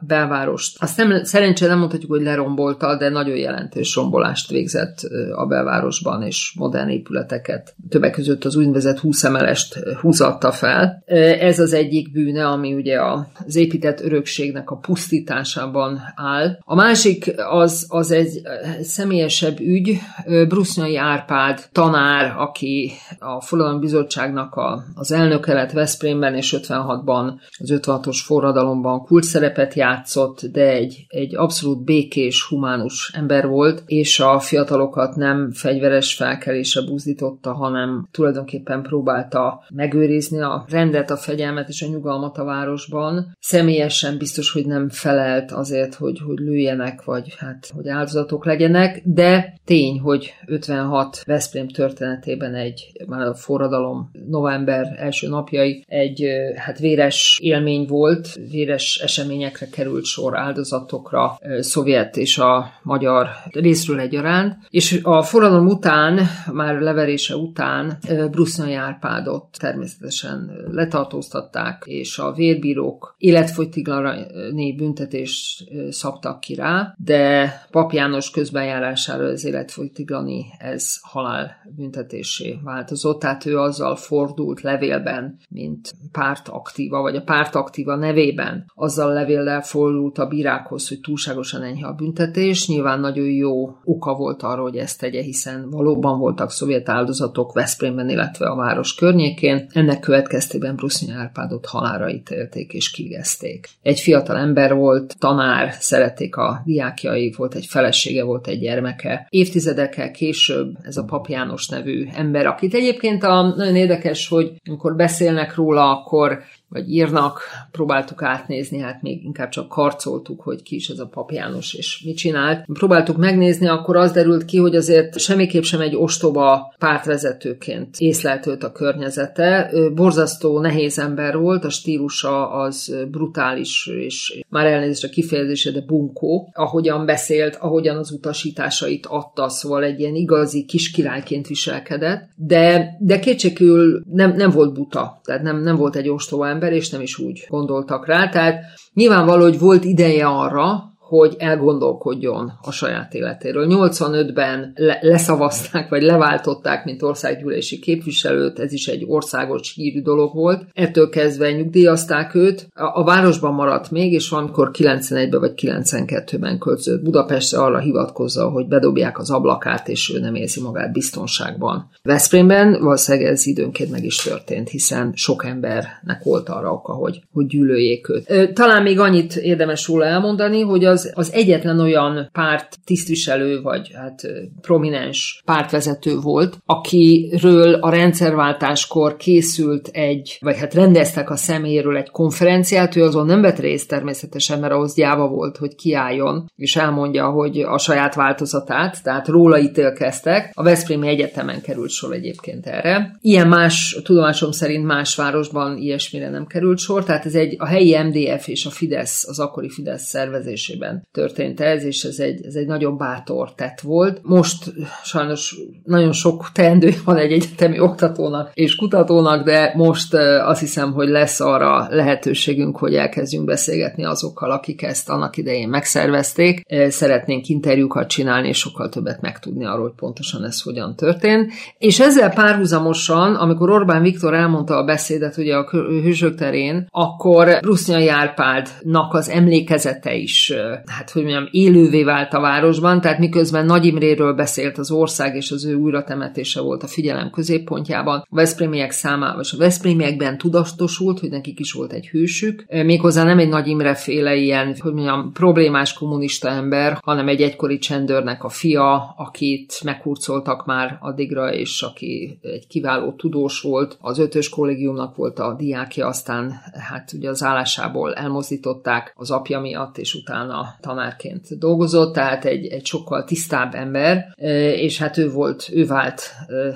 belvár 0.01 0.40
belvárost. 0.41 0.97
Nem, 0.97 1.23
szerencsére 1.23 1.69
nem 1.69 1.79
mondhatjuk, 1.79 2.11
hogy 2.11 2.21
lerombolta, 2.21 2.97
de 2.97 3.09
nagyon 3.09 3.35
jelentős 3.35 3.95
rombolást 3.95 4.49
végzett 4.49 4.99
a 5.35 5.45
belvárosban, 5.45 6.23
és 6.23 6.53
modern 6.57 6.89
épületeket, 6.89 7.75
többek 7.89 8.11
között 8.11 8.45
az 8.45 8.55
úgynevezett 8.55 8.99
húszemelest 8.99 9.79
húzatta 10.01 10.51
fel. 10.51 11.03
Ez 11.39 11.59
az 11.59 11.73
egyik 11.73 12.11
bűne, 12.11 12.47
ami 12.47 12.73
ugye 12.73 12.99
az 13.45 13.55
épített 13.55 14.01
örökségnek 14.01 14.69
a 14.69 14.75
pusztításában 14.75 15.99
áll. 16.15 16.57
A 16.59 16.75
másik 16.75 17.33
az, 17.49 17.85
az 17.89 18.11
egy 18.11 18.41
személyesebb 18.81 19.59
ügy. 19.59 19.99
Brusznyai 20.47 20.97
Árpád 20.97 21.69
tanár, 21.71 22.35
aki 22.37 22.91
a 23.19 23.41
Forradalom 23.41 23.79
Bizottságnak 23.79 24.55
a, 24.55 24.83
az 24.95 25.11
elnöke 25.11 25.53
lett 25.53 25.71
Veszprémben, 25.71 26.35
és 26.35 26.55
56-ban, 26.57 27.31
az 27.57 27.73
56-os 27.73 28.19
forradalomban 28.23 29.03
kult 29.03 29.23
szerepet 29.23 29.73
játszott, 29.73 30.30
ott, 30.31 30.51
de 30.51 30.67
egy, 30.67 31.05
egy 31.07 31.35
abszolút 31.35 31.83
békés, 31.83 32.43
humánus 32.43 33.11
ember 33.15 33.47
volt, 33.47 33.83
és 33.85 34.19
a 34.19 34.39
fiatalokat 34.39 35.15
nem 35.15 35.51
fegyveres 35.51 36.13
felkelésre 36.13 36.81
buzdította, 36.81 37.53
hanem 37.53 38.07
tulajdonképpen 38.11 38.81
próbálta 38.81 39.63
megőrizni 39.73 40.41
a 40.41 40.65
rendet, 40.69 41.11
a 41.11 41.17
fegyelmet 41.17 41.69
és 41.69 41.81
a 41.81 41.87
nyugalmat 41.87 42.37
a 42.37 42.43
városban. 42.43 43.37
Személyesen 43.39 44.17
biztos, 44.17 44.51
hogy 44.51 44.65
nem 44.65 44.89
felelt 44.89 45.51
azért, 45.51 45.95
hogy, 45.95 46.19
hogy 46.25 46.39
lőjenek, 46.39 47.03
vagy 47.03 47.35
hát, 47.37 47.71
hogy 47.75 47.87
áldozatok 47.87 48.45
legyenek, 48.45 49.01
de 49.05 49.53
tény, 49.65 49.99
hogy 49.99 50.33
56 50.45 51.23
Veszprém 51.25 51.67
történetében 51.67 52.55
egy, 52.55 52.91
már 53.07 53.27
a 53.27 53.33
forradalom 53.33 54.11
november 54.27 54.95
első 54.97 55.27
napjai 55.27 55.83
egy 55.87 56.25
hát 56.55 56.79
véres 56.79 57.39
élmény 57.41 57.85
volt, 57.87 58.39
véres 58.51 58.99
eseményekre 59.03 59.67
került 59.71 60.05
sor 60.05 60.20
sor 60.21 60.37
áldozatokra, 60.37 61.37
szovjet 61.59 62.17
és 62.17 62.37
a 62.37 62.71
magyar 62.83 63.27
részről 63.51 63.99
egyaránt, 63.99 64.55
és 64.69 64.99
a 65.03 65.23
forradalom 65.23 65.67
után, 65.67 66.19
már 66.51 66.79
leverése 66.79 67.35
után 67.35 67.97
Brusznyai 68.31 68.73
Árpádot 68.73 69.45
természetesen 69.59 70.51
letartóztatták, 70.71 71.83
és 71.85 72.17
a 72.17 72.31
vérbírók 72.31 73.15
életfogytiglani 73.17 74.75
büntetést 74.77 75.63
szabtak 75.89 76.39
ki 76.39 76.55
rá, 76.55 76.95
de 76.97 77.53
Pap 77.71 77.91
János 77.91 78.31
közbenjárására 78.31 79.23
az 79.23 79.45
életfogytiglani 79.45 80.45
ez 80.59 80.97
halálbüntetésé 81.01 82.59
változott, 82.63 83.19
tehát 83.19 83.45
ő 83.45 83.57
azzal 83.57 83.95
fordult 83.95 84.61
levélben, 84.61 85.37
mint 85.49 85.93
pártaktíva, 86.11 87.01
vagy 87.01 87.15
a 87.15 87.21
pártaktíva 87.21 87.95
nevében, 87.95 88.71
azzal 88.75 89.13
levéllel 89.13 89.61
fordult 89.61 90.10
a 90.17 90.27
bírákhoz, 90.27 90.87
hogy 90.87 90.99
túlságosan 90.99 91.63
enyhe 91.63 91.87
a 91.87 91.93
büntetés. 91.93 92.67
Nyilván 92.67 92.99
nagyon 92.99 93.25
jó 93.25 93.75
oka 93.83 94.13
volt 94.13 94.43
arra, 94.43 94.61
hogy 94.61 94.75
ezt 94.75 94.99
tegye, 94.99 95.21
hiszen 95.21 95.69
valóban 95.69 96.19
voltak 96.19 96.51
szovjet 96.51 96.89
áldozatok 96.89 97.53
Veszprémben, 97.53 98.09
illetve 98.09 98.45
a 98.47 98.55
város 98.55 98.95
környékén. 98.95 99.69
Ennek 99.73 99.99
következtében 99.99 100.75
Brusznya 100.75 101.15
Árpádot 101.15 101.65
halára 101.65 102.09
ítélték 102.09 102.73
és 102.73 102.91
kivégezték. 102.91 103.69
Egy 103.81 103.99
fiatal 103.99 104.37
ember 104.37 104.73
volt, 104.73 105.15
tanár, 105.19 105.73
szerették 105.79 106.35
a 106.35 106.61
diákjai, 106.65 107.33
volt 107.37 107.55
egy 107.55 107.65
felesége, 107.65 108.23
volt 108.23 108.47
egy 108.47 108.59
gyermeke. 108.59 109.27
Évtizedekkel 109.29 110.11
később 110.11 110.77
ez 110.83 110.97
a 110.97 111.03
Pap 111.03 111.27
János 111.27 111.67
nevű 111.67 112.07
ember, 112.13 112.45
akit 112.45 112.73
egyébként 112.73 113.23
a, 113.23 113.53
nagyon 113.55 113.75
érdekes, 113.75 114.27
hogy 114.27 114.53
amikor 114.67 114.95
beszélnek 114.95 115.55
róla, 115.55 115.99
akkor 115.99 116.39
vagy 116.71 116.89
írnak, 116.89 117.41
próbáltuk 117.71 118.23
átnézni, 118.23 118.79
hát 118.79 119.01
még 119.01 119.23
inkább 119.23 119.49
csak 119.49 119.67
karcoltuk, 119.67 120.41
hogy 120.41 120.63
ki 120.63 120.75
is 120.75 120.89
ez 120.89 120.99
a 120.99 121.07
Pap 121.07 121.31
János 121.31 121.73
és 121.73 122.01
mit 122.05 122.17
csinált. 122.17 122.65
Próbáltuk 122.73 123.17
megnézni, 123.17 123.67
akkor 123.67 123.95
az 123.95 124.11
derült 124.11 124.45
ki, 124.45 124.57
hogy 124.57 124.75
azért 124.75 125.19
semmiképp 125.19 125.63
sem 125.63 125.81
egy 125.81 125.95
ostoba 125.95 126.73
pártvezetőként 126.77 127.95
észlelt 127.97 128.47
őt 128.47 128.63
a 128.63 128.71
környezete. 128.71 129.71
Borzasztó 129.95 130.59
nehéz 130.59 130.99
ember 130.99 131.37
volt, 131.37 131.63
a 131.63 131.69
stílusa 131.69 132.51
az 132.51 132.95
brutális, 133.11 133.87
és 133.87 134.43
már 134.49 134.65
elnézést 134.65 135.03
a 135.03 135.09
kifejezése, 135.09 135.71
de 135.71 135.81
bunkó. 135.81 136.51
Ahogyan 136.53 137.05
beszélt, 137.05 137.55
ahogyan 137.55 137.97
az 137.97 138.11
utasításait 138.11 139.05
adta, 139.05 139.49
szóval 139.49 139.83
egy 139.83 139.99
ilyen 139.99 140.15
igazi 140.15 140.65
kiskirályként 140.65 141.47
viselkedett, 141.47 142.29
de, 142.35 142.95
de 142.99 143.19
kétségül 143.19 144.03
nem, 144.11 144.35
nem 144.35 144.49
volt 144.49 144.73
buta, 144.73 145.21
tehát 145.23 145.41
nem, 145.41 145.61
nem 145.61 145.75
volt 145.75 145.95
egy 145.95 146.09
ostoba 146.09 146.47
ember, 146.47 146.60
ember, 146.61 146.73
és 146.77 146.89
nem 146.89 147.01
is 147.01 147.17
úgy 147.17 147.45
gondoltak 147.49 148.05
rá. 148.05 148.29
Tehát 148.29 148.63
nyilvánvaló, 148.93 149.43
hogy 149.43 149.59
volt 149.59 149.83
ideje 149.83 150.27
arra, 150.27 150.90
hogy 151.11 151.35
elgondolkodjon 151.37 152.51
a 152.61 152.71
saját 152.71 153.13
életéről. 153.13 153.67
85-ben 153.69 154.71
le- 154.75 154.99
leszavazták, 155.01 155.89
vagy 155.89 156.01
leváltották, 156.01 156.85
mint 156.85 157.03
országgyűlési 157.03 157.79
képviselőt, 157.79 158.59
ez 158.59 158.73
is 158.73 158.87
egy 158.87 159.03
országos 159.07 159.73
hírű 159.75 160.01
dolog 160.01 160.33
volt. 160.33 160.65
Ettől 160.73 161.09
kezdve 161.09 161.51
nyugdíjazták 161.51 162.35
őt. 162.35 162.67
A, 162.73 162.99
a 162.99 163.03
városban 163.03 163.53
maradt 163.53 163.91
még, 163.91 164.13
és 164.13 164.29
valamikor 164.29 164.71
91-ben 164.73 165.39
vagy 165.39 165.53
92-ben 165.55 166.57
költözött 166.57 167.03
Budapestre 167.03 167.59
arra 167.59 167.79
hivatkozza, 167.79 168.49
hogy 168.49 168.67
bedobják 168.67 169.19
az 169.19 169.31
ablakát, 169.31 169.89
és 169.89 170.13
ő 170.15 170.19
nem 170.19 170.35
érzi 170.35 170.61
magát 170.61 170.91
biztonságban. 170.91 171.89
Veszprémben 172.03 172.77
valószínűleg 172.81 173.27
ez 173.27 173.45
időnként 173.45 173.91
meg 173.91 174.03
is 174.03 174.17
történt, 174.17 174.69
hiszen 174.69 175.11
sok 175.15 175.45
embernek 175.45 176.23
volt 176.23 176.49
arra 176.49 176.71
oka, 176.71 176.93
hogy, 176.93 177.21
hogy 177.31 177.45
gyűlöljék 177.45 178.09
őt. 178.09 178.53
Talán 178.53 178.81
még 178.81 178.99
annyit 178.99 179.35
érdemes 179.35 179.87
róla 179.87 180.05
elmondani, 180.05 180.61
hogy 180.61 180.85
az 180.85 181.00
az, 181.01 181.11
az 181.15 181.33
egyetlen 181.33 181.79
olyan 181.79 182.29
párt 182.31 182.79
tisztviselő, 182.85 183.61
vagy 183.61 183.91
hát 183.93 184.21
prominens 184.61 185.41
pártvezető 185.45 186.19
volt, 186.19 186.57
akiről 186.65 187.73
a 187.73 187.89
rendszerváltáskor 187.89 189.15
készült 189.15 189.87
egy, 189.87 190.37
vagy 190.41 190.57
hát 190.57 190.73
rendeztek 190.73 191.29
a 191.29 191.35
személyéről 191.35 191.97
egy 191.97 192.09
konferenciát, 192.09 192.95
ő 192.95 193.03
azon 193.03 193.25
nem 193.25 193.41
vett 193.41 193.59
részt 193.59 193.87
természetesen, 193.87 194.59
mert 194.59 194.73
ahhoz 194.73 194.95
gyáva 194.95 195.27
volt, 195.27 195.57
hogy 195.57 195.75
kiálljon, 195.75 196.51
és 196.55 196.75
elmondja, 196.75 197.29
hogy 197.29 197.59
a 197.61 197.77
saját 197.77 198.15
változatát, 198.15 199.03
tehát 199.03 199.27
róla 199.27 199.59
ítélkeztek. 199.59 200.51
A 200.53 200.63
Veszprémi 200.63 201.07
Egyetemen 201.07 201.61
került 201.61 201.89
sor 201.89 202.13
egyébként 202.13 202.65
erre. 202.65 203.17
Ilyen 203.21 203.47
más, 203.47 203.97
tudomásom 204.03 204.51
szerint 204.51 204.85
más 204.85 205.15
városban 205.15 205.77
ilyesmire 205.77 206.29
nem 206.29 206.45
került 206.45 206.77
sor, 206.77 207.03
tehát 207.03 207.25
ez 207.25 207.35
egy 207.35 207.55
a 207.57 207.65
helyi 207.65 207.97
MDF 208.03 208.47
és 208.47 208.65
a 208.65 208.69
Fidesz, 208.69 209.27
az 209.27 209.39
akkori 209.39 209.69
Fidesz 209.69 210.03
szervezésében 210.03 210.90
évben 210.91 211.07
történt 211.11 211.59
ez, 211.59 211.83
és 211.83 212.03
ez 212.03 212.19
egy, 212.19 212.45
ez 212.45 212.55
egy 212.55 212.67
nagyon 212.67 212.97
bátor 212.97 213.53
tett 213.55 213.79
volt. 213.79 214.19
Most 214.23 214.73
sajnos 215.03 215.55
nagyon 215.83 216.11
sok 216.11 216.49
teendő 216.53 216.93
van 217.05 217.17
egy 217.17 217.31
egyetemi 217.31 217.79
oktatónak 217.79 218.51
és 218.53 218.75
kutatónak, 218.75 219.45
de 219.45 219.71
most 219.75 220.13
azt 220.45 220.59
hiszem, 220.59 220.91
hogy 220.91 221.09
lesz 221.09 221.39
arra 221.39 221.87
lehetőségünk, 221.89 222.77
hogy 222.77 222.95
elkezdjünk 222.95 223.45
beszélgetni 223.45 224.05
azokkal, 224.05 224.51
akik 224.51 224.81
ezt 224.81 225.09
annak 225.09 225.37
idején 225.37 225.69
megszervezték. 225.69 226.61
Szeretnénk 226.87 227.47
interjúkat 227.47 228.07
csinálni, 228.07 228.47
és 228.47 228.57
sokkal 228.57 228.89
többet 228.89 229.21
megtudni 229.21 229.65
arról, 229.65 229.81
hogy 229.81 229.95
pontosan 229.95 230.43
ez 230.43 230.61
hogyan 230.61 230.95
történt. 230.95 231.51
És 231.77 231.99
ezzel 231.99 232.33
párhuzamosan, 232.33 233.35
amikor 233.35 233.69
Orbán 233.69 234.01
Viktor 234.01 234.33
elmondta 234.33 234.75
a 234.75 234.83
beszédet 234.83 235.37
ugye 235.37 235.55
a 235.55 235.69
hősök 235.69 236.35
terén, 236.35 236.87
akkor 236.89 237.59
Brusznyai 237.61 238.07
Árpádnak 238.07 239.13
az 239.13 239.29
emlékezete 239.29 240.13
is 240.13 240.53
hát 240.85 241.09
hogy 241.09 241.21
mondjam, 241.21 241.47
élővé 241.51 242.03
vált 242.03 242.33
a 242.33 242.39
városban, 242.39 243.01
tehát 243.01 243.19
miközben 243.19 243.65
Nagy 243.65 243.85
Imréről 243.85 244.33
beszélt 244.33 244.77
az 244.77 244.91
ország, 244.91 245.35
és 245.35 245.51
az 245.51 245.65
ő 245.65 245.73
újratemetése 245.73 246.61
volt 246.61 246.83
a 246.83 246.87
figyelem 246.87 247.29
középpontjában, 247.29 248.19
a 248.19 248.35
Veszprémiek 248.35 248.91
számában, 248.91 249.41
és 249.41 249.53
a 249.53 249.57
Veszprémiekben 249.57 250.37
tudatosult, 250.37 251.19
hogy 251.19 251.29
nekik 251.29 251.59
is 251.59 251.71
volt 251.71 251.93
egy 251.93 252.07
hősük, 252.07 252.65
méghozzá 252.67 253.23
nem 253.23 253.39
egy 253.39 253.49
Nagy 253.49 253.67
Imre 253.67 253.95
féle 253.95 254.35
ilyen, 254.35 254.75
hogy 254.79 254.93
mondjam, 254.93 255.31
problémás 255.33 255.93
kommunista 255.93 256.49
ember, 256.49 256.97
hanem 257.01 257.27
egy 257.27 257.41
egykori 257.41 257.77
csendőrnek 257.77 258.43
a 258.43 258.49
fia, 258.49 259.13
akit 259.17 259.81
meghurcoltak 259.83 260.65
már 260.65 260.97
addigra, 261.01 261.53
és 261.53 261.81
aki 261.81 262.39
egy 262.41 262.67
kiváló 262.67 263.11
tudós 263.11 263.61
volt, 263.61 263.97
az 264.01 264.19
ötös 264.19 264.49
kollégiumnak 264.49 265.15
volt 265.15 265.39
a 265.39 265.55
diákja, 265.57 266.07
aztán 266.07 266.61
hát 266.89 267.13
ugye 267.13 267.29
az 267.29 267.43
állásából 267.43 268.13
elmozdították 268.13 269.13
az 269.15 269.31
apja 269.31 269.59
miatt, 269.59 269.97
és 269.97 270.13
utána 270.13 270.70
tanárként 270.81 271.57
dolgozott, 271.57 272.13
tehát 272.13 272.45
egy, 272.45 272.65
egy 272.65 272.85
sokkal 272.85 273.23
tisztább 273.23 273.75
ember, 273.75 274.33
és 274.75 274.97
hát 274.97 275.17
ő 275.17 275.31
volt, 275.31 275.69
ő 275.73 275.85
vált 275.85 276.21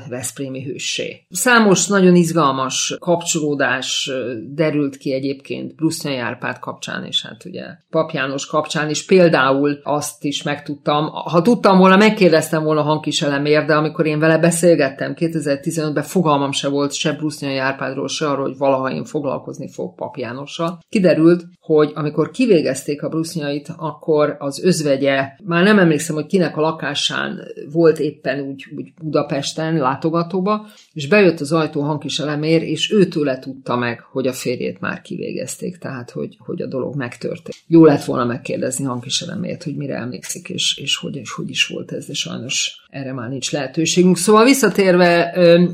Veszprémi 0.09 0.63
hőssé. 0.63 1.25
Számos 1.29 1.87
nagyon 1.87 2.15
izgalmas 2.15 2.95
kapcsolódás 2.99 4.11
derült 4.47 4.97
ki 4.97 5.13
egyébként 5.13 5.75
Brusznyai 5.75 6.17
Árpád 6.17 6.59
kapcsán, 6.59 7.03
és 7.03 7.25
hát 7.25 7.45
ugye 7.45 7.63
Pap 7.89 8.11
János 8.11 8.45
kapcsán 8.45 8.89
is. 8.89 9.05
Például 9.05 9.79
azt 9.83 10.23
is 10.23 10.43
megtudtam, 10.43 11.05
ha 11.05 11.41
tudtam 11.41 11.77
volna, 11.77 11.97
megkérdeztem 11.97 12.63
volna 12.63 12.81
hangkiselemért, 12.81 13.65
de 13.65 13.73
amikor 13.73 14.05
én 14.05 14.19
vele 14.19 14.37
beszélgettem 14.37 15.13
2015-ben, 15.17 16.03
fogalmam 16.03 16.51
se 16.51 16.67
volt 16.69 16.93
se 16.93 17.13
Brusznyai 17.13 17.57
Árpádról, 17.57 18.07
se 18.07 18.29
arról, 18.29 18.45
hogy 18.45 18.57
valaha 18.57 18.91
én 18.91 19.03
foglalkozni 19.03 19.69
fog 19.69 19.95
Pap 19.95 20.15
Jánossal. 20.15 20.79
Kiderült, 20.89 21.45
hogy 21.65 21.91
amikor 21.95 22.31
kivégezték 22.31 23.03
a 23.03 23.09
Brusznyait, 23.09 23.73
akkor 23.77 24.35
az 24.39 24.63
özvegye, 24.63 25.29
már 25.43 25.63
nem 25.63 25.79
emlékszem, 25.79 26.15
hogy 26.15 26.25
kinek 26.25 26.57
a 26.57 26.61
lakásán 26.61 27.39
volt 27.71 27.99
éppen 27.99 28.39
úgy, 28.39 28.65
úgy 28.75 28.93
Budapesten, 29.01 29.75
látogatóba, 29.75 30.67
és 30.95 31.07
bejött 31.07 31.39
az 31.39 31.51
ajtó 31.51 31.81
hangkiselemér, 31.81 32.61
és 32.61 32.91
őtőle 32.91 33.39
tudta 33.39 33.75
meg, 33.75 33.99
hogy 34.11 34.27
a 34.27 34.33
férjét 34.33 34.79
már 34.79 35.01
kivégezték, 35.01 35.77
tehát 35.77 36.11
hogy, 36.11 36.37
hogy 36.39 36.61
a 36.61 36.67
dolog 36.67 36.95
megtörtént. 36.95 37.63
Jó 37.67 37.85
lett 37.85 38.03
volna 38.03 38.25
megkérdezni 38.25 38.85
hangkiselemért, 38.85 39.63
hogy 39.63 39.75
mire 39.75 39.95
emlékszik, 39.95 40.49
és, 40.49 40.77
és, 40.77 40.97
hogy, 40.97 41.15
és 41.15 41.31
hogy 41.31 41.49
is 41.49 41.67
volt 41.67 41.91
ez, 41.91 42.05
de 42.05 42.13
sajnos 42.13 42.83
erre 42.89 43.13
már 43.13 43.29
nincs 43.29 43.51
lehetőségünk. 43.51 44.17
Szóval 44.17 44.43
visszatérve 44.43 45.31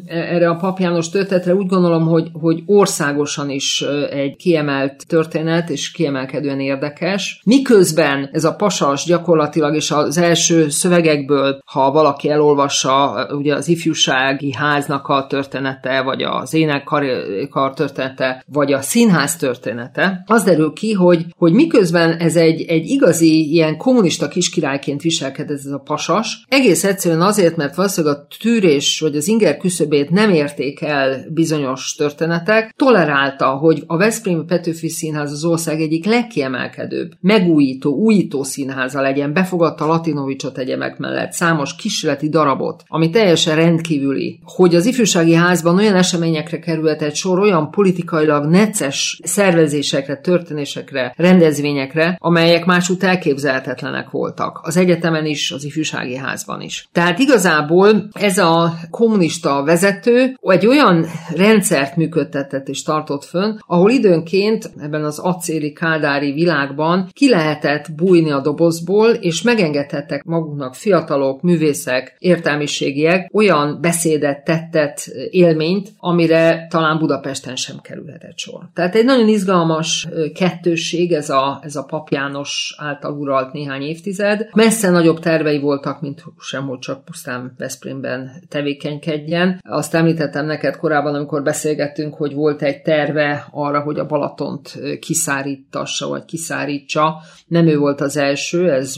erre 0.07 0.49
a 0.49 0.55
papjános 0.55 1.09
történetre, 1.09 1.55
úgy 1.55 1.67
gondolom, 1.67 2.05
hogy, 2.07 2.29
hogy 2.33 2.63
országosan 2.65 3.49
is 3.49 3.81
egy 4.09 4.35
kiemelt 4.35 5.07
történet, 5.07 5.69
és 5.69 5.91
kiemelkedően 5.91 6.59
érdekes. 6.59 7.41
Miközben 7.45 8.29
ez 8.31 8.43
a 8.43 8.55
pasas 8.55 9.05
gyakorlatilag, 9.05 9.75
és 9.75 9.91
az 9.91 10.17
első 10.17 10.69
szövegekből, 10.69 11.61
ha 11.65 11.91
valaki 11.91 12.29
elolvassa 12.29 13.27
ugye 13.31 13.55
az 13.55 13.67
ifjúsági 13.67 14.53
háznak 14.53 15.09
a 15.11 15.27
története, 15.27 16.01
vagy 16.01 16.21
az 16.23 16.53
énekkar 16.53 17.73
története, 17.73 18.43
vagy 18.47 18.73
a 18.73 18.81
színház 18.81 19.35
története, 19.35 20.23
az 20.25 20.43
derül 20.43 20.73
ki, 20.73 20.93
hogy, 20.93 21.25
hogy 21.37 21.53
miközben 21.53 22.17
ez 22.17 22.35
egy, 22.35 22.61
egy 22.61 22.89
igazi 22.89 23.51
ilyen 23.51 23.77
kommunista 23.77 24.27
kiskirályként 24.27 25.01
viselkedett 25.01 25.57
ez 25.57 25.65
a 25.65 25.77
pasas, 25.77 26.45
egész 26.47 26.83
egyszerűen 26.83 27.21
azért, 27.21 27.55
mert 27.55 27.75
valószínűleg 27.75 28.17
a 28.17 28.27
tűrés 28.39 28.99
vagy 28.99 29.15
az 29.15 29.27
inger 29.27 29.57
küszöbét 29.57 30.09
nem 30.09 30.29
érték 30.29 30.81
el 30.81 31.25
bizonyos 31.29 31.95
történetek, 31.95 32.73
tolerálta, 32.75 33.49
hogy 33.49 33.83
a 33.87 33.97
Veszprémi 33.97 34.43
Petőfi 34.43 34.89
Színház 34.89 35.31
az 35.31 35.45
ország 35.45 35.81
egyik 35.81 36.05
legkiemelkedőbb, 36.05 37.11
megújító, 37.19 37.95
újító 37.95 38.43
színháza 38.43 39.01
legyen, 39.01 39.33
befogadta 39.33 39.85
Latinovicsot 39.85 40.57
egyemek 40.57 40.97
mellett, 40.97 41.31
számos 41.31 41.75
kísérleti 41.75 42.29
darabot, 42.29 42.83
ami 42.87 43.09
teljesen 43.09 43.55
rendkívüli, 43.55 44.39
hogy 44.43 44.75
az 44.75 44.85
ifjúsági 45.01 45.33
házban 45.33 45.77
olyan 45.77 45.95
eseményekre 45.95 46.59
kerülhetett 46.59 47.15
sor, 47.15 47.39
olyan 47.39 47.71
politikailag 47.71 48.45
necces 48.45 49.19
szervezésekre, 49.23 50.17
történésekre, 50.17 51.13
rendezvényekre, 51.17 52.17
amelyek 52.19 52.65
másút 52.65 53.03
elképzelhetetlenek 53.03 54.09
voltak. 54.09 54.59
Az 54.63 54.77
egyetemen 54.77 55.25
is, 55.25 55.51
az 55.51 55.63
ifjúsági 55.63 56.15
házban 56.15 56.61
is. 56.61 56.87
Tehát 56.91 57.19
igazából 57.19 58.09
ez 58.11 58.37
a 58.37 58.73
kommunista 58.89 59.63
vezető 59.63 60.37
egy 60.41 60.67
olyan 60.67 61.05
rendszert 61.35 61.95
működtetett 61.95 62.67
és 62.67 62.83
tartott 62.83 63.23
fönn, 63.23 63.57
ahol 63.67 63.91
időnként 63.91 64.71
ebben 64.81 65.03
az 65.03 65.19
acéli 65.19 65.73
kádári 65.73 66.31
világban 66.31 67.09
ki 67.13 67.29
lehetett 67.29 67.85
bújni 67.95 68.31
a 68.31 68.41
dobozból, 68.41 69.09
és 69.09 69.41
megengedhettek 69.41 70.23
maguknak 70.23 70.75
fiatalok, 70.75 71.41
művészek, 71.41 72.15
értelmiségiek 72.19 73.29
olyan 73.33 73.77
beszédet, 73.81 74.43
tettet, 74.43 74.90
élményt, 75.29 75.89
amire 75.97 76.67
talán 76.69 76.97
Budapesten 76.97 77.55
sem 77.55 77.77
kerülhetett 77.81 78.37
sor. 78.37 78.69
Tehát 78.73 78.95
egy 78.95 79.05
nagyon 79.05 79.27
izgalmas 79.27 80.07
kettősség 80.33 81.11
ez 81.11 81.29
a, 81.29 81.59
ez 81.63 81.75
a 81.75 81.83
Pap 81.83 82.09
János 82.09 82.75
által 82.77 83.13
uralt 83.13 83.53
néhány 83.53 83.81
évtized. 83.81 84.49
Messze 84.53 84.89
nagyobb 84.89 85.19
tervei 85.19 85.59
voltak, 85.59 86.01
mint 86.01 86.23
sem, 86.39 86.67
hogy 86.67 86.79
csak 86.79 87.05
pusztán 87.05 87.53
Veszprémben 87.57 88.31
tevékenykedjen. 88.49 89.59
Azt 89.69 89.93
említettem 89.93 90.45
neked 90.45 90.75
korábban, 90.75 91.15
amikor 91.15 91.43
beszélgettünk, 91.43 92.13
hogy 92.13 92.33
volt 92.33 92.61
egy 92.61 92.81
terve 92.81 93.47
arra, 93.51 93.81
hogy 93.81 93.99
a 93.99 94.05
Balatont 94.05 94.79
kiszárítassa, 94.99 96.07
vagy 96.07 96.25
kiszárítsa. 96.25 97.15
Nem 97.47 97.67
ő 97.67 97.77
volt 97.77 98.01
az 98.01 98.17
első, 98.17 98.71
ez 98.71 98.95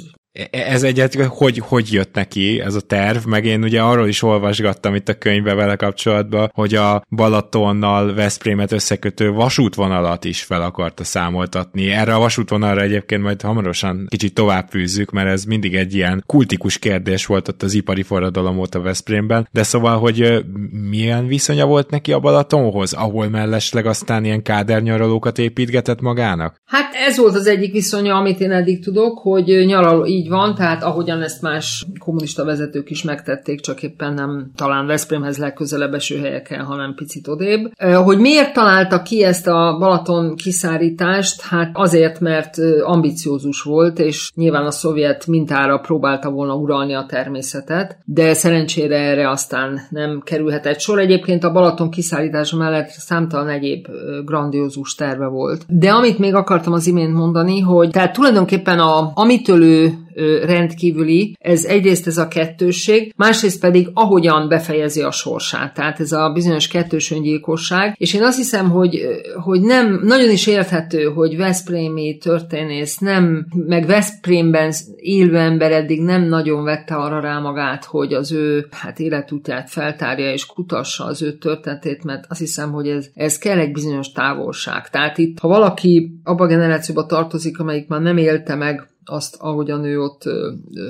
ez 0.51 0.83
egyet, 0.83 1.13
hogy, 1.13 1.57
hogy 1.57 1.91
jött 1.91 2.13
neki 2.13 2.61
ez 2.61 2.75
a 2.75 2.81
terv, 2.81 3.25
meg 3.25 3.45
én 3.45 3.63
ugye 3.63 3.81
arról 3.81 4.07
is 4.07 4.21
olvasgattam 4.21 4.95
itt 4.95 5.09
a 5.09 5.17
könyvbe 5.17 5.53
vele 5.53 5.75
kapcsolatban, 5.75 6.51
hogy 6.53 6.75
a 6.75 7.03
Balatonnal 7.09 8.13
Veszprémet 8.13 8.71
összekötő 8.71 9.31
vasútvonalat 9.31 10.25
is 10.25 10.43
fel 10.43 10.61
akarta 10.61 11.03
számoltatni. 11.03 11.89
Erre 11.89 12.13
a 12.13 12.19
vasútvonalra 12.19 12.81
egyébként 12.81 13.21
majd 13.21 13.41
hamarosan 13.41 14.05
kicsit 14.09 14.33
tovább 14.33 14.67
fűzzük, 14.69 15.11
mert 15.11 15.29
ez 15.29 15.43
mindig 15.43 15.75
egy 15.75 15.93
ilyen 15.95 16.23
kultikus 16.25 16.77
kérdés 16.79 17.25
volt 17.25 17.47
ott 17.47 17.63
az 17.63 17.73
ipari 17.73 18.03
forradalom 18.03 18.59
óta 18.59 18.81
Veszprémben, 18.81 19.47
de 19.51 19.63
szóval, 19.63 19.99
hogy 19.99 20.45
milyen 20.89 21.27
viszonya 21.27 21.65
volt 21.65 21.89
neki 21.89 22.11
a 22.11 22.19
Balatonhoz, 22.19 22.93
ahol 22.93 23.29
mellesleg 23.29 23.85
aztán 23.85 24.25
ilyen 24.25 24.43
kádernyaralókat 24.43 25.37
építgetett 25.37 26.01
magának? 26.01 26.55
Hát 26.65 26.93
ez 26.93 27.17
volt 27.17 27.35
az 27.35 27.47
egyik 27.47 27.71
viszonya, 27.71 28.15
amit 28.15 28.39
én 28.39 28.51
eddig 28.51 28.83
tudok, 28.83 29.19
hogy 29.19 29.65
nyaraló, 29.65 30.05
így 30.05 30.22
van, 30.29 30.55
tehát 30.55 30.83
ahogyan 30.83 31.21
ezt 31.21 31.41
más 31.41 31.85
kommunista 31.99 32.45
vezetők 32.45 32.89
is 32.89 33.03
megtették, 33.03 33.61
csak 33.61 33.83
éppen 33.83 34.13
nem 34.13 34.51
talán 34.55 34.85
Veszprémhez 34.85 35.37
legközelebb 35.37 35.93
eső 35.93 36.19
helyeken, 36.19 36.63
hanem 36.63 36.93
picit 36.95 37.27
odébb. 37.27 37.71
Hogy 38.03 38.17
miért 38.17 38.53
találta 38.53 39.01
ki 39.01 39.23
ezt 39.23 39.47
a 39.47 39.77
Balaton 39.79 40.35
kiszárítást? 40.35 41.41
Hát 41.41 41.69
azért, 41.73 42.19
mert 42.19 42.57
ambiciózus 42.83 43.61
volt, 43.61 43.99
és 43.99 44.31
nyilván 44.35 44.65
a 44.65 44.71
szovjet 44.71 45.27
mintára 45.27 45.77
próbálta 45.77 46.29
volna 46.29 46.55
uralni 46.55 46.93
a 46.93 47.05
természetet, 47.07 47.97
de 48.05 48.33
szerencsére 48.33 48.97
erre 48.97 49.29
aztán 49.29 49.79
nem 49.89 50.21
kerülhetett 50.23 50.79
sor. 50.79 50.99
Egyébként 50.99 51.43
a 51.43 51.51
Balaton 51.51 51.89
kiszállítása 51.89 52.57
mellett 52.57 52.89
számtalan 52.89 53.49
egyéb 53.49 53.87
grandiózus 54.25 54.95
terve 54.95 55.27
volt. 55.27 55.65
De 55.67 55.91
amit 55.91 56.19
még 56.19 56.33
akartam 56.33 56.73
az 56.73 56.87
imént 56.87 57.13
mondani, 57.13 57.59
hogy 57.59 57.89
tehát 57.89 58.13
tulajdonképpen 58.13 58.79
a, 58.79 59.11
amitől 59.13 59.63
ő 59.63 59.93
rendkívüli. 60.45 61.35
Ez 61.39 61.65
egyrészt 61.65 62.07
ez 62.07 62.17
a 62.17 62.27
kettősség, 62.27 63.13
másrészt 63.15 63.59
pedig 63.59 63.89
ahogyan 63.93 64.47
befejezi 64.47 65.01
a 65.01 65.11
sorsát. 65.11 65.73
Tehát 65.73 65.99
ez 65.99 66.11
a 66.11 66.31
bizonyos 66.33 66.67
kettős 66.67 67.11
öngyilkosság. 67.11 67.95
És 67.97 68.13
én 68.13 68.23
azt 68.23 68.37
hiszem, 68.37 68.69
hogy, 68.69 69.01
hogy 69.43 69.61
nem, 69.61 70.01
nagyon 70.03 70.29
is 70.29 70.47
érthető, 70.47 71.03
hogy 71.03 71.37
Veszprémi 71.37 72.17
történész 72.17 72.97
nem, 72.97 73.45
meg 73.67 73.85
Veszprémben 73.85 74.73
élő 74.95 75.37
ember 75.37 75.71
eddig 75.71 76.01
nem 76.01 76.23
nagyon 76.23 76.63
vette 76.63 76.95
arra 76.95 77.19
rá 77.19 77.39
magát, 77.39 77.85
hogy 77.85 78.13
az 78.13 78.31
ő 78.31 78.67
hát 78.71 78.99
életútját 78.99 79.69
feltárja 79.69 80.31
és 80.31 80.45
kutassa 80.45 81.05
az 81.05 81.21
ő 81.21 81.33
történetét, 81.33 82.03
mert 82.03 82.25
azt 82.27 82.39
hiszem, 82.39 82.71
hogy 82.71 82.87
ez, 82.87 83.07
ez 83.13 83.37
kell 83.37 83.57
egy 83.57 83.71
bizonyos 83.71 84.11
távolság. 84.11 84.89
Tehát 84.89 85.17
itt, 85.17 85.39
ha 85.39 85.47
valaki 85.47 86.19
abba 86.23 86.43
a 86.43 86.47
generációba 86.47 87.05
tartozik, 87.05 87.59
amelyik 87.59 87.87
már 87.87 88.01
nem 88.01 88.17
élte 88.17 88.55
meg 88.55 88.87
azt, 89.05 89.35
ahogyan 89.39 89.83
ő 89.83 90.01
ott 90.01 90.23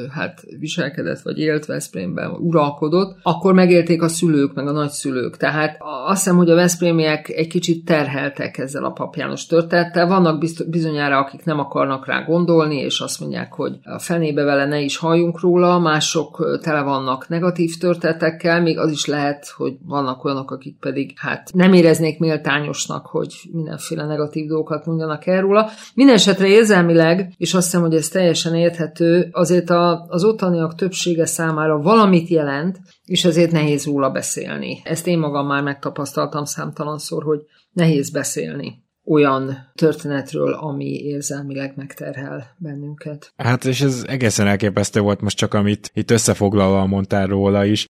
hát 0.09 0.43
viselkedett, 0.59 1.21
vagy 1.21 1.39
élt 1.39 1.65
Veszprémben, 1.65 2.29
uralkodott, 2.29 3.17
akkor 3.23 3.53
megélték 3.53 4.01
a 4.01 4.07
szülők, 4.07 4.53
meg 4.53 4.67
a 4.67 4.71
nagyszülők. 4.71 5.37
Tehát 5.37 5.77
azt 6.05 6.23
hiszem, 6.23 6.37
hogy 6.37 6.49
a 6.49 6.55
Veszprémiek 6.55 7.29
egy 7.29 7.47
kicsit 7.47 7.85
terheltek 7.85 8.57
ezzel 8.57 8.83
a 8.83 8.91
papjános 8.91 9.45
történettel. 9.45 10.07
Vannak 10.07 10.43
bizonyára, 10.67 11.17
akik 11.17 11.43
nem 11.43 11.59
akarnak 11.59 12.05
rá 12.05 12.21
gondolni, 12.21 12.75
és 12.75 12.99
azt 12.99 13.19
mondják, 13.19 13.53
hogy 13.53 13.79
a 13.83 13.99
fenébe 13.99 14.43
vele 14.43 14.65
ne 14.65 14.79
is 14.79 14.97
halljunk 14.97 15.39
róla, 15.39 15.79
mások 15.79 16.59
tele 16.61 16.81
vannak 16.81 17.27
negatív 17.27 17.77
történetekkel, 17.77 18.61
még 18.61 18.77
az 18.77 18.91
is 18.91 19.05
lehet, 19.05 19.47
hogy 19.57 19.73
vannak 19.85 20.25
olyanok, 20.25 20.51
akik 20.51 20.77
pedig 20.79 21.13
hát 21.15 21.49
nem 21.53 21.73
éreznék 21.73 22.19
méltányosnak, 22.19 23.05
hogy 23.05 23.33
mindenféle 23.51 24.05
negatív 24.05 24.47
dolgokat 24.47 24.85
mondjanak 24.85 25.25
el 25.25 25.41
róla. 25.41 25.69
Mindenesetre 25.93 26.47
érzelmileg, 26.47 27.33
és 27.37 27.53
azt 27.53 27.63
hiszem, 27.63 27.81
hogy 27.81 27.93
ez 28.03 28.09
teljesen 28.09 28.55
érthető, 28.55 29.29
azért 29.31 29.69
a, 29.69 30.05
az 30.07 30.23
ottaniak 30.23 30.75
többsége 30.75 31.25
számára 31.25 31.77
valamit 31.77 32.27
jelent, 32.27 32.79
és 33.05 33.25
ezért 33.25 33.51
nehéz 33.51 33.85
róla 33.85 34.09
beszélni. 34.09 34.81
Ezt 34.83 35.07
én 35.07 35.19
magam 35.19 35.47
már 35.47 35.63
megtapasztaltam 35.63 36.43
számtalanszor, 36.43 37.23
hogy 37.23 37.39
nehéz 37.71 38.09
beszélni 38.09 38.83
olyan 39.05 39.71
történetről, 39.75 40.53
ami 40.53 40.85
érzelmileg 40.85 41.73
megterhel 41.75 42.55
bennünket. 42.57 43.33
Hát 43.35 43.65
és 43.65 43.81
ez 43.81 44.05
egészen 44.07 44.47
elképesztő 44.47 44.99
volt 44.99 45.21
most 45.21 45.37
csak, 45.37 45.53
amit 45.53 45.91
itt 45.93 46.11
összefoglalva 46.11 46.85
mondtál 46.85 47.27
róla 47.27 47.65
is, 47.65 47.87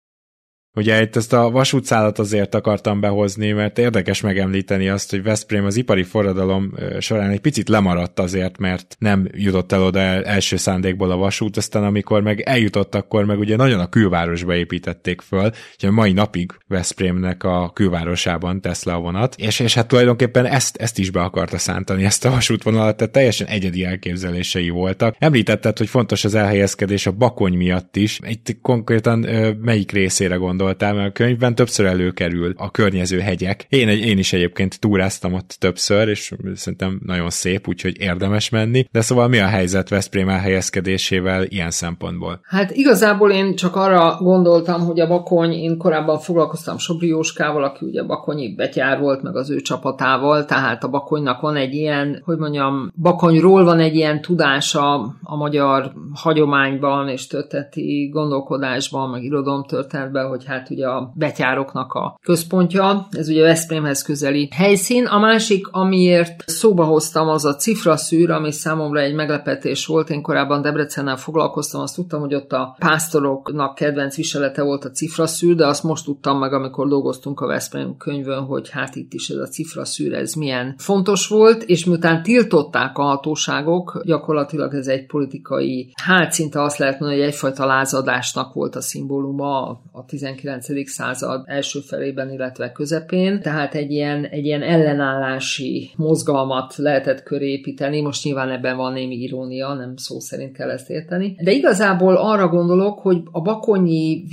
Ugye 0.74 1.02
itt 1.02 1.16
ezt 1.16 1.32
a 1.32 1.50
vasútszálat 1.50 2.18
azért 2.18 2.54
akartam 2.54 3.00
behozni, 3.00 3.52
mert 3.52 3.78
érdekes 3.78 4.20
megemlíteni 4.20 4.88
azt, 4.88 5.10
hogy 5.10 5.22
Veszprém 5.22 5.64
az 5.64 5.76
ipari 5.76 6.02
forradalom 6.02 6.74
során 6.98 7.30
egy 7.30 7.40
picit 7.40 7.68
lemaradt 7.68 8.18
azért, 8.18 8.58
mert 8.58 8.96
nem 8.98 9.28
jutott 9.32 9.72
el 9.72 9.82
oda 9.82 10.00
első 10.00 10.56
szándékból 10.56 11.10
a 11.10 11.16
vasút, 11.16 11.56
aztán 11.56 11.84
amikor 11.84 12.22
meg 12.22 12.40
eljutott, 12.40 12.94
akkor 12.94 13.24
meg 13.24 13.38
ugye 13.38 13.56
nagyon 13.56 13.80
a 13.80 13.88
külvárosba 13.88 14.54
építették 14.54 15.20
föl, 15.20 15.50
a 15.82 15.90
mai 15.90 16.12
napig 16.12 16.52
Veszprémnek 16.68 17.44
a 17.44 17.70
külvárosában 17.74 18.60
tesz 18.60 18.84
le 18.84 18.92
a 18.92 19.00
vonat, 19.00 19.34
és, 19.38 19.60
és 19.60 19.74
hát 19.74 19.88
tulajdonképpen 19.88 20.46
ezt, 20.46 20.76
ezt 20.76 20.98
is 20.98 21.10
be 21.10 21.20
akarta 21.20 21.58
szántani, 21.58 22.04
ezt 22.04 22.24
a 22.24 22.30
vasútvonalat, 22.30 22.96
tehát 22.96 23.12
teljesen 23.12 23.46
egyedi 23.46 23.84
elképzelései 23.84 24.68
voltak. 24.68 25.16
Említetted, 25.18 25.78
hogy 25.78 25.88
fontos 25.88 26.24
az 26.24 26.34
elhelyezkedés 26.34 27.06
a 27.06 27.10
bakony 27.12 27.54
miatt 27.56 27.96
is. 27.96 28.20
Itt 28.26 28.56
konkrétan 28.62 29.18
melyik 29.60 29.92
részére 29.92 30.34
gondol 30.34 30.60
gondoltál, 30.62 30.94
mert 30.94 31.08
a 31.08 31.12
könyvben 31.12 31.54
többször 31.54 31.86
előkerül 31.86 32.54
a 32.56 32.70
környező 32.70 33.18
hegyek. 33.18 33.66
Én, 33.68 33.88
én 33.88 34.18
is 34.18 34.32
egyébként 34.32 34.80
túráztam 34.80 35.32
ott 35.32 35.56
többször, 35.58 36.08
és 36.08 36.32
szerintem 36.54 37.00
nagyon 37.04 37.30
szép, 37.30 37.68
úgyhogy 37.68 38.00
érdemes 38.00 38.48
menni. 38.48 38.86
De 38.90 39.00
szóval 39.00 39.28
mi 39.28 39.38
a 39.38 39.46
helyzet 39.46 39.88
Veszprém 39.88 40.28
elhelyezkedésével 40.28 41.44
ilyen 41.44 41.70
szempontból? 41.70 42.40
Hát 42.42 42.70
igazából 42.70 43.30
én 43.30 43.54
csak 43.54 43.76
arra 43.76 44.16
gondoltam, 44.20 44.80
hogy 44.80 45.00
a 45.00 45.06
Bakony, 45.06 45.52
én 45.52 45.78
korábban 45.78 46.18
foglalkoztam 46.18 46.78
Sobri 46.78 47.06
Jóskával, 47.06 47.64
aki 47.64 47.84
ugye 47.84 48.02
Bakonyi 48.02 48.54
betyár 48.54 49.00
volt, 49.00 49.22
meg 49.22 49.36
az 49.36 49.50
ő 49.50 49.60
csapatával, 49.60 50.44
tehát 50.44 50.84
a 50.84 50.88
Bakonynak 50.88 51.40
van 51.40 51.56
egy 51.56 51.74
ilyen, 51.74 52.22
hogy 52.24 52.38
mondjam, 52.38 52.92
Bakonyról 53.00 53.64
van 53.64 53.78
egy 53.78 53.94
ilyen 53.94 54.20
tudása 54.20 54.94
a 55.22 55.36
magyar 55.36 55.92
hagyományban 56.14 57.08
és 57.08 57.26
történeti 57.26 58.08
gondolkodásban, 58.12 59.10
meg 59.10 59.22
irodalomtörténetben, 59.22 60.28
hogy 60.28 60.44
hát 60.52 60.70
ugye 60.70 60.86
a 60.86 61.12
betyároknak 61.14 61.92
a 61.92 62.18
központja, 62.22 63.06
ez 63.10 63.28
ugye 63.28 63.42
Veszprémhez 63.42 64.02
közeli 64.02 64.48
helyszín. 64.54 65.06
A 65.06 65.18
másik, 65.18 65.68
amiért 65.70 66.42
szóba 66.46 66.84
hoztam, 66.84 67.28
az 67.28 67.44
a 67.44 67.56
cifraszűr, 67.56 68.30
ami 68.30 68.52
számomra 68.52 69.00
egy 69.00 69.14
meglepetés 69.14 69.86
volt. 69.86 70.10
Én 70.10 70.22
korábban 70.22 70.62
Debrecennel 70.62 71.16
foglalkoztam, 71.16 71.80
azt 71.80 71.94
tudtam, 71.94 72.20
hogy 72.20 72.34
ott 72.34 72.52
a 72.52 72.76
pásztoroknak 72.78 73.74
kedvenc 73.74 74.16
viselete 74.16 74.62
volt 74.62 74.84
a 74.84 74.90
cifraszűr, 74.90 75.54
de 75.54 75.66
azt 75.66 75.82
most 75.82 76.04
tudtam 76.04 76.38
meg, 76.38 76.52
amikor 76.52 76.88
dolgoztunk 76.88 77.40
a 77.40 77.46
Veszprém 77.46 77.96
könyvön, 77.96 78.44
hogy 78.44 78.70
hát 78.70 78.96
itt 78.96 79.12
is 79.12 79.28
ez 79.28 79.36
a 79.36 79.46
cifraszűr, 79.46 80.12
ez 80.12 80.34
milyen 80.34 80.74
fontos 80.78 81.28
volt, 81.28 81.62
és 81.62 81.84
miután 81.84 82.22
tiltották 82.22 82.98
a 82.98 83.02
hatóságok, 83.02 84.02
gyakorlatilag 84.04 84.74
ez 84.74 84.86
egy 84.86 85.06
politikai, 85.06 85.92
hát 86.02 86.32
szinte 86.32 86.62
azt 86.62 86.78
lehet 86.78 87.00
mondani, 87.00 87.20
hogy 87.20 87.30
egyfajta 87.30 87.66
lázadásnak 87.66 88.54
volt 88.54 88.76
a 88.76 88.80
szimbóluma 88.80 89.80
a 89.92 90.04
12 90.06 90.41
19. 90.42 90.90
század 90.90 91.44
első 91.46 91.80
felében, 91.80 92.30
illetve 92.30 92.72
közepén, 92.72 93.40
tehát 93.40 93.74
egy 93.74 93.90
ilyen, 93.90 94.24
egy 94.24 94.44
ilyen 94.44 94.62
ellenállási 94.62 95.90
mozgalmat 95.96 96.76
lehetett 96.76 97.22
köré 97.22 97.50
építeni, 97.50 98.00
most 98.00 98.24
nyilván 98.24 98.50
ebben 98.50 98.76
van 98.76 98.92
némi 98.92 99.14
irónia, 99.14 99.74
nem 99.74 99.96
szó 99.96 100.20
szerint 100.20 100.56
kell 100.56 100.70
ezt 100.70 100.90
érteni, 100.90 101.36
de 101.42 101.50
igazából 101.50 102.16
arra 102.16 102.48
gondolok, 102.48 102.98
hogy 102.98 103.22
a 103.30 103.40
bakonyi 103.40 104.24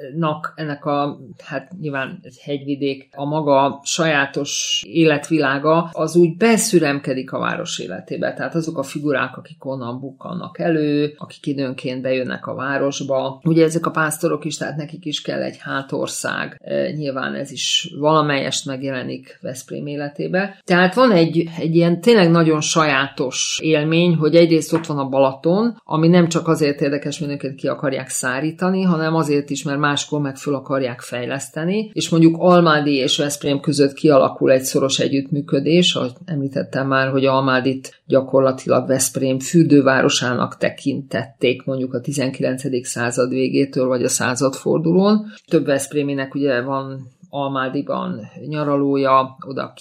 világnak 0.00 0.52
ennek 0.56 0.84
a, 0.84 1.18
hát 1.44 1.72
nyilván 1.80 2.18
egy 2.22 2.38
hegyvidék, 2.42 3.08
a 3.12 3.24
maga 3.24 3.80
sajátos 3.84 4.82
életvilága, 4.86 5.90
az 5.92 6.16
úgy 6.16 6.36
beszüremkedik 6.36 7.32
a 7.32 7.38
város 7.38 7.78
életébe. 7.78 8.34
Tehát 8.34 8.54
azok 8.54 8.78
a 8.78 8.82
figurák, 8.82 9.36
akik 9.36 9.64
onnan 9.64 10.00
bukkannak 10.00 10.58
elő, 10.58 11.14
akik 11.18 11.46
időnként 11.46 12.02
bejönnek 12.02 12.46
a 12.46 12.54
városba. 12.54 13.40
Ugye 13.44 13.64
ezek 13.64 13.86
a 13.86 13.90
pásztorok 13.90 14.44
is, 14.44 14.56
tehát 14.56 14.76
nekik 14.76 15.04
is 15.04 15.22
kell 15.22 15.42
egy 15.42 15.56
hátország. 15.58 16.60
E, 16.64 16.90
nyilván 16.90 17.34
ez 17.34 17.50
is 17.50 17.94
valamelyest 17.98 18.66
megjelenik 18.66 19.38
Veszprém 19.40 19.86
életébe. 19.86 20.60
Tehát 20.64 20.94
van 20.94 21.12
egy, 21.12 21.48
egy 21.58 21.74
ilyen 21.74 22.00
tényleg 22.00 22.30
nagyon 22.30 22.60
sajátos 22.60 23.60
élmény, 23.62 24.16
hogy 24.16 24.34
egyrészt 24.34 24.72
ott 24.72 24.86
van 24.86 24.98
a 24.98 25.08
Balaton, 25.08 25.80
ami 25.84 26.08
nem 26.08 26.28
csak 26.28 26.48
azért 26.48 26.80
érdekes, 26.80 27.20
őket 27.20 27.54
ki 27.54 27.68
akarják 27.68 28.08
szárítani, 28.08 28.82
hanem 28.82 29.14
azért 29.14 29.50
is, 29.50 29.62
mert 29.62 29.78
máskor 29.90 30.20
meg 30.20 30.36
föl 30.36 30.54
akarják 30.54 31.00
fejleszteni, 31.00 31.90
és 31.92 32.08
mondjuk 32.08 32.36
Almádi 32.38 32.94
és 32.94 33.16
Veszprém 33.16 33.60
között 33.60 33.92
kialakul 33.92 34.50
egy 34.50 34.62
szoros 34.62 34.98
együttműködés, 34.98 35.94
ahogy 35.94 36.12
említettem 36.24 36.86
már, 36.86 37.10
hogy 37.10 37.24
Almádit 37.24 38.00
gyakorlatilag 38.06 38.86
Veszprém 38.86 39.38
fürdővárosának 39.38 40.56
tekintették 40.56 41.64
mondjuk 41.64 41.94
a 41.94 42.00
19. 42.00 42.86
század 42.86 43.30
végétől, 43.30 43.86
vagy 43.86 44.04
a 44.04 44.08
századfordulón. 44.08 45.26
Több 45.48 45.64
Veszpréminek 45.64 46.34
ugye 46.34 46.60
van 46.60 47.08
Almádiban 47.30 48.30
nyaralója, 48.46 49.36
oda 49.46 49.74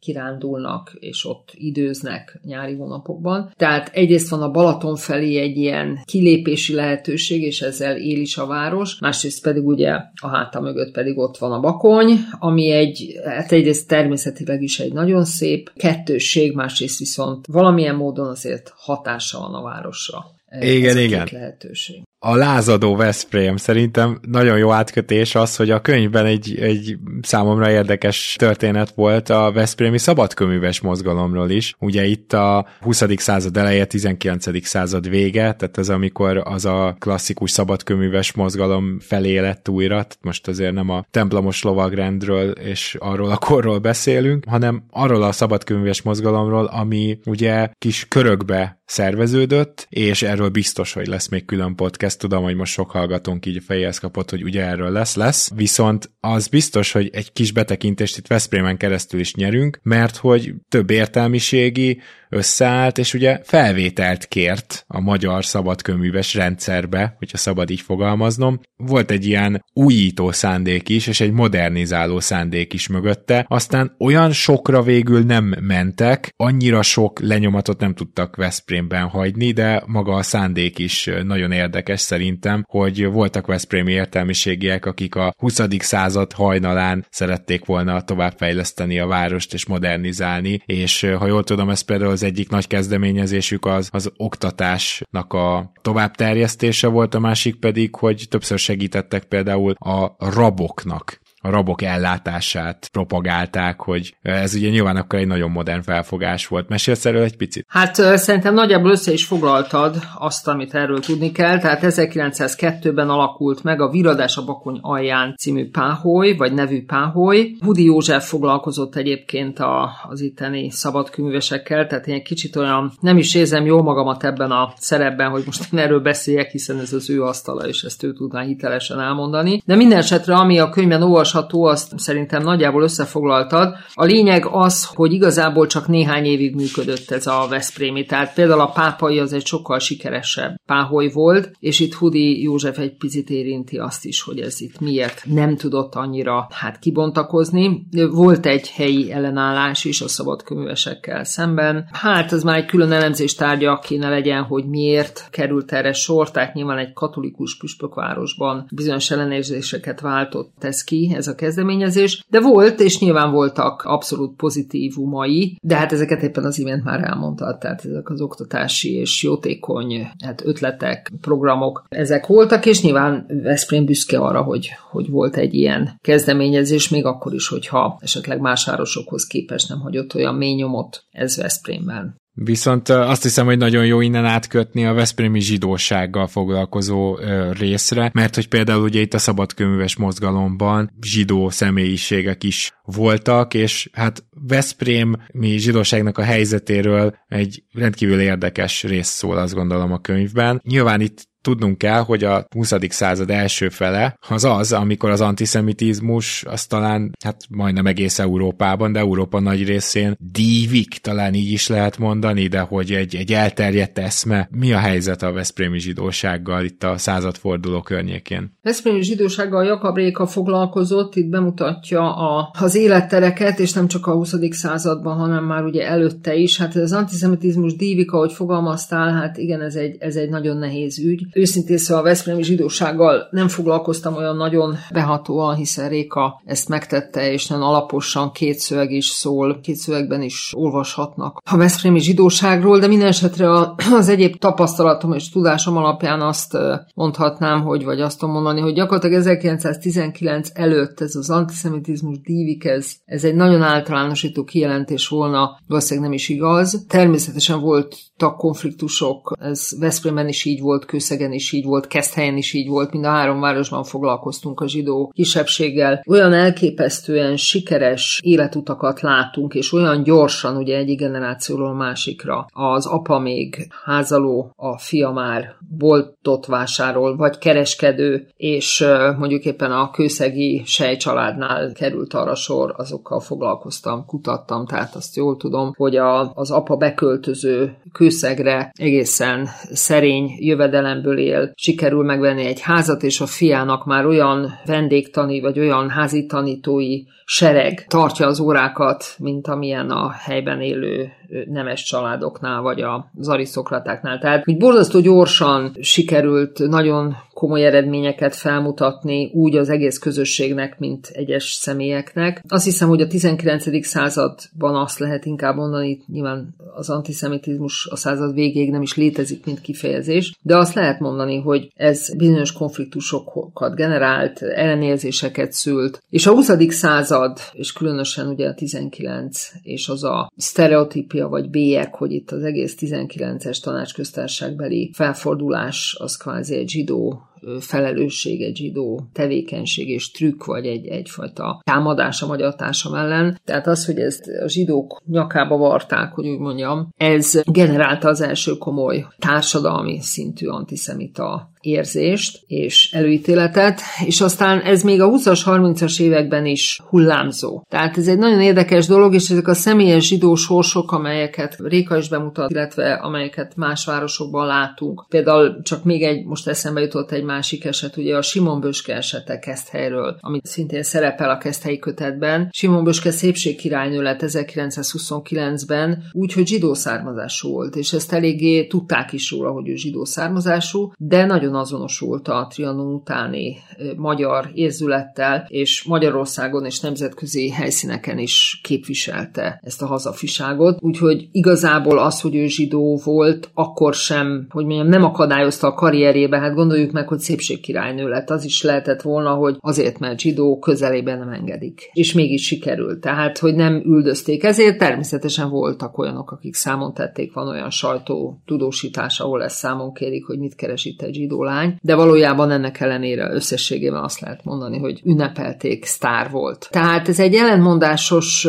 kirándulnak, 0.00 0.96
és 0.98 1.24
ott 1.24 1.50
időznek 1.54 2.40
nyári 2.44 2.74
hónapokban. 2.74 3.52
Tehát 3.56 3.90
egyrészt 3.92 4.28
van 4.28 4.42
a 4.42 4.50
Balaton 4.50 4.96
felé 4.96 5.40
egy 5.40 5.56
ilyen 5.56 5.98
kilépési 6.04 6.74
lehetőség, 6.74 7.42
és 7.42 7.60
ezzel 7.60 7.96
él 7.96 8.20
is 8.20 8.36
a 8.36 8.46
város, 8.46 8.98
másrészt 9.00 9.42
pedig 9.42 9.66
ugye 9.66 9.90
a 10.20 10.28
háta 10.28 10.60
mögött 10.60 10.92
pedig 10.92 11.18
ott 11.18 11.36
van 11.36 11.52
a 11.52 11.60
Bakony, 11.60 12.18
ami 12.38 12.70
egy, 12.70 13.20
hát 13.24 13.52
egyrészt 13.52 13.88
természetileg 13.88 14.62
is 14.62 14.80
egy 14.80 14.92
nagyon 14.92 15.24
szép 15.24 15.72
kettősség, 15.74 16.54
másrészt 16.54 16.98
viszont 16.98 17.46
valamilyen 17.46 17.94
módon 17.94 18.28
azért 18.28 18.72
hatása 18.76 19.38
van 19.38 19.54
a 19.54 19.62
városra. 19.62 20.24
Igen, 20.60 20.98
igen. 20.98 21.28
Lehetőség 21.32 22.07
a 22.20 22.34
lázadó 22.34 22.96
Veszprém 22.96 23.56
szerintem 23.56 24.20
nagyon 24.28 24.58
jó 24.58 24.70
átkötés 24.70 25.34
az, 25.34 25.56
hogy 25.56 25.70
a 25.70 25.80
könyvben 25.80 26.26
egy, 26.26 26.58
egy 26.60 26.98
számomra 27.22 27.70
érdekes 27.70 28.36
történet 28.38 28.90
volt 28.94 29.28
a 29.28 29.52
Veszprémi 29.52 29.98
szabadköműves 29.98 30.80
mozgalomról 30.80 31.50
is. 31.50 31.74
Ugye 31.78 32.04
itt 32.04 32.32
a 32.32 32.66
20. 32.80 33.04
század 33.16 33.56
eleje, 33.56 33.84
19. 33.84 34.66
század 34.66 35.08
vége, 35.08 35.40
tehát 35.40 35.78
ez 35.78 35.88
amikor 35.88 36.42
az 36.44 36.64
a 36.64 36.96
klasszikus 36.98 37.50
szabadköműves 37.50 38.32
mozgalom 38.32 38.98
felé 39.00 39.38
lett 39.38 39.68
újra, 39.68 40.06
most 40.20 40.48
azért 40.48 40.72
nem 40.74 40.88
a 40.88 41.04
templomos 41.10 41.62
lovagrendről 41.62 42.50
és 42.50 42.96
arról 42.98 43.30
a 43.30 43.36
korról 43.36 43.78
beszélünk, 43.78 44.44
hanem 44.48 44.84
arról 44.90 45.22
a 45.22 45.32
szabadköműves 45.32 46.02
mozgalomról, 46.02 46.64
ami 46.64 47.18
ugye 47.24 47.68
kis 47.78 48.06
körökbe 48.08 48.78
szerveződött, 48.88 49.86
és 49.88 50.22
erről 50.22 50.48
biztos, 50.48 50.92
hogy 50.92 51.06
lesz 51.06 51.28
még 51.28 51.44
külön 51.44 51.74
podcast, 51.74 52.07
ezt 52.08 52.18
tudom, 52.18 52.42
hogy 52.42 52.54
most 52.54 52.72
sok 52.72 52.90
hallgatónk 52.90 53.46
így 53.46 53.62
fejez 53.66 53.98
kapott, 53.98 54.30
hogy 54.30 54.42
ugye 54.42 54.64
erről 54.64 54.90
lesz, 54.90 55.14
lesz, 55.14 55.50
viszont 55.54 56.10
az 56.20 56.48
biztos, 56.48 56.92
hogy 56.92 57.10
egy 57.12 57.32
kis 57.32 57.52
betekintést 57.52 58.18
itt 58.18 58.26
Veszprémen 58.26 58.76
keresztül 58.76 59.20
is 59.20 59.34
nyerünk, 59.34 59.80
mert 59.82 60.16
hogy 60.16 60.54
több 60.68 60.90
értelmiségi 60.90 62.00
összeállt, 62.28 62.98
és 62.98 63.14
ugye 63.14 63.40
felvételt 63.44 64.26
kért 64.26 64.84
a 64.86 65.00
magyar 65.00 65.44
szabadköműves 65.44 66.34
rendszerbe, 66.34 67.14
hogyha 67.18 67.36
szabad 67.36 67.70
így 67.70 67.80
fogalmaznom. 67.80 68.60
Volt 68.76 69.10
egy 69.10 69.26
ilyen 69.26 69.64
újító 69.72 70.32
szándék 70.32 70.88
is, 70.88 71.06
és 71.06 71.20
egy 71.20 71.32
modernizáló 71.32 72.20
szándék 72.20 72.72
is 72.72 72.88
mögötte, 72.88 73.44
aztán 73.48 73.94
olyan 73.98 74.32
sokra 74.32 74.82
végül 74.82 75.22
nem 75.22 75.54
mentek, 75.60 76.32
annyira 76.36 76.82
sok 76.82 77.20
lenyomatot 77.20 77.80
nem 77.80 77.94
tudtak 77.94 78.36
Veszprémben 78.36 79.08
hagyni, 79.08 79.52
de 79.52 79.82
maga 79.86 80.14
a 80.14 80.22
szándék 80.22 80.78
is 80.78 81.10
nagyon 81.22 81.52
érdekes 81.52 82.00
szerintem, 82.00 82.64
hogy 82.68 83.06
voltak 83.06 83.46
Veszprémi 83.46 83.92
értelmiségiek, 83.92 84.86
akik 84.86 85.14
a 85.14 85.34
20. 85.36 85.60
század 85.78 86.32
hajnalán 86.32 87.06
szerették 87.10 87.64
volna 87.64 88.02
továbbfejleszteni 88.02 88.98
a 88.98 89.06
várost 89.06 89.54
és 89.54 89.66
modernizálni, 89.66 90.62
és 90.66 91.06
ha 91.18 91.26
jól 91.26 91.44
tudom, 91.44 91.70
ez 91.70 91.80
például 91.80 92.16
az 92.18 92.24
egyik 92.24 92.48
nagy 92.48 92.66
kezdeményezésük 92.66 93.66
az, 93.66 93.88
az 93.92 94.10
oktatásnak 94.16 95.32
a 95.32 95.72
továbbterjesztése 95.82 96.86
volt, 96.86 97.14
a 97.14 97.18
másik 97.18 97.54
pedig, 97.54 97.94
hogy 97.94 98.26
többször 98.28 98.58
segítettek 98.58 99.24
például 99.24 99.72
a 99.72 100.16
raboknak 100.18 101.20
a 101.40 101.50
rabok 101.50 101.82
ellátását 101.82 102.88
propagálták, 102.92 103.80
hogy 103.80 104.16
ez 104.22 104.54
ugye 104.54 104.68
nyilván 104.68 104.96
akkor 104.96 105.18
egy 105.18 105.26
nagyon 105.26 105.50
modern 105.50 105.82
felfogás 105.82 106.46
volt. 106.46 106.68
Mesélsz 106.68 107.04
erről 107.04 107.22
egy 107.22 107.36
picit? 107.36 107.66
Hát 107.68 107.94
szerintem 107.94 108.54
nagyjából 108.54 108.90
össze 108.90 109.12
is 109.12 109.24
foglaltad 109.24 109.96
azt, 110.18 110.48
amit 110.48 110.74
erről 110.74 111.00
tudni 111.00 111.32
kell. 111.32 111.58
Tehát 111.58 111.80
1902-ben 111.82 113.08
alakult 113.08 113.62
meg 113.62 113.80
a 113.80 113.90
Viradás 113.90 114.36
a 114.36 114.44
Bakony 114.44 114.78
alján 114.82 115.34
című 115.36 115.70
páholy, 115.70 116.36
vagy 116.36 116.52
nevű 116.52 116.84
páholy. 116.84 117.56
Budi 117.64 117.84
József 117.84 118.28
foglalkozott 118.28 118.96
egyébként 118.96 119.58
a, 119.58 119.90
az 120.08 120.20
itteni 120.20 120.70
szabadkőművesekkel, 120.70 121.86
tehát 121.86 122.06
én 122.06 122.14
egy 122.14 122.22
kicsit 122.22 122.56
olyan, 122.56 122.92
nem 123.00 123.18
is 123.18 123.34
érzem 123.34 123.66
jól 123.66 123.82
magamat 123.82 124.24
ebben 124.24 124.50
a 124.50 124.72
szerepben, 124.76 125.30
hogy 125.30 125.42
most 125.46 125.72
én 125.72 125.78
erről 125.78 126.00
beszéljek, 126.00 126.50
hiszen 126.50 126.78
ez 126.78 126.92
az 126.92 127.10
ő 127.10 127.22
asztala, 127.22 127.68
és 127.68 127.82
ezt 127.82 128.02
ő 128.02 128.12
tudná 128.12 128.42
hitelesen 128.42 129.00
elmondani. 129.00 129.62
De 129.64 129.76
minden 129.76 129.98
esetre, 129.98 130.34
ami 130.34 130.58
a 130.58 130.68
könyvben 130.68 131.02
olvas 131.02 131.27
olvasható, 131.34 131.64
azt 131.64 131.98
szerintem 131.98 132.42
nagyjából 132.42 132.82
összefoglaltad. 132.82 133.74
A 133.94 134.04
lényeg 134.04 134.46
az, 134.46 134.84
hogy 134.84 135.12
igazából 135.12 135.66
csak 135.66 135.88
néhány 135.88 136.24
évig 136.24 136.54
működött 136.54 137.10
ez 137.10 137.26
a 137.26 137.46
Veszprémi. 137.48 138.04
Tehát 138.04 138.34
például 138.34 138.60
a 138.60 138.70
pápai 138.70 139.18
az 139.18 139.32
egy 139.32 139.46
sokkal 139.46 139.78
sikeresebb 139.78 140.60
páholy 140.66 141.08
volt, 141.08 141.50
és 141.60 141.80
itt 141.80 141.94
Hudi 141.94 142.42
József 142.42 142.78
egy 142.78 142.96
picit 142.96 143.30
érinti 143.30 143.76
azt 143.76 144.04
is, 144.04 144.22
hogy 144.22 144.40
ez 144.40 144.60
itt 144.60 144.80
miért 144.80 145.22
nem 145.24 145.56
tudott 145.56 145.94
annyira 145.94 146.48
hát 146.50 146.78
kibontakozni. 146.78 147.86
Volt 148.10 148.46
egy 148.46 148.70
helyi 148.70 149.12
ellenállás 149.12 149.84
is 149.84 150.00
a 150.00 150.08
szabadköművesekkel 150.08 151.24
szemben. 151.24 151.88
Hát 151.92 152.32
ez 152.32 152.42
már 152.42 152.56
egy 152.56 152.66
külön 152.66 152.92
elemzés 152.92 153.34
tárgya 153.34 153.78
kéne 153.78 154.08
legyen, 154.08 154.42
hogy 154.42 154.64
miért 154.64 155.28
került 155.30 155.72
erre 155.72 155.92
sor, 155.92 156.30
tehát 156.30 156.54
nyilván 156.54 156.78
egy 156.78 156.92
katolikus 156.92 157.56
püspökvárosban 157.56 158.66
bizonyos 158.70 159.10
ellenérzéseket 159.10 160.00
váltott 160.00 160.64
ez 160.64 160.84
ki, 160.84 161.14
ez 161.18 161.26
a 161.26 161.34
kezdeményezés, 161.34 162.24
de 162.28 162.40
volt, 162.40 162.80
és 162.80 162.98
nyilván 162.98 163.32
voltak 163.32 163.82
abszolút 163.82 164.36
pozitívumai, 164.36 165.56
de 165.62 165.76
hát 165.76 165.92
ezeket 165.92 166.22
éppen 166.22 166.44
az 166.44 166.58
imént 166.58 166.84
már 166.84 167.04
elmondta, 167.04 167.58
tehát 167.60 167.84
ezek 167.84 168.10
az 168.10 168.20
oktatási 168.20 168.94
és 168.94 169.22
jótékony 169.22 170.08
hát 170.24 170.42
ötletek, 170.44 171.12
programok, 171.20 171.84
ezek 171.88 172.26
voltak, 172.26 172.66
és 172.66 172.82
nyilván 172.82 173.26
Veszprém 173.42 173.84
büszke 173.84 174.18
arra, 174.18 174.42
hogy, 174.42 174.70
hogy 174.90 175.10
volt 175.10 175.36
egy 175.36 175.54
ilyen 175.54 175.98
kezdeményezés, 176.00 176.88
még 176.88 177.04
akkor 177.04 177.34
is, 177.34 177.48
hogyha 177.48 177.98
esetleg 178.00 178.40
más 178.40 178.64
városokhoz 178.64 179.26
képest 179.26 179.68
nem 179.68 179.80
hagyott 179.80 180.14
olyan 180.14 180.34
mély 180.34 180.54
nyomot 180.54 181.04
ez 181.10 181.36
Veszprémben. 181.36 182.16
Viszont 182.44 182.88
azt 182.88 183.22
hiszem, 183.22 183.46
hogy 183.46 183.58
nagyon 183.58 183.86
jó 183.86 184.00
innen 184.00 184.24
átkötni 184.24 184.86
a 184.86 184.92
Veszprémi 184.92 185.40
zsidósággal 185.40 186.26
foglalkozó 186.26 187.18
részre, 187.58 188.10
mert 188.14 188.34
hogy 188.34 188.48
például 188.48 188.82
ugye 188.82 189.00
itt 189.00 189.14
a 189.14 189.18
szabadköműves 189.18 189.96
mozgalomban 189.96 190.90
zsidó 191.00 191.50
személyiségek 191.50 192.44
is 192.44 192.72
voltak, 192.84 193.54
és 193.54 193.90
hát 193.92 194.24
Veszprémi 194.30 195.56
zsidóságnak 195.56 196.18
a 196.18 196.22
helyzetéről 196.22 197.16
egy 197.28 197.62
rendkívül 197.72 198.20
érdekes 198.20 198.82
rész 198.82 199.08
szól, 199.08 199.36
azt 199.36 199.54
gondolom 199.54 199.92
a 199.92 200.00
könyvben. 200.00 200.60
Nyilván 200.64 201.00
itt 201.00 201.27
tudnunk 201.48 201.78
kell, 201.78 202.00
hogy 202.00 202.24
a 202.24 202.46
20. 202.54 202.72
század 202.88 203.30
első 203.30 203.68
fele 203.68 204.18
az 204.28 204.44
az, 204.44 204.72
amikor 204.72 205.10
az 205.10 205.20
antiszemitizmus 205.20 206.44
az 206.46 206.66
talán, 206.66 207.10
hát 207.24 207.36
majdnem 207.50 207.86
egész 207.86 208.18
Európában, 208.18 208.92
de 208.92 208.98
Európa 208.98 209.40
nagy 209.40 209.66
részén 209.66 210.16
dívik, 210.32 210.98
talán 210.98 211.34
így 211.34 211.50
is 211.50 211.68
lehet 211.68 211.98
mondani, 211.98 212.46
de 212.46 212.60
hogy 212.60 212.92
egy, 212.92 213.16
egy 213.16 213.32
elterjedt 213.32 213.98
eszme. 213.98 214.48
Mi 214.50 214.72
a 214.72 214.78
helyzet 214.78 215.22
a 215.22 215.32
Veszprémi 215.32 215.78
zsidósággal 215.78 216.64
itt 216.64 216.84
a 216.84 216.98
századforduló 216.98 217.80
környékén? 217.80 218.52
Veszprémi 218.62 219.02
zsidósággal 219.02 219.64
Jakab 219.64 219.96
Réka 219.96 220.26
foglalkozott, 220.26 221.16
itt 221.16 221.28
bemutatja 221.28 222.14
a, 222.16 222.50
az 222.58 222.74
élettereket, 222.74 223.58
és 223.58 223.72
nem 223.72 223.86
csak 223.86 224.06
a 224.06 224.12
20. 224.12 224.34
században, 224.50 225.16
hanem 225.16 225.44
már 225.44 225.64
ugye 225.64 225.86
előtte 225.86 226.34
is. 226.34 226.58
Hát 226.58 226.74
az 226.74 226.92
antiszemitizmus 226.92 227.76
dívik, 227.76 228.12
ahogy 228.12 228.32
fogalmaztál, 228.32 229.12
hát 229.12 229.36
igen, 229.36 229.60
ez 229.60 229.74
egy, 229.74 229.96
ez 229.98 230.16
egy 230.16 230.28
nagyon 230.28 230.56
nehéz 230.56 230.98
ügy 230.98 231.26
őszintén 231.38 231.78
szóval 231.78 232.02
a 232.02 232.06
Veszprémi 232.06 232.42
zsidósággal 232.42 233.28
nem 233.30 233.48
foglalkoztam 233.48 234.14
olyan 234.14 234.36
nagyon 234.36 234.76
behatóan, 234.92 235.54
hiszen 235.54 235.88
Réka 235.88 236.40
ezt 236.44 236.68
megtette, 236.68 237.32
és 237.32 237.46
nagyon 237.46 237.64
alaposan 237.64 238.32
két 238.32 238.58
szöveg 238.58 238.90
is 238.90 239.06
szól, 239.06 239.60
két 239.60 239.76
szövegben 239.76 240.22
is 240.22 240.52
olvashatnak 240.56 241.40
a 241.50 241.56
Veszprémi 241.56 242.00
zsidóságról, 242.00 242.78
de 242.78 242.86
minden 242.86 243.06
esetre 243.06 243.50
az 243.92 244.08
egyéb 244.08 244.36
tapasztalatom 244.36 245.12
és 245.12 245.30
tudásom 245.30 245.76
alapján 245.76 246.20
azt 246.20 246.56
mondhatnám, 246.94 247.62
hogy, 247.62 247.84
vagy 247.84 248.00
azt 248.00 248.18
tudom 248.18 248.34
mondani, 248.34 248.60
hogy 248.60 248.74
gyakorlatilag 248.74 249.16
1919 249.16 250.48
előtt 250.54 251.00
ez 251.00 251.14
az 251.14 251.30
antiszemitizmus 251.30 252.20
dívik, 252.20 252.64
ez, 252.64 252.92
ez 253.04 253.24
egy 253.24 253.34
nagyon 253.34 253.62
általánosító 253.62 254.44
kijelentés 254.44 255.08
volna, 255.08 255.58
valószínűleg 255.66 256.08
nem 256.08 256.18
is 256.18 256.28
igaz. 256.28 256.84
Természetesen 256.88 257.60
voltak 257.60 258.07
konfliktusok, 258.26 259.36
ez 259.40 259.78
Veszprémben 259.78 260.28
is 260.28 260.44
így 260.44 260.60
volt, 260.60 260.84
Kőszegen 260.84 261.32
is 261.32 261.52
így 261.52 261.64
volt, 261.64 261.86
Keszthelyen 261.86 262.36
is 262.36 262.52
így 262.52 262.68
volt, 262.68 262.92
mind 262.92 263.04
a 263.04 263.08
három 263.08 263.40
városban 263.40 263.84
foglalkoztunk 263.84 264.60
a 264.60 264.68
zsidó 264.68 265.12
kisebbséggel. 265.14 266.02
Olyan 266.08 266.32
elképesztően 266.32 267.36
sikeres 267.36 268.20
életutakat 268.22 269.00
látunk, 269.00 269.54
és 269.54 269.72
olyan 269.72 270.02
gyorsan, 270.02 270.56
ugye 270.56 270.76
egyik 270.76 270.98
generációról 270.98 271.74
másikra. 271.74 272.46
Az 272.52 272.86
apa 272.86 273.18
még 273.18 273.68
házaló, 273.84 274.52
a 274.56 274.78
fia 274.78 275.10
már 275.10 275.56
boltot 275.78 276.46
vásárol, 276.46 277.16
vagy 277.16 277.38
kereskedő, 277.38 278.28
és 278.36 278.84
mondjuk 279.18 279.44
éppen 279.44 279.72
a 279.72 279.90
kőszegi 279.90 280.62
sejcsaládnál 280.64 281.72
került 281.72 282.14
arra 282.14 282.34
sor, 282.34 282.74
azokkal 282.76 283.20
foglalkoztam, 283.20 284.04
kutattam, 284.06 284.66
tehát 284.66 284.94
azt 284.94 285.16
jól 285.16 285.36
tudom, 285.36 285.72
hogy 285.76 285.96
a, 285.96 286.32
az 286.34 286.50
apa 286.50 286.76
beköltöző 286.76 287.76
kőszegre 288.08 288.72
egészen 288.74 289.48
szerény 289.72 290.30
jövedelemből 290.38 291.18
él, 291.18 291.52
sikerül 291.54 292.04
megvenni 292.04 292.46
egy 292.46 292.60
házat, 292.60 293.02
és 293.02 293.20
a 293.20 293.26
fiának 293.26 293.84
már 293.84 294.06
olyan 294.06 294.58
vendégtani, 294.64 295.40
vagy 295.40 295.58
olyan 295.58 295.90
házi 295.90 296.26
tanítói 296.26 297.02
sereg 297.24 297.84
tartja 297.88 298.26
az 298.26 298.40
órákat, 298.40 299.04
mint 299.18 299.46
amilyen 299.46 299.90
a 299.90 300.10
helyben 300.10 300.60
élő 300.60 301.12
nemes 301.48 301.82
családoknál, 301.82 302.62
vagy 302.62 302.82
az 303.18 303.28
arisztokratáknál. 303.28 304.18
Tehát, 304.18 304.44
hogy 304.44 304.56
borzasztó 304.56 305.00
gyorsan 305.00 305.76
sikerült 305.80 306.58
nagyon 306.58 307.16
komoly 307.38 307.64
eredményeket 307.64 308.34
felmutatni 308.34 309.30
úgy 309.32 309.56
az 309.56 309.68
egész 309.68 309.98
közösségnek, 309.98 310.78
mint 310.78 311.08
egyes 311.12 311.52
személyeknek. 311.52 312.42
Azt 312.48 312.64
hiszem, 312.64 312.88
hogy 312.88 313.00
a 313.00 313.06
19. 313.06 313.86
században 313.86 314.74
azt 314.74 314.98
lehet 314.98 315.24
inkább 315.24 315.56
mondani, 315.56 316.02
nyilván 316.06 316.54
az 316.74 316.90
antiszemitizmus 316.90 317.86
a 317.90 317.96
század 317.96 318.34
végéig 318.34 318.70
nem 318.70 318.82
is 318.82 318.96
létezik, 318.96 319.44
mint 319.44 319.60
kifejezés, 319.60 320.38
de 320.42 320.56
azt 320.56 320.74
lehet 320.74 321.00
mondani, 321.00 321.40
hogy 321.40 321.72
ez 321.74 322.16
bizonyos 322.16 322.52
konfliktusokat 322.52 323.74
generált, 323.74 324.42
ellenérzéseket 324.42 325.52
szült, 325.52 326.02
és 326.10 326.26
a 326.26 326.32
20. 326.32 326.50
század, 326.68 327.38
és 327.52 327.72
különösen 327.72 328.26
ugye 328.26 328.48
a 328.48 328.54
19, 328.54 329.50
és 329.62 329.88
az 329.88 330.04
a 330.04 330.30
sztereotípia 330.36 331.17
vagy 331.26 331.50
bélyek, 331.50 331.94
hogy 331.94 332.12
itt 332.12 332.30
az 332.30 332.42
egész 332.42 332.76
19-es 332.80 333.60
tanácsköztársaságbeli 333.60 334.90
felfordulás 334.94 335.96
az 335.98 336.16
kvázi 336.16 336.56
egy 336.56 336.68
zsidó 336.68 337.22
felelősség, 337.60 338.42
egy 338.42 338.56
zsidó 338.56 339.08
tevékenység 339.12 339.88
és 339.88 340.10
trükk, 340.10 340.44
vagy 340.44 340.66
egy, 340.66 340.86
egyfajta 340.86 341.60
támadás 341.64 342.22
a 342.22 342.26
magyar 342.26 342.54
társam 342.54 342.94
ellen. 342.94 343.40
Tehát 343.44 343.66
az, 343.66 343.86
hogy 343.86 343.98
ezt 343.98 344.26
a 344.42 344.48
zsidók 344.48 345.02
nyakába 345.06 345.56
varták, 345.56 346.12
hogy 346.12 346.28
úgy 346.28 346.38
mondjam, 346.38 346.88
ez 346.96 347.40
generálta 347.44 348.08
az 348.08 348.20
első 348.20 348.52
komoly 348.52 349.06
társadalmi 349.18 350.00
szintű 350.00 350.46
antiszemita 350.46 351.50
érzést 351.60 352.40
és 352.46 352.92
előítéletet, 352.92 353.80
és 354.04 354.20
aztán 354.20 354.60
ez 354.60 354.82
még 354.82 355.00
a 355.00 355.10
20-as, 355.10 355.40
30-as 355.44 356.00
években 356.00 356.46
is 356.46 356.80
hullámzó. 356.88 357.62
Tehát 357.68 357.96
ez 357.96 358.08
egy 358.08 358.18
nagyon 358.18 358.40
érdekes 358.40 358.86
dolog, 358.86 359.14
és 359.14 359.30
ezek 359.30 359.48
a 359.48 359.54
személyes 359.54 360.06
zsidó 360.06 360.34
sorsok, 360.34 360.92
amelyeket 360.92 361.56
Réka 361.58 361.96
is 361.96 362.08
bemutat, 362.08 362.50
illetve 362.50 362.92
amelyeket 362.92 363.56
más 363.56 363.84
városokban 363.84 364.46
látunk. 364.46 365.06
Például 365.08 365.62
csak 365.62 365.84
még 365.84 366.02
egy, 366.02 366.24
most 366.24 366.48
eszembe 366.48 366.80
jutott 366.80 367.10
egy 367.10 367.24
másik 367.24 367.64
eset, 367.64 367.96
ugye 367.96 368.16
a 368.16 368.22
Simon 368.22 368.60
Böske 368.60 368.94
esete 368.94 369.38
Keszthelyről, 369.38 370.16
amit 370.20 370.46
szintén 370.46 370.82
szerepel 370.82 371.30
a 371.30 371.38
Keszthelyi 371.38 371.78
kötetben. 371.78 372.48
Simon 372.52 372.84
Böske 372.84 373.10
szépségkirálynő 373.10 374.02
lett 374.02 374.20
1929-ben, 374.22 376.02
úgyhogy 376.12 376.46
zsidó 376.46 376.74
származású 376.74 377.50
volt, 377.50 377.76
és 377.76 377.92
ezt 377.92 378.12
eléggé 378.12 378.66
tudták 378.66 379.12
is 379.12 379.30
róla, 379.30 379.50
hogy 379.50 379.68
ő 379.68 379.74
zsidó 379.74 380.04
származású, 380.04 380.92
de 380.98 381.24
nagyon 381.24 381.47
azonosult 381.54 382.28
a 382.28 382.46
Trianon 382.50 382.94
utáni 382.94 383.56
magyar 383.96 384.50
érzülettel, 384.54 385.46
és 385.48 385.84
Magyarországon 385.84 386.64
és 386.64 386.80
nemzetközi 386.80 387.50
helyszíneken 387.50 388.18
is 388.18 388.60
képviselte 388.62 389.60
ezt 389.62 389.82
a 389.82 389.86
hazafiságot. 389.86 390.78
Úgyhogy 390.80 391.28
igazából 391.32 391.98
az, 391.98 392.20
hogy 392.20 392.36
ő 392.36 392.46
zsidó 392.46 393.00
volt, 393.04 393.50
akkor 393.54 393.94
sem, 393.94 394.46
hogy 394.50 394.64
mondjam, 394.64 394.88
nem 394.88 395.04
akadályozta 395.04 395.66
a 395.66 395.74
karrierjébe. 395.74 396.38
Hát 396.38 396.54
gondoljuk 396.54 396.92
meg, 396.92 397.08
hogy 397.08 397.18
szépségkirálynő 397.18 398.08
lett. 398.08 398.30
Az 398.30 398.44
is 398.44 398.62
lehetett 398.62 399.02
volna, 399.02 399.34
hogy 399.34 399.56
azért, 399.60 399.98
mert 399.98 400.20
zsidó 400.20 400.58
közelében 400.58 401.18
nem 401.18 401.28
engedik. 401.28 401.90
És 401.92 402.12
mégis 402.12 402.46
sikerült. 402.46 403.00
Tehát, 403.00 403.38
hogy 403.38 403.54
nem 403.54 403.82
üldözték. 403.86 404.44
Ezért 404.44 404.78
természetesen 404.78 405.50
voltak 405.50 405.98
olyanok, 405.98 406.30
akik 406.30 406.54
számon 406.54 406.94
tették, 406.94 407.32
van 407.32 407.48
olyan 407.48 407.70
sajtó 407.70 408.42
tudósítás, 408.46 409.20
ahol 409.20 409.42
ezt 409.42 409.56
számon 409.56 409.92
kérik, 409.92 410.24
hogy 410.26 410.38
mit 410.38 410.54
keres 410.54 410.84
itt 410.84 411.02
egy 411.02 411.14
zsidó 411.14 411.37
lány, 411.44 411.76
de 411.80 411.94
valójában 411.94 412.50
ennek 412.50 412.80
ellenére 412.80 413.30
összességében 413.32 414.02
azt 414.02 414.20
lehet 414.20 414.44
mondani, 414.44 414.78
hogy 414.78 415.00
ünnepelték, 415.04 415.84
sztár 415.84 416.30
volt. 416.30 416.68
Tehát 416.70 417.08
ez 417.08 417.20
egy 417.20 417.34
ellentmondásos 417.34 418.48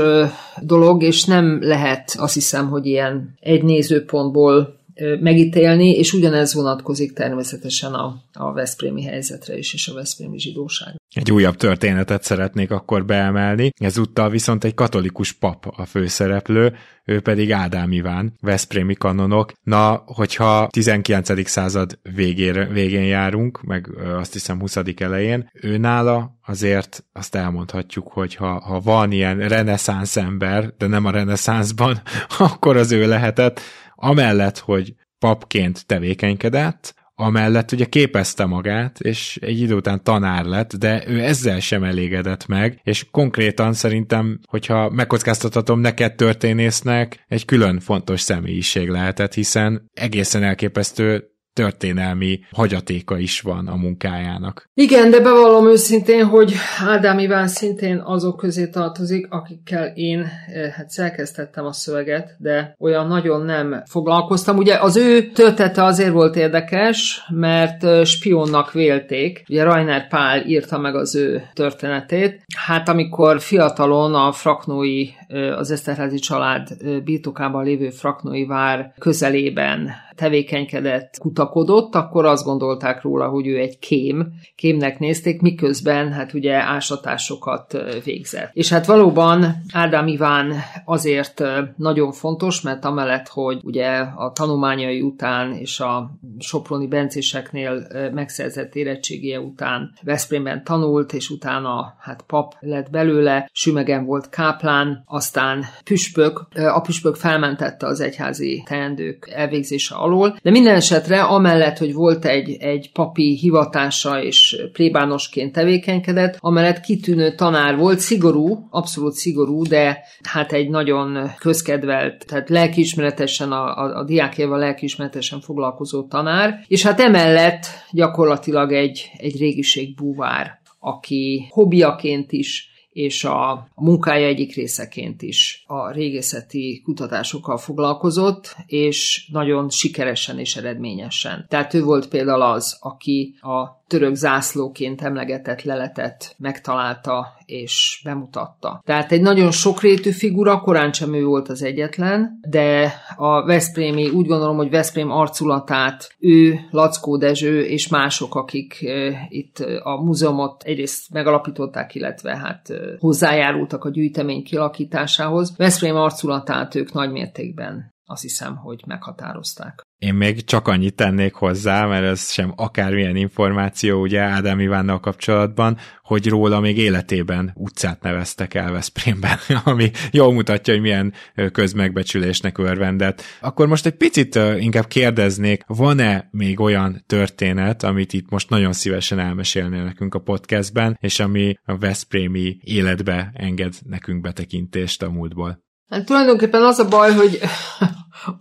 dolog, 0.61 1.03
és 1.03 1.25
nem 1.25 1.59
lehet 1.61 2.15
azt 2.17 2.33
hiszem, 2.33 2.69
hogy 2.69 2.85
ilyen 2.85 3.33
egy 3.39 3.63
nézőpontból 3.63 4.78
megítélni, 5.19 5.89
és 5.89 6.13
ugyanez 6.13 6.53
vonatkozik 6.53 7.13
természetesen 7.13 7.93
a, 7.93 8.15
a 8.33 8.53
Veszprémi 8.53 9.03
helyzetre 9.03 9.57
is, 9.57 9.73
és 9.73 9.87
a 9.87 9.93
Veszprémi 9.93 10.39
zsidóság. 10.39 10.95
Egy 11.13 11.31
újabb 11.31 11.55
történetet 11.55 12.23
szeretnék 12.23 12.71
akkor 12.71 13.05
beemelni. 13.05 13.71
Ezúttal 13.79 14.29
viszont 14.29 14.63
egy 14.63 14.73
katolikus 14.73 15.31
pap 15.31 15.65
a 15.75 15.85
főszereplő, 15.85 16.73
ő 17.05 17.21
pedig 17.21 17.51
Ádám 17.51 17.91
Iván, 17.91 18.33
Veszprémi 18.41 18.93
kanonok. 18.93 19.51
Na, 19.63 20.03
hogyha 20.05 20.67
19. 20.67 21.47
század 21.49 21.99
végére, 22.15 22.65
végén 22.67 23.03
járunk, 23.03 23.61
meg 23.61 23.89
azt 24.17 24.33
hiszem 24.33 24.59
20. 24.59 24.77
elején, 24.95 25.49
ő 25.53 25.77
nála 25.77 26.37
azért 26.45 27.03
azt 27.13 27.35
elmondhatjuk, 27.35 28.07
hogy 28.07 28.35
ha, 28.35 28.59
ha 28.59 28.79
van 28.79 29.11
ilyen 29.11 29.47
reneszánsz 29.47 30.17
ember, 30.17 30.73
de 30.77 30.87
nem 30.87 31.05
a 31.05 31.11
reneszánszban, 31.11 32.01
akkor 32.37 32.77
az 32.77 32.91
ő 32.91 33.07
lehetett, 33.07 33.61
amellett, 33.99 34.57
hogy 34.57 34.93
papként 35.19 35.85
tevékenykedett, 35.85 36.93
amellett 37.15 37.71
ugye 37.71 37.85
képezte 37.85 38.45
magát, 38.45 38.99
és 38.99 39.37
egy 39.41 39.59
idő 39.59 39.75
után 39.75 40.03
tanár 40.03 40.45
lett, 40.45 40.75
de 40.75 41.03
ő 41.07 41.23
ezzel 41.23 41.59
sem 41.59 41.83
elégedett 41.83 42.47
meg, 42.47 42.79
és 42.83 43.05
konkrétan 43.11 43.73
szerintem, 43.73 44.39
hogyha 44.45 44.89
megkockáztathatom 44.89 45.79
neked 45.79 46.15
történésznek, 46.15 47.25
egy 47.27 47.45
külön 47.45 47.79
fontos 47.79 48.21
személyiség 48.21 48.89
lehetett, 48.89 49.33
hiszen 49.33 49.89
egészen 49.93 50.43
elképesztő 50.43 51.28
történelmi 51.53 52.39
hagyatéka 52.51 53.17
is 53.17 53.41
van 53.41 53.67
a 53.67 53.75
munkájának. 53.75 54.69
Igen, 54.73 55.09
de 55.09 55.19
bevallom 55.19 55.67
őszintén, 55.67 56.25
hogy 56.25 56.53
Ádám 56.85 57.19
Iván 57.19 57.47
szintén 57.47 57.97
azok 57.97 58.37
közé 58.37 58.67
tartozik, 58.67 59.27
akikkel 59.29 59.85
én 59.95 60.19
eh, 60.19 60.71
hát 60.71 60.89
szerkesztettem 60.89 61.65
a 61.65 61.71
szöveget, 61.71 62.35
de 62.37 62.75
olyan 62.79 63.07
nagyon 63.07 63.45
nem 63.45 63.83
foglalkoztam. 63.85 64.57
Ugye 64.57 64.75
az 64.75 64.95
ő 64.95 65.31
története 65.31 65.83
azért 65.83 66.11
volt 66.11 66.35
érdekes, 66.35 67.21
mert 67.29 67.83
eh, 67.83 68.05
spionnak 68.05 68.71
vélték. 68.71 69.43
Ugye 69.49 69.63
Rainer 69.63 70.07
Pál 70.07 70.45
írta 70.45 70.77
meg 70.77 70.95
az 70.95 71.15
ő 71.15 71.43
történetét. 71.53 72.43
Hát 72.57 72.89
amikor 72.89 73.41
fiatalon 73.41 74.15
a 74.15 74.31
fraknói, 74.31 75.07
eh, 75.27 75.57
az 75.57 75.71
Eszterházi 75.71 76.19
család 76.19 76.67
birtokában 77.03 77.63
lévő 77.63 77.89
fraknói 77.89 78.45
vár 78.45 78.93
közelében 78.97 80.07
tevékenykedett, 80.19 81.17
kutakodott, 81.19 81.95
akkor 81.95 82.25
azt 82.25 82.45
gondolták 82.45 83.01
róla, 83.01 83.27
hogy 83.27 83.47
ő 83.47 83.57
egy 83.57 83.79
kém, 83.79 84.33
kémnek 84.55 84.99
nézték, 84.99 85.41
miközben 85.41 86.11
hát 86.11 86.33
ugye 86.33 86.53
ásatásokat 86.53 87.77
végzett. 88.03 88.49
És 88.53 88.69
hát 88.69 88.85
valóban 88.85 89.55
Ádám 89.73 90.07
Iván 90.07 90.53
azért 90.85 91.43
nagyon 91.75 92.11
fontos, 92.11 92.61
mert 92.61 92.85
amellett, 92.85 93.27
hogy 93.27 93.59
ugye 93.63 93.87
a 93.97 94.31
tanulmányai 94.31 95.01
után 95.01 95.53
és 95.53 95.79
a 95.79 96.11
Soproni 96.39 96.87
bencéseknél 96.87 97.87
megszerzett 98.13 98.75
érettségie 98.75 99.39
után 99.39 99.91
Veszprémben 100.01 100.63
tanult, 100.63 101.13
és 101.13 101.29
utána 101.29 101.95
hát 101.99 102.21
pap 102.27 102.53
lett 102.59 102.89
belőle, 102.89 103.49
Sümegen 103.53 104.05
volt 104.05 104.29
káplán, 104.29 105.03
aztán 105.05 105.65
püspök, 105.83 106.47
a 106.73 106.81
püspök 106.81 107.15
felmentette 107.15 107.87
az 107.87 107.99
egyházi 107.99 108.63
teendők 108.65 109.29
elvégzése 109.35 109.95
alól. 110.09 110.37
De 110.41 110.51
minden 110.51 110.75
esetre 110.75 111.23
amellett, 111.23 111.77
hogy 111.77 111.93
volt 111.93 112.25
egy, 112.25 112.57
egy 112.59 112.91
papi 112.91 113.35
hivatása 113.35 114.23
és 114.23 114.61
plébánosként 114.73 115.53
tevékenykedett, 115.53 116.37
amellett 116.39 116.79
kitűnő 116.79 117.35
tanár 117.35 117.77
volt, 117.77 117.99
szigorú, 117.99 118.67
abszolút 118.69 119.13
szigorú, 119.13 119.63
de 119.63 120.03
hát 120.23 120.53
egy 120.53 120.69
nagyon 120.69 121.31
közkedvelt, 121.39 122.25
tehát 122.27 122.49
lelkiismeretesen 122.49 123.51
a, 123.51 123.77
a, 123.77 123.97
a 123.97 124.03
diákjával 124.03 124.59
lelkiismeretesen 124.59 125.41
foglalkozó 125.41 126.03
tanár, 126.03 126.63
és 126.67 126.83
hát 126.83 126.99
emellett 126.99 127.65
gyakorlatilag 127.91 128.71
egy, 128.71 129.11
egy 129.17 129.37
régiség 129.37 129.95
búvár, 129.95 130.59
aki 130.79 131.47
hobbiaként 131.49 132.31
is 132.31 132.69
és 132.91 133.23
a 133.23 133.67
munkája 133.75 134.27
egyik 134.27 134.55
részeként 134.55 135.21
is 135.21 135.63
a 135.67 135.91
régészeti 135.91 136.81
kutatásokkal 136.83 137.57
foglalkozott, 137.57 138.55
és 138.65 139.27
nagyon 139.31 139.69
sikeresen 139.69 140.39
és 140.39 140.55
eredményesen. 140.55 141.45
Tehát 141.49 141.73
ő 141.73 141.83
volt 141.83 142.07
például 142.07 142.41
az, 142.41 142.77
aki 142.81 143.35
a 143.41 143.78
török 143.89 144.15
zászlóként 144.15 145.01
emlegetett 145.01 145.61
leletet 145.61 146.35
megtalálta 146.37 147.27
és 147.45 148.01
bemutatta. 148.03 148.81
Tehát 148.85 149.11
egy 149.11 149.21
nagyon 149.21 149.51
sokrétű 149.51 150.11
figura, 150.11 150.59
korán 150.59 150.93
sem 150.93 151.13
ő 151.13 151.23
volt 151.23 151.49
az 151.49 151.63
egyetlen, 151.63 152.39
de 152.49 152.93
a 153.15 153.45
Veszprémi, 153.45 154.09
úgy 154.09 154.27
gondolom, 154.27 154.57
hogy 154.57 154.69
Veszprém 154.69 155.11
arculatát 155.11 156.15
ő, 156.19 156.59
Lackó 156.71 157.17
Dezső 157.17 157.61
és 157.61 157.87
mások, 157.87 158.35
akik 158.35 158.85
itt 159.29 159.59
a 159.83 160.03
múzeumot 160.03 160.63
egyrészt 160.63 161.13
megalapították, 161.13 161.95
illetve 161.95 162.37
hát 162.37 162.67
hozzájárultak 162.99 163.83
a 163.83 163.89
gyűjtemény 163.89 164.43
kilakításához. 164.43 165.57
Veszprém 165.57 165.95
arculatát 165.95 166.75
ők 166.75 166.93
nagymértékben 166.93 167.93
azt 168.05 168.21
hiszem, 168.21 168.55
hogy 168.55 168.83
meghatározták. 168.85 169.87
Én 169.99 170.13
még 170.13 170.43
csak 170.43 170.67
annyit 170.67 170.95
tennék 170.95 171.33
hozzá, 171.33 171.85
mert 171.85 172.05
ez 172.05 172.31
sem 172.31 172.53
akármilyen 172.55 173.15
információ 173.15 174.01
ugye 174.01 174.19
Ádám 174.19 174.59
Ivánnal 174.59 174.99
kapcsolatban, 174.99 175.77
hogy 176.03 176.27
róla 176.27 176.59
még 176.59 176.77
életében 176.77 177.51
utcát 177.55 178.01
neveztek 178.01 178.53
el 178.53 178.71
Veszprémben, 178.71 179.37
ami 179.63 179.91
jól 180.11 180.33
mutatja, 180.33 180.73
hogy 180.73 180.81
milyen 180.81 181.13
közmegbecsülésnek 181.51 182.57
örvendett. 182.57 183.21
Akkor 183.41 183.67
most 183.67 183.85
egy 183.85 183.95
picit 183.95 184.39
inkább 184.59 184.87
kérdeznék, 184.87 185.63
van-e 185.67 186.27
még 186.31 186.59
olyan 186.59 187.03
történet, 187.07 187.83
amit 187.83 188.13
itt 188.13 188.29
most 188.29 188.49
nagyon 188.49 188.73
szívesen 188.73 189.19
elmesélnél 189.19 189.83
nekünk 189.83 190.13
a 190.13 190.19
podcastben, 190.19 190.97
és 191.01 191.19
ami 191.19 191.53
a 191.63 191.77
Veszprémi 191.77 192.57
életbe 192.63 193.31
enged 193.33 193.73
nekünk 193.85 194.21
betekintést 194.21 195.03
a 195.03 195.09
múltból? 195.09 195.63
Hát 195.89 196.05
tulajdonképpen 196.05 196.63
az 196.63 196.79
a 196.79 196.87
baj, 196.87 197.13
hogy 197.13 197.39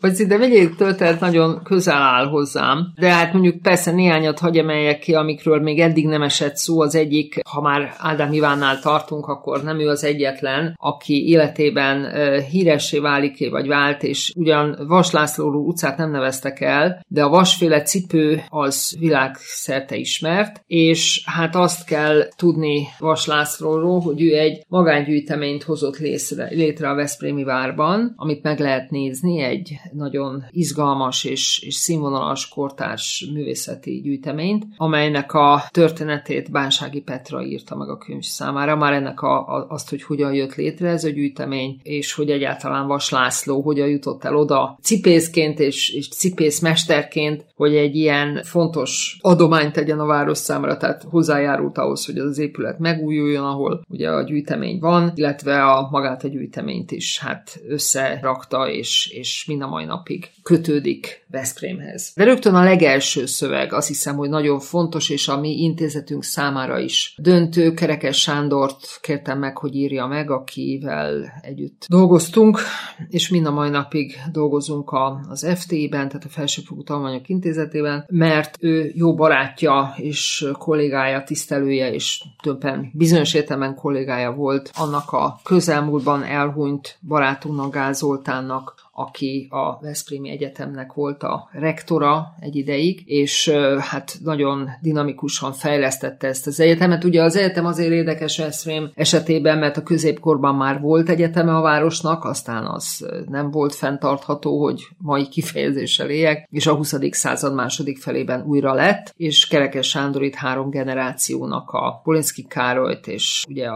hogy 0.01 0.15
szinte 0.15 0.37
mindegyik 0.37 0.75
történet 0.75 1.21
nagyon 1.21 1.63
közel 1.63 2.03
áll 2.03 2.27
hozzám, 2.27 2.93
de 2.95 3.13
hát 3.13 3.33
mondjuk 3.33 3.63
persze 3.63 3.91
néhányat 3.91 4.39
hagy 4.39 4.59
emeljek 4.59 4.99
ki, 4.99 5.15
amikről 5.15 5.61
még 5.61 5.81
eddig 5.81 6.07
nem 6.07 6.23
esett 6.23 6.57
szó. 6.57 6.81
Az 6.81 6.95
egyik, 6.95 7.41
ha 7.49 7.61
már 7.61 7.95
Ádám 7.99 8.33
Ivánnál 8.33 8.81
tartunk, 8.81 9.27
akkor 9.27 9.63
nem 9.63 9.81
ő 9.81 9.89
az 9.89 10.05
egyetlen, 10.05 10.77
aki 10.81 11.29
életében 11.29 12.13
híressé 12.51 12.99
válik, 12.99 13.51
vagy 13.51 13.67
vált, 13.67 14.03
és 14.03 14.33
ugyan 14.37 14.79
Vas 14.87 15.11
Lászlóról 15.11 15.67
utcát 15.67 15.97
nem 15.97 16.11
neveztek 16.11 16.61
el, 16.61 17.05
de 17.09 17.23
a 17.23 17.29
vasféle 17.29 17.83
cipő 17.83 18.43
az 18.49 18.97
világszerte 18.99 19.97
ismert, 19.97 20.63
és 20.67 21.23
hát 21.25 21.55
azt 21.55 21.87
kell 21.87 22.29
tudni 22.37 22.87
Vas 22.99 23.27
Lászlóról, 23.27 24.01
hogy 24.01 24.23
ő 24.23 24.39
egy 24.39 24.65
magángyűjteményt 24.69 25.63
hozott 25.63 25.99
létre, 25.99 26.49
létre 26.51 26.89
a 26.89 26.95
Veszprémi 26.95 27.45
várban, 27.45 28.13
amit 28.17 28.43
meg 28.43 28.59
lehet 28.59 28.91
nézni, 28.91 29.41
egy 29.41 29.58
egy 29.59 29.81
nagyon 29.93 30.45
izgalmas 30.51 31.25
és, 31.25 31.63
és 31.67 31.75
színvonalas 31.75 32.49
kortárs 32.49 33.29
művészeti 33.33 34.01
gyűjteményt, 34.01 34.65
amelynek 34.77 35.33
a 35.33 35.63
történetét 35.71 36.51
Bánsági 36.51 37.01
Petra 37.01 37.43
írta 37.43 37.77
meg 37.77 37.89
a 37.89 37.99
könyv 37.99 38.23
számára, 38.23 38.77
már 38.77 38.93
ennek 38.93 39.21
a, 39.21 39.57
a, 39.57 39.67
azt, 39.69 39.91
hogy 39.91 40.03
hogyan 40.03 40.35
jött 40.35 40.55
létre 40.55 40.89
ez 40.89 41.05
a 41.05 41.09
gyűjtemény, 41.09 41.81
és 41.83 42.13
hogy 42.13 42.31
egyáltalán 42.31 42.87
Vas 42.87 43.11
László 43.11 43.61
hogyan 43.61 43.89
jutott 43.89 44.25
el 44.25 44.37
oda 44.37 44.79
cipészként 44.83 45.59
és, 45.59 45.89
és 45.89 46.09
cipészmesterként, 46.09 47.47
hogy 47.55 47.75
egy 47.75 47.97
ilyen 47.97 48.43
fontos 48.43 49.19
adományt 49.21 49.73
tegyen 49.73 49.99
a 49.99 50.07
város 50.07 50.39
számára, 50.39 50.77
tehát 50.77 51.07
hozzájárult 51.11 51.79
ahhoz, 51.79 52.07
hogy 52.07 52.19
az 52.19 52.39
épület 52.39 52.79
megújuljon, 52.79 53.45
ahol 53.45 53.85
ugye 53.89 54.11
a 54.11 54.23
gyűjtemény 54.23 54.79
van, 54.79 55.13
illetve 55.15 55.65
a 55.65 55.89
magát 55.91 56.25
a 56.25 56.29
gyűjteményt 56.29 56.91
is 56.91 57.19
hát 57.19 57.61
összerakta, 57.69 58.71
és, 58.71 59.11
és 59.13 59.45
mind 59.49 59.63
a 59.63 59.69
mai 59.69 59.85
napig 59.85 60.31
kötődik 60.43 61.27
Veszprémhez. 61.31 62.13
De 62.17 62.25
rögtön 62.25 62.55
a 62.55 62.63
legelső 62.63 63.27
szöveg 63.27 63.73
azt 63.73 63.89
hiszem, 63.89 64.17
hogy 64.17 64.29
nagyon 64.29 64.61
fontos, 64.61 65.09
és 65.09 65.29
a 65.29 65.41
mi 65.41 65.63
intézetünk 65.63 66.25
számára 66.25 66.79
is 66.79 67.15
döntő. 67.19 67.75
Kerekes 67.75 68.21
Sándort 68.21 68.99
kértem 69.01 69.39
meg, 69.39 69.59
hogy 69.59 69.75
írja 69.75 70.07
meg, 70.07 70.31
akivel 70.31 71.41
együtt 71.43 71.87
dolgoztunk, 71.89 72.61
és 73.09 73.29
mind 73.29 73.47
a 73.47 73.51
mai 73.51 73.69
napig 73.69 74.21
dolgozunk 74.33 74.93
az 75.29 75.47
FT-ben, 75.57 76.09
tehát 76.09 76.25
a 76.25 76.29
Felsőfokú 76.29 76.83
Tanulmányok 76.83 77.29
Intézetében, 77.29 78.05
mert 78.09 78.57
ő 78.61 78.93
jó 78.95 79.15
barátja 79.15 79.95
és 79.97 80.47
kollégája, 80.59 81.23
tisztelője, 81.23 81.93
és 81.93 82.25
többen 82.43 82.91
bizonyos 82.95 83.35
értelemben 83.35 83.75
kollégája 83.75 84.33
volt 84.33 84.71
annak 84.75 85.13
a 85.13 85.41
közelmúltban 85.43 86.23
elhunyt 86.23 86.99
barátunknak, 87.09 87.73
Gázoltánnak, 87.73 88.75
aki 88.99 89.49
a 89.51 89.79
Veszprémi 89.81 90.31
Egyetemnek 90.31 90.93
volt 90.93 91.23
a 91.23 91.49
rektora 91.53 92.35
egy 92.41 92.57
ideig, 92.57 93.03
és 93.07 93.49
hát 93.79 94.19
nagyon 94.25 94.69
dinamikusan 94.81 95.53
fejlesztette 95.53 96.27
ezt 96.27 96.47
az 96.47 96.61
egyetemet. 96.61 97.05
Ugye 97.05 97.23
az 97.23 97.37
egyetem 97.37 97.67
azért 97.67 97.93
érdekes 97.93 98.39
Veszprém 98.39 98.91
esetében, 98.95 99.59
mert 99.59 99.77
a 99.77 99.83
középkorban 99.83 100.55
már 100.55 100.81
volt 100.81 101.09
egyeteme 101.09 101.57
a 101.57 101.61
városnak, 101.61 102.25
aztán 102.25 102.67
az 102.67 103.07
nem 103.29 103.51
volt 103.51 103.75
fenntartható, 103.75 104.63
hogy 104.63 104.89
mai 104.99 105.29
kifejezéssel 105.29 106.11
éljek, 106.11 106.49
és 106.51 106.67
a 106.67 106.75
20. 106.75 106.95
század 107.11 107.55
második 107.55 107.99
felében 107.99 108.45
újra 108.47 108.75
lett, 108.75 109.15
és 109.17 109.47
Kerekes 109.47 109.89
Sándor 109.89 110.23
itt 110.23 110.35
három 110.35 110.71
generációnak 110.71 111.71
a 111.71 112.01
Polinszki 112.05 112.47
Károlyt 112.47 113.07
és 113.07 113.45
ugye 113.49 113.69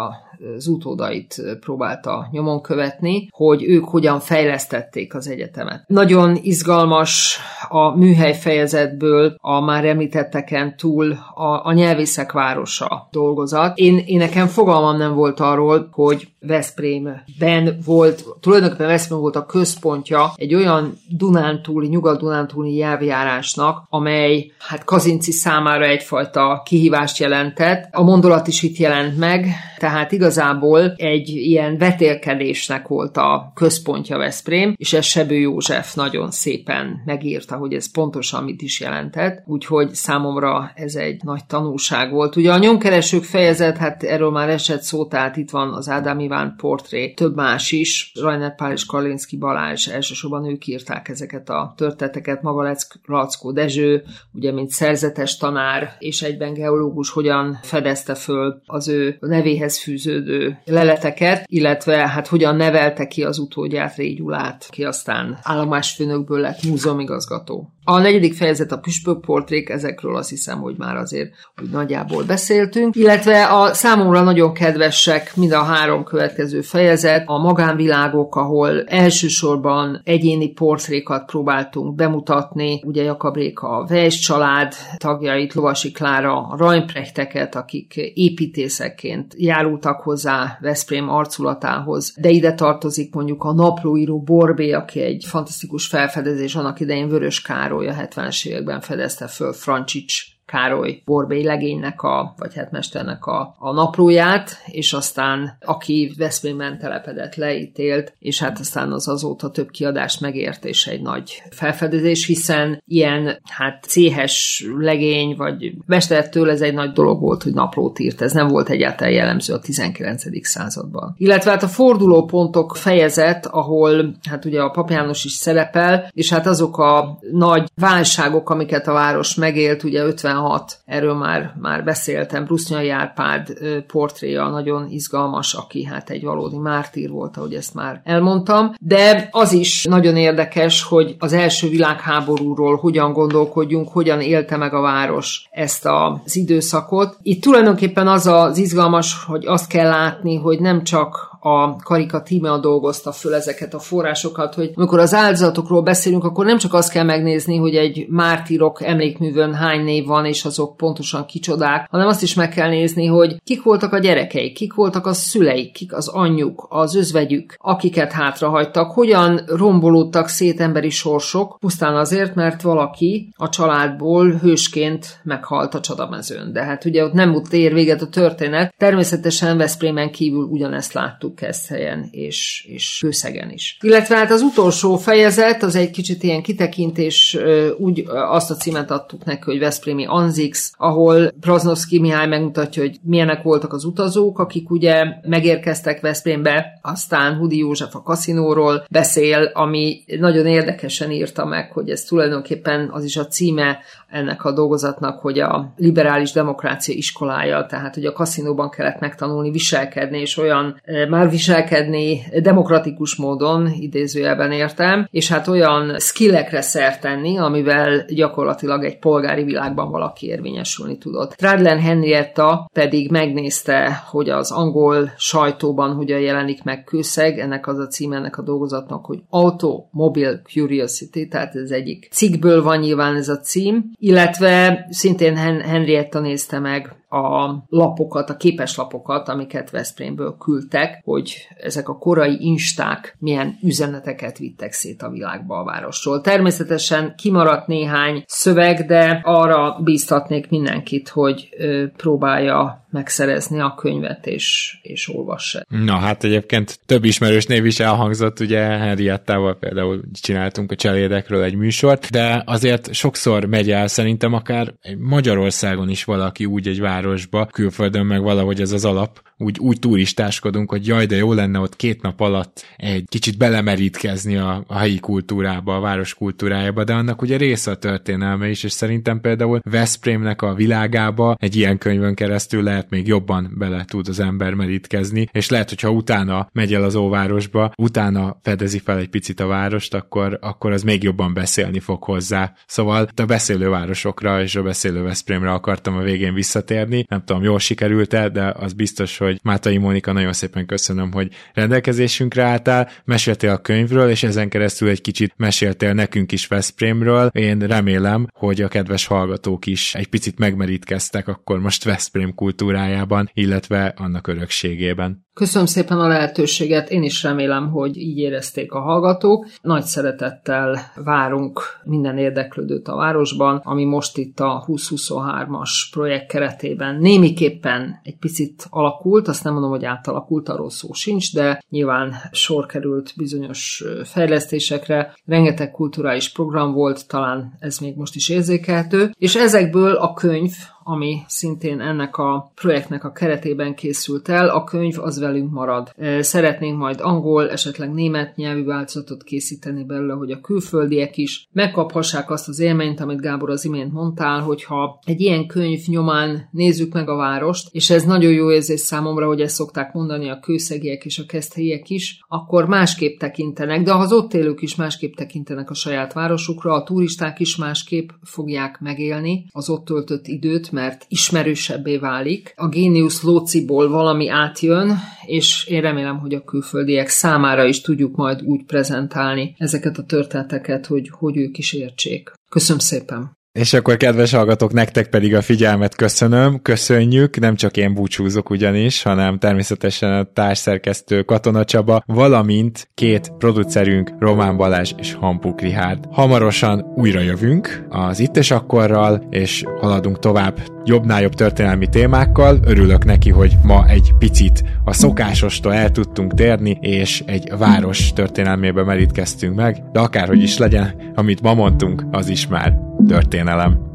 az 0.56 0.66
utódait 0.66 1.42
próbálta 1.60 2.28
nyomon 2.30 2.60
követni, 2.60 3.28
hogy 3.30 3.62
ők 3.62 3.84
hogyan 3.84 4.20
fejlesztették 4.20 5.11
az 5.14 5.28
egyetemet. 5.28 5.84
Nagyon 5.86 6.38
izgalmas 6.42 7.38
a 7.68 7.96
műhely 7.96 8.34
fejezetből 8.34 9.34
a 9.40 9.60
már 9.60 9.84
említetteken 9.84 10.76
túl 10.76 11.16
a, 11.34 11.66
a 11.66 11.72
nyelvészek 11.72 12.32
városa 12.32 13.08
dolgozat. 13.10 13.78
Én, 13.78 13.98
én 14.06 14.18
nekem 14.18 14.46
fogalmam 14.46 14.96
nem 14.96 15.14
volt 15.14 15.40
arról, 15.40 15.88
hogy 15.92 16.28
Veszprémben 16.46 17.78
volt, 17.84 18.24
tulajdonképpen 18.40 18.86
Veszprém 18.86 19.18
volt 19.18 19.36
a 19.36 19.46
központja 19.46 20.32
egy 20.36 20.54
olyan 20.54 20.98
Dunántúli, 21.08 21.88
nyugat-dunántúli 21.88 22.70
nyelvjárásnak, 22.70 23.86
amely 23.88 24.52
hát 24.58 24.84
Kazinci 24.84 25.32
számára 25.32 25.84
egyfajta 25.84 26.62
kihívást 26.64 27.18
jelentett. 27.18 27.88
A 27.92 28.02
mondolat 28.02 28.46
is 28.46 28.62
itt 28.62 28.76
jelent 28.76 29.18
meg, 29.18 29.46
tehát 29.78 30.12
igazából 30.12 30.94
egy 30.96 31.28
ilyen 31.28 31.78
vetélkedésnek 31.78 32.88
volt 32.88 33.16
a 33.16 33.52
központja 33.54 34.18
Veszprém, 34.18 34.74
és 34.76 34.92
Sebő 35.02 35.34
József 35.34 35.94
nagyon 35.94 36.30
szépen 36.30 37.02
megírta, 37.04 37.56
hogy 37.56 37.74
ez 37.74 37.90
pontosan 37.90 38.44
mit 38.44 38.62
is 38.62 38.80
jelentett, 38.80 39.42
úgyhogy 39.46 39.94
számomra 39.94 40.72
ez 40.74 40.94
egy 40.94 41.22
nagy 41.22 41.44
tanulság 41.44 42.12
volt. 42.12 42.36
Ugye 42.36 42.52
a 42.52 42.58
nyomkeresők 42.58 43.24
fejezet, 43.24 43.76
hát 43.76 44.02
erről 44.02 44.30
már 44.30 44.48
esett 44.48 44.82
szó, 44.82 45.06
tehát 45.06 45.36
itt 45.36 45.50
van 45.50 45.72
az 45.72 45.88
Ádám 45.88 46.18
Iván 46.18 46.54
portré, 46.56 47.12
több 47.12 47.36
más 47.36 47.72
is, 47.72 48.12
Rajner 48.20 48.54
Pál 48.54 48.72
és 48.72 48.86
Kalinszki 48.86 49.36
Balázs, 49.36 49.88
elsősorban 49.88 50.50
ők 50.50 50.66
írták 50.66 51.08
ezeket 51.08 51.48
a 51.48 51.74
történeteket, 51.76 52.42
maga 52.42 52.76
Lackó 53.04 53.52
Dezső, 53.52 54.02
ugye 54.32 54.52
mint 54.52 54.70
szerzetes 54.70 55.36
tanár, 55.36 55.96
és 55.98 56.22
egyben 56.22 56.52
geológus 56.52 57.10
hogyan 57.10 57.58
fedezte 57.62 58.14
föl 58.14 58.62
az 58.66 58.88
ő 58.88 59.16
nevéhez 59.20 59.78
fűződő 59.78 60.58
leleteket, 60.64 61.44
illetve 61.46 62.08
hát 62.08 62.26
hogyan 62.26 62.56
nevelte 62.56 63.06
ki 63.06 63.24
az 63.24 63.38
utódját, 63.38 63.96
Régyulát, 63.96 64.66
ki 64.70 64.84
aztán 64.92 65.38
állomásfőnökből 65.42 66.40
lett 66.40 66.62
múzeumigazgató. 66.62 67.72
A 67.84 67.98
negyedik 67.98 68.34
fejezet 68.34 68.72
a 68.72 68.78
püspök 68.78 69.20
portrék, 69.20 69.68
ezekről 69.68 70.16
azt 70.16 70.28
hiszem, 70.28 70.60
hogy 70.60 70.74
már 70.78 70.96
azért 70.96 71.30
úgy 71.62 71.70
nagyjából 71.70 72.24
beszéltünk, 72.24 72.96
illetve 72.96 73.46
a 73.46 73.74
számomra 73.74 74.22
nagyon 74.22 74.52
kedvesek 74.52 75.36
mind 75.36 75.52
a 75.52 75.62
három 75.62 76.04
következő 76.04 76.60
fejezet, 76.60 77.22
a 77.26 77.38
magánvilágok, 77.38 78.36
ahol 78.36 78.84
elsősorban 78.84 80.00
egyéni 80.04 80.52
portrékat 80.52 81.26
próbáltunk 81.26 81.94
bemutatni, 81.94 82.82
ugye 82.84 83.02
Jakab 83.02 83.36
Réka 83.36 83.68
a 83.68 83.86
Vejs 83.86 84.18
család 84.18 84.74
tagjait, 84.96 85.54
Lovasi 85.54 85.92
Klára 85.92 86.46
a 86.46 86.56
Rajmprechteket, 86.56 87.54
akik 87.54 87.96
építészekként 88.14 89.34
járultak 89.36 90.00
hozzá 90.00 90.58
Veszprém 90.60 91.08
arculatához, 91.08 92.14
de 92.20 92.28
ide 92.28 92.54
tartozik 92.54 93.14
mondjuk 93.14 93.44
a 93.44 93.52
naplóíró 93.52 94.20
Borbé, 94.20 94.72
aki 94.72 95.00
egy 95.00 95.24
fantasztikus 95.28 95.86
felfedezés 95.86 96.54
annak 96.54 96.80
idején 96.80 97.08
Vörös 97.08 97.40
Kár 97.40 97.71
Károly 97.72 97.88
a 97.88 97.94
70-es 97.94 98.44
években 98.44 98.80
fedezte 98.80 99.26
föl 99.26 99.52
Francsics 99.52 100.26
Károly 100.52 101.02
Borbély 101.04 101.44
legénynek, 101.44 102.02
a, 102.02 102.34
vagy 102.36 102.54
hát 102.54 102.70
mesternek 102.70 103.26
a, 103.26 103.54
a 103.58 103.72
naplóját, 103.72 104.50
és 104.66 104.92
aztán 104.92 105.56
aki 105.60 106.14
Veszprémben 106.18 106.78
telepedett, 106.78 107.34
leítélt, 107.34 108.14
és 108.18 108.38
hát 108.38 108.58
aztán 108.58 108.92
az 108.92 109.08
azóta 109.08 109.50
több 109.50 109.70
kiadást 109.70 110.20
megért, 110.20 110.64
és 110.64 110.86
egy 110.86 111.02
nagy 111.02 111.42
felfedezés, 111.50 112.26
hiszen 112.26 112.82
ilyen 112.86 113.38
hát 113.50 113.84
céhes 113.84 114.64
legény, 114.78 115.36
vagy 115.36 115.72
mesterettől 115.86 116.50
ez 116.50 116.60
egy 116.60 116.74
nagy 116.74 116.92
dolog 116.92 117.20
volt, 117.20 117.42
hogy 117.42 117.54
naplót 117.54 117.98
írt. 117.98 118.22
Ez 118.22 118.32
nem 118.32 118.48
volt 118.48 118.68
egyáltalán 118.68 119.12
jellemző 119.12 119.54
a 119.54 119.60
19. 119.60 120.22
században. 120.46 121.14
Illetve 121.18 121.50
hát 121.50 121.62
a 121.62 121.68
fordulópontok 121.68 122.76
fejezet, 122.76 123.46
ahol 123.46 124.16
hát 124.28 124.44
ugye 124.44 124.60
a 124.60 124.70
Pap 124.70 124.90
János 124.90 125.24
is 125.24 125.32
szerepel, 125.32 126.10
és 126.10 126.30
hát 126.30 126.46
azok 126.46 126.78
a 126.78 127.18
nagy 127.30 127.70
válságok, 127.74 128.50
amiket 128.50 128.88
a 128.88 128.92
város 128.92 129.34
megélt, 129.34 129.82
ugye 129.82 130.02
50 130.02 130.40
16, 130.42 130.78
erről 130.84 131.14
már, 131.14 131.54
már 131.60 131.84
beszéltem, 131.84 132.44
Brusznyai 132.44 132.90
Árpád 132.90 133.52
portréja 133.86 134.48
nagyon 134.48 134.86
izgalmas, 134.90 135.54
aki 135.54 135.84
hát 135.84 136.10
egy 136.10 136.24
valódi 136.24 136.58
mártír 136.58 137.10
volt, 137.10 137.36
ahogy 137.36 137.54
ezt 137.54 137.74
már 137.74 138.00
elmondtam, 138.04 138.74
de 138.80 139.28
az 139.30 139.52
is 139.52 139.84
nagyon 139.84 140.16
érdekes, 140.16 140.82
hogy 140.82 141.16
az 141.18 141.32
első 141.32 141.68
világháborúról 141.68 142.76
hogyan 142.76 143.12
gondolkodjunk, 143.12 143.88
hogyan 143.88 144.20
élte 144.20 144.56
meg 144.56 144.74
a 144.74 144.80
város 144.80 145.48
ezt 145.50 145.86
az 145.86 146.36
időszakot. 146.36 147.16
Itt 147.22 147.42
tulajdonképpen 147.42 148.08
az 148.08 148.26
az 148.26 148.58
izgalmas, 148.58 149.24
hogy 149.24 149.46
azt 149.46 149.68
kell 149.68 149.88
látni, 149.88 150.36
hogy 150.36 150.60
nem 150.60 150.82
csak 150.82 151.31
a 151.44 151.76
Karika 151.76 152.22
Tímea 152.22 152.58
dolgozta 152.58 153.12
föl 153.12 153.34
ezeket 153.34 153.74
a 153.74 153.78
forrásokat, 153.78 154.54
hogy 154.54 154.70
amikor 154.74 154.98
az 154.98 155.14
áldozatokról 155.14 155.82
beszélünk, 155.82 156.24
akkor 156.24 156.44
nem 156.44 156.58
csak 156.58 156.74
azt 156.74 156.92
kell 156.92 157.04
megnézni, 157.04 157.56
hogy 157.56 157.74
egy 157.74 158.06
mártírok 158.08 158.82
emlékművön 158.82 159.54
hány 159.54 159.84
név 159.84 160.06
van, 160.06 160.24
és 160.24 160.44
azok 160.44 160.76
pontosan 160.76 161.26
kicsodák, 161.26 161.86
hanem 161.90 162.06
azt 162.06 162.22
is 162.22 162.34
meg 162.34 162.48
kell 162.48 162.68
nézni, 162.68 163.06
hogy 163.06 163.36
kik 163.44 163.62
voltak 163.62 163.92
a 163.92 163.98
gyerekeik, 163.98 164.54
kik 164.54 164.74
voltak 164.74 165.06
a 165.06 165.12
szüleik, 165.12 165.72
kik 165.72 165.94
az 165.94 166.08
anyjuk, 166.08 166.66
az 166.68 166.94
özvegyük, 166.94 167.54
akiket 167.58 168.12
hátrahagytak, 168.12 168.90
hogyan 168.90 169.40
rombolódtak 169.46 170.28
szét 170.28 170.60
emberi 170.60 170.90
sorsok, 170.90 171.56
pusztán 171.60 171.96
azért, 171.96 172.34
mert 172.34 172.62
valaki 172.62 173.28
a 173.36 173.48
családból 173.48 174.30
hősként 174.30 175.20
meghalt 175.22 175.74
a 175.74 175.80
csodamezőn. 175.80 176.52
De 176.52 176.62
hát 176.62 176.84
ugye 176.84 177.04
ott 177.04 177.12
nem 177.12 177.34
ott 177.34 177.52
ér 177.52 177.74
véget 177.74 178.02
a 178.02 178.08
történet. 178.08 178.74
Természetesen 178.76 179.56
Veszprémen 179.56 180.10
kívül 180.10 180.44
ugyanezt 180.44 180.92
láttuk 180.92 181.31
Keszthelyen 181.34 182.08
és, 182.10 182.66
és 182.68 182.98
Kőszegen 183.00 183.50
is. 183.50 183.78
Illetve 183.80 184.16
hát 184.16 184.30
az 184.30 184.42
utolsó 184.42 184.96
fejezet, 184.96 185.62
az 185.62 185.76
egy 185.76 185.90
kicsit 185.90 186.22
ilyen 186.22 186.42
kitekintés, 186.42 187.38
úgy 187.78 188.04
azt 188.08 188.50
a 188.50 188.54
címet 188.54 188.90
adtuk 188.90 189.24
neki, 189.24 189.42
hogy 189.44 189.58
Veszprémi 189.58 190.06
Anzix, 190.06 190.72
ahol 190.76 191.32
Praznovszki 191.40 192.00
Mihály 192.00 192.26
megmutatja, 192.26 192.82
hogy 192.82 192.96
milyenek 193.02 193.42
voltak 193.42 193.72
az 193.72 193.84
utazók, 193.84 194.38
akik 194.38 194.70
ugye 194.70 195.04
megérkeztek 195.22 196.00
Veszprémbe, 196.00 196.78
aztán 196.82 197.36
Hudi 197.36 197.58
József 197.58 197.94
a 197.94 198.02
kaszinóról 198.02 198.84
beszél, 198.90 199.50
ami 199.54 200.04
nagyon 200.18 200.46
érdekesen 200.46 201.10
írta 201.10 201.44
meg, 201.44 201.72
hogy 201.72 201.90
ez 201.90 202.02
tulajdonképpen 202.02 202.90
az 202.92 203.04
is 203.04 203.16
a 203.16 203.26
címe 203.26 203.78
ennek 204.08 204.44
a 204.44 204.52
dolgozatnak, 204.52 205.20
hogy 205.20 205.38
a 205.38 205.72
liberális 205.76 206.32
demokrácia 206.32 206.94
iskolája, 206.94 207.66
tehát 207.66 207.94
hogy 207.94 208.04
a 208.04 208.12
kaszinóban 208.12 208.70
kellett 208.70 209.00
megtanulni 209.00 209.50
viselkedni, 209.50 210.20
és 210.20 210.36
olyan 210.36 210.80
már 211.08 211.21
már 211.22 211.30
viselkedni 211.30 212.22
demokratikus 212.42 213.16
módon, 213.16 213.72
idézőjelben 213.78 214.52
értem, 214.52 215.08
és 215.10 215.28
hát 215.28 215.48
olyan 215.48 215.98
skillekre 215.98 216.60
szert 216.60 217.00
tenni, 217.00 217.38
amivel 217.38 218.04
gyakorlatilag 218.08 218.84
egy 218.84 218.98
polgári 218.98 219.44
világban 219.44 219.90
valaki 219.90 220.26
érvényesülni 220.26 220.98
tudott. 220.98 221.32
Tradlen 221.32 221.80
Henrietta 221.80 222.70
pedig 222.72 223.10
megnézte, 223.10 224.02
hogy 224.10 224.28
az 224.28 224.50
angol 224.50 225.10
sajtóban 225.16 225.94
hogyan 225.94 226.20
jelenik 226.20 226.62
meg 226.62 226.84
kőszeg, 226.84 227.38
ennek 227.38 227.66
az 227.66 227.78
a 227.78 227.86
cím 227.86 228.12
ennek 228.12 228.38
a 228.38 228.42
dolgozatnak, 228.42 229.04
hogy 229.04 229.22
Automobile 229.28 230.40
Curiosity, 230.52 231.28
tehát 231.28 231.54
ez 231.54 231.70
egyik 231.70 232.08
cikkből 232.10 232.62
van 232.62 232.78
nyilván 232.78 233.16
ez 233.16 233.28
a 233.28 233.38
cím, 233.38 233.90
illetve 233.98 234.86
szintén 234.90 235.36
Henrietta 235.36 236.20
nézte 236.20 236.58
meg 236.58 237.01
a 237.12 237.64
lapokat, 237.68 238.30
a 238.30 238.36
képeslapokat, 238.36 239.28
amiket 239.28 239.70
Veszprémből 239.70 240.36
küldtek, 240.38 241.00
hogy 241.04 241.48
ezek 241.56 241.88
a 241.88 241.98
korai 241.98 242.36
insták 242.40 243.16
milyen 243.18 243.58
üzeneteket 243.62 244.38
vittek 244.38 244.72
szét 244.72 245.02
a 245.02 245.10
világba 245.10 245.58
a 245.58 245.64
városról. 245.64 246.20
Természetesen 246.20 247.14
kimaradt 247.16 247.66
néhány 247.66 248.24
szöveg, 248.26 248.86
de 248.86 249.20
arra 249.24 249.78
bíztatnék 249.84 250.48
mindenkit, 250.48 251.08
hogy 251.08 251.48
próbálja 251.96 252.86
megszerezni 252.90 253.60
a 253.60 253.74
könyvet 253.74 254.26
és, 254.26 254.78
és 254.82 255.08
olvassa. 255.14 255.64
Na 255.68 255.96
hát 255.96 256.24
egyébként 256.24 256.80
több 256.86 257.04
ismerős 257.04 257.46
név 257.46 257.66
is 257.66 257.80
elhangzott, 257.80 258.40
ugye 258.40 258.60
Henriettával 258.60 259.58
például 259.58 260.00
csináltunk 260.20 260.72
a 260.72 260.74
cselédekről 260.74 261.42
egy 261.42 261.54
műsort, 261.54 262.10
de 262.10 262.42
azért 262.46 262.94
sokszor 262.94 263.44
megy 263.44 263.70
el 263.70 263.86
szerintem 263.86 264.32
akár 264.32 264.74
Magyarországon 264.98 265.88
is 265.88 266.04
valaki 266.04 266.44
úgy 266.44 266.68
egy 266.68 266.80
városba, 267.02 267.46
külföldön 267.46 268.06
meg 268.06 268.22
valahogy 268.22 268.60
ez 268.60 268.72
az 268.72 268.84
alap, 268.84 269.22
úgy, 269.42 269.58
úgy 269.58 269.78
turistáskodunk, 269.78 270.70
hogy 270.70 270.86
jaj, 270.86 271.06
de 271.06 271.16
jó 271.16 271.32
lenne 271.32 271.58
ott 271.58 271.76
két 271.76 272.02
nap 272.02 272.20
alatt 272.20 272.66
egy 272.76 273.04
kicsit 273.08 273.38
belemerítkezni 273.38 274.36
a, 274.36 274.64
a 274.66 274.78
helyi 274.78 274.98
kultúrába, 274.98 275.76
a 275.76 275.80
város 275.80 276.14
kultúrájába, 276.14 276.84
de 276.84 276.92
annak 276.92 277.22
ugye 277.22 277.36
része 277.36 277.70
a 277.70 277.76
történelme 277.76 278.48
is, 278.48 278.62
és 278.62 278.72
szerintem 278.72 279.20
például 279.20 279.60
Veszprémnek 279.70 280.42
a 280.42 280.54
világába 280.54 281.36
egy 281.38 281.56
ilyen 281.56 281.78
könyvön 281.78 282.14
keresztül 282.14 282.62
lehet 282.62 282.90
még 282.90 283.06
jobban 283.06 283.54
bele 283.58 283.84
tud 283.84 284.08
az 284.08 284.20
ember 284.20 284.54
merítkezni, 284.54 285.28
és 285.32 285.48
lehet, 285.48 285.68
hogyha 285.68 285.90
utána 285.90 286.48
megy 286.52 286.74
el 286.74 286.84
az 286.84 286.94
óvárosba, 286.94 287.72
utána 287.76 288.38
fedezi 288.42 288.78
fel 288.78 288.98
egy 288.98 289.08
picit 289.08 289.40
a 289.40 289.46
várost, 289.46 289.94
akkor, 289.94 290.38
akkor 290.40 290.72
az 290.72 290.82
még 290.82 291.02
jobban 291.02 291.34
beszélni 291.34 291.80
fog 291.80 292.02
hozzá. 292.02 292.52
Szóval 292.66 293.08
a 293.16 293.24
beszélő 293.24 293.68
városokra 293.68 294.42
és 294.42 294.56
a 294.56 294.62
beszélő 294.62 295.02
Veszprémre 295.02 295.52
akartam 295.52 295.96
a 295.96 296.02
végén 296.02 296.34
visszatérni. 296.34 297.04
Nem 297.08 297.22
tudom, 297.24 297.42
jól 297.42 297.58
sikerült-e, 297.58 298.28
de 298.28 298.54
az 298.58 298.72
biztos, 298.72 299.18
hogy 299.32 299.40
Mátai 299.42 299.76
Mónika, 299.76 300.12
nagyon 300.12 300.32
szépen 300.32 300.66
köszönöm, 300.66 301.12
hogy 301.12 301.28
rendelkezésünkre 301.54 302.42
álltál, 302.42 302.90
meséltél 303.04 303.50
a 303.50 303.58
könyvről, 303.58 304.10
és 304.10 304.22
ezen 304.22 304.48
keresztül 304.48 304.88
egy 304.88 305.00
kicsit 305.00 305.34
meséltél 305.36 305.92
nekünk 305.92 306.32
is 306.32 306.46
Veszprémről. 306.46 307.30
Én 307.32 307.58
remélem, 307.58 308.26
hogy 308.32 308.62
a 308.62 308.68
kedves 308.68 309.06
hallgatók 309.06 309.66
is 309.66 309.94
egy 309.94 310.08
picit 310.08 310.38
megmerítkeztek 310.38 311.28
akkor 311.28 311.60
most 311.60 311.84
Veszprém 311.84 312.34
kultúrájában, 312.34 313.30
illetve 313.34 313.94
annak 313.96 314.26
örökségében. 314.26 315.26
Köszönöm 315.34 315.66
szépen 315.66 316.00
a 316.00 316.08
lehetőséget, 316.08 316.90
én 316.90 317.02
is 317.02 317.22
remélem, 317.22 317.70
hogy 317.70 317.96
így 317.96 318.18
érezték 318.18 318.72
a 318.72 318.80
hallgatók. 318.80 319.46
Nagy 319.62 319.84
szeretettel 319.84 320.78
várunk 320.94 321.60
minden 321.84 322.18
érdeklődőt 322.18 322.88
a 322.88 322.96
városban, 322.96 323.60
ami 323.64 323.84
most 323.84 324.18
itt 324.18 324.40
a 324.40 324.64
2023-as 324.66 325.70
projekt 325.90 326.28
keretében 326.28 326.96
némiképpen 327.00 328.00
egy 328.02 328.18
picit 328.18 328.66
alakult, 328.70 329.28
azt 329.28 329.44
nem 329.44 329.52
mondom, 329.52 329.70
hogy 329.70 329.84
átalakult, 329.84 330.48
arról 330.48 330.70
szó 330.70 330.92
sincs, 330.92 331.34
de 331.34 331.62
nyilván 331.68 332.14
sor 332.32 332.66
került 332.66 333.12
bizonyos 333.16 333.84
fejlesztésekre, 334.04 335.14
rengeteg 335.24 335.70
kulturális 335.70 336.32
program 336.32 336.72
volt, 336.72 337.08
talán 337.08 337.56
ez 337.58 337.78
még 337.78 337.96
most 337.96 338.14
is 338.14 338.28
érzékelhető, 338.28 339.10
és 339.18 339.36
ezekből 339.36 339.94
a 339.94 340.12
könyv, 340.12 340.52
ami 340.84 341.22
szintén 341.26 341.80
ennek 341.80 342.16
a 342.16 342.50
projektnek 342.54 343.04
a 343.04 343.12
keretében 343.12 343.74
készült 343.74 344.28
el. 344.28 344.48
A 344.48 344.64
könyv 344.64 344.98
az 344.98 345.18
velünk 345.18 345.50
marad. 345.50 345.92
Szeretnénk 346.20 346.78
majd 346.78 347.00
angol, 347.00 347.50
esetleg 347.50 347.92
német 347.92 348.36
nyelvű 348.36 348.64
változatot 348.64 349.22
készíteni 349.22 349.84
belőle, 349.84 350.14
hogy 350.14 350.30
a 350.30 350.40
külföldiek 350.40 351.16
is 351.16 351.48
megkaphassák 351.52 352.30
azt 352.30 352.48
az 352.48 352.58
élményt, 352.58 353.00
amit 353.00 353.20
Gábor 353.20 353.50
az 353.50 353.64
imént 353.64 353.92
mondtál, 353.92 354.40
hogyha 354.40 354.98
egy 355.04 355.20
ilyen 355.20 355.46
könyv 355.46 355.80
nyomán 355.86 356.48
nézzük 356.50 356.92
meg 356.92 357.08
a 357.08 357.16
várost, 357.16 357.68
és 357.72 357.90
ez 357.90 358.04
nagyon 358.04 358.32
jó 358.32 358.52
érzés 358.52 358.80
számomra, 358.80 359.26
hogy 359.26 359.40
ezt 359.40 359.54
szokták 359.54 359.92
mondani 359.92 360.30
a 360.30 360.40
kőszegiek 360.40 361.04
és 361.04 361.18
a 361.18 361.26
keszthelyiek 361.26 361.90
is, 361.90 362.24
akkor 362.28 362.66
másképp 362.66 363.18
tekintenek, 363.18 363.82
de 363.82 363.94
az 363.94 364.12
ott 364.12 364.34
élők 364.34 364.62
is 364.62 364.74
másképp 364.74 365.14
tekintenek 365.14 365.70
a 365.70 365.74
saját 365.74 366.12
városukra, 366.12 366.72
a 366.72 366.82
turisták 366.82 367.40
is 367.40 367.56
másképp 367.56 368.08
fogják 368.22 368.80
megélni 368.80 369.46
az 369.50 369.70
ott 369.70 369.84
töltött 369.84 370.26
időt, 370.26 370.71
mert 370.72 371.04
ismerősebbé 371.08 371.96
válik. 371.96 372.52
A 372.56 372.68
géniusz 372.68 373.22
lóciból 373.22 373.88
valami 373.88 374.28
átjön, 374.28 374.98
és 375.26 375.66
én 375.66 375.80
remélem, 375.80 376.18
hogy 376.18 376.34
a 376.34 376.44
külföldiek 376.44 377.08
számára 377.08 377.64
is 377.64 377.80
tudjuk 377.80 378.16
majd 378.16 378.42
úgy 378.42 378.64
prezentálni 378.64 379.54
ezeket 379.58 379.98
a 379.98 380.04
történeteket, 380.04 380.86
hogy, 380.86 381.08
hogy 381.12 381.36
ők 381.36 381.58
is 381.58 381.72
értsék. 381.72 382.32
Köszönöm 382.50 382.78
szépen! 382.78 383.40
És 383.52 383.72
akkor 383.72 383.96
kedves 383.96 384.32
hallgatók, 384.32 384.72
nektek 384.72 385.08
pedig 385.08 385.34
a 385.34 385.42
figyelmet 385.42 385.94
köszönöm, 385.94 386.62
köszönjük, 386.62 387.38
nem 387.38 387.54
csak 387.54 387.76
én 387.76 387.94
búcsúzok 387.94 388.50
ugyanis, 388.50 389.02
hanem 389.02 389.38
természetesen 389.38 390.12
a 390.12 390.24
társszerkesztő 390.32 391.22
Katona 391.22 391.64
Csaba, 391.64 392.02
valamint 392.06 392.88
két 392.94 393.32
producerünk 393.38 394.10
Román 394.18 394.56
Balázs 394.56 394.92
és 394.96 395.14
Hampuk 395.14 395.60
Rihárd. 395.60 396.04
Hamarosan 396.10 396.92
újra 396.96 397.20
jövünk 397.20 397.86
az 397.88 398.18
Itt 398.18 398.36
és 398.36 398.50
Akkorral, 398.50 399.26
és 399.30 399.62
haladunk 399.80 400.18
tovább 400.18 400.58
jobbnál 400.84 401.22
jobb 401.22 401.34
történelmi 401.34 401.88
témákkal. 401.88 402.58
Örülök 402.64 403.04
neki, 403.04 403.30
hogy 403.30 403.52
ma 403.62 403.88
egy 403.88 404.12
picit 404.18 404.62
a 404.84 404.92
szokásostól 404.92 405.74
el 405.74 405.90
tudtunk 405.90 406.34
térni, 406.34 406.78
és 406.80 407.22
egy 407.26 407.52
város 407.58 408.12
történelmébe 408.12 408.84
merítkeztünk 408.84 409.54
meg, 409.54 409.82
de 409.92 410.00
akárhogy 410.00 410.42
is 410.42 410.58
legyen, 410.58 411.12
amit 411.14 411.42
ma 411.42 411.54
mondtunk, 411.54 412.04
az 412.10 412.28
is 412.28 412.46
már 412.46 412.90
történelem. 413.06 413.90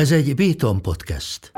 Ez 0.00 0.12
egy 0.12 0.34
Béton 0.34 0.82
podcast. 0.82 1.52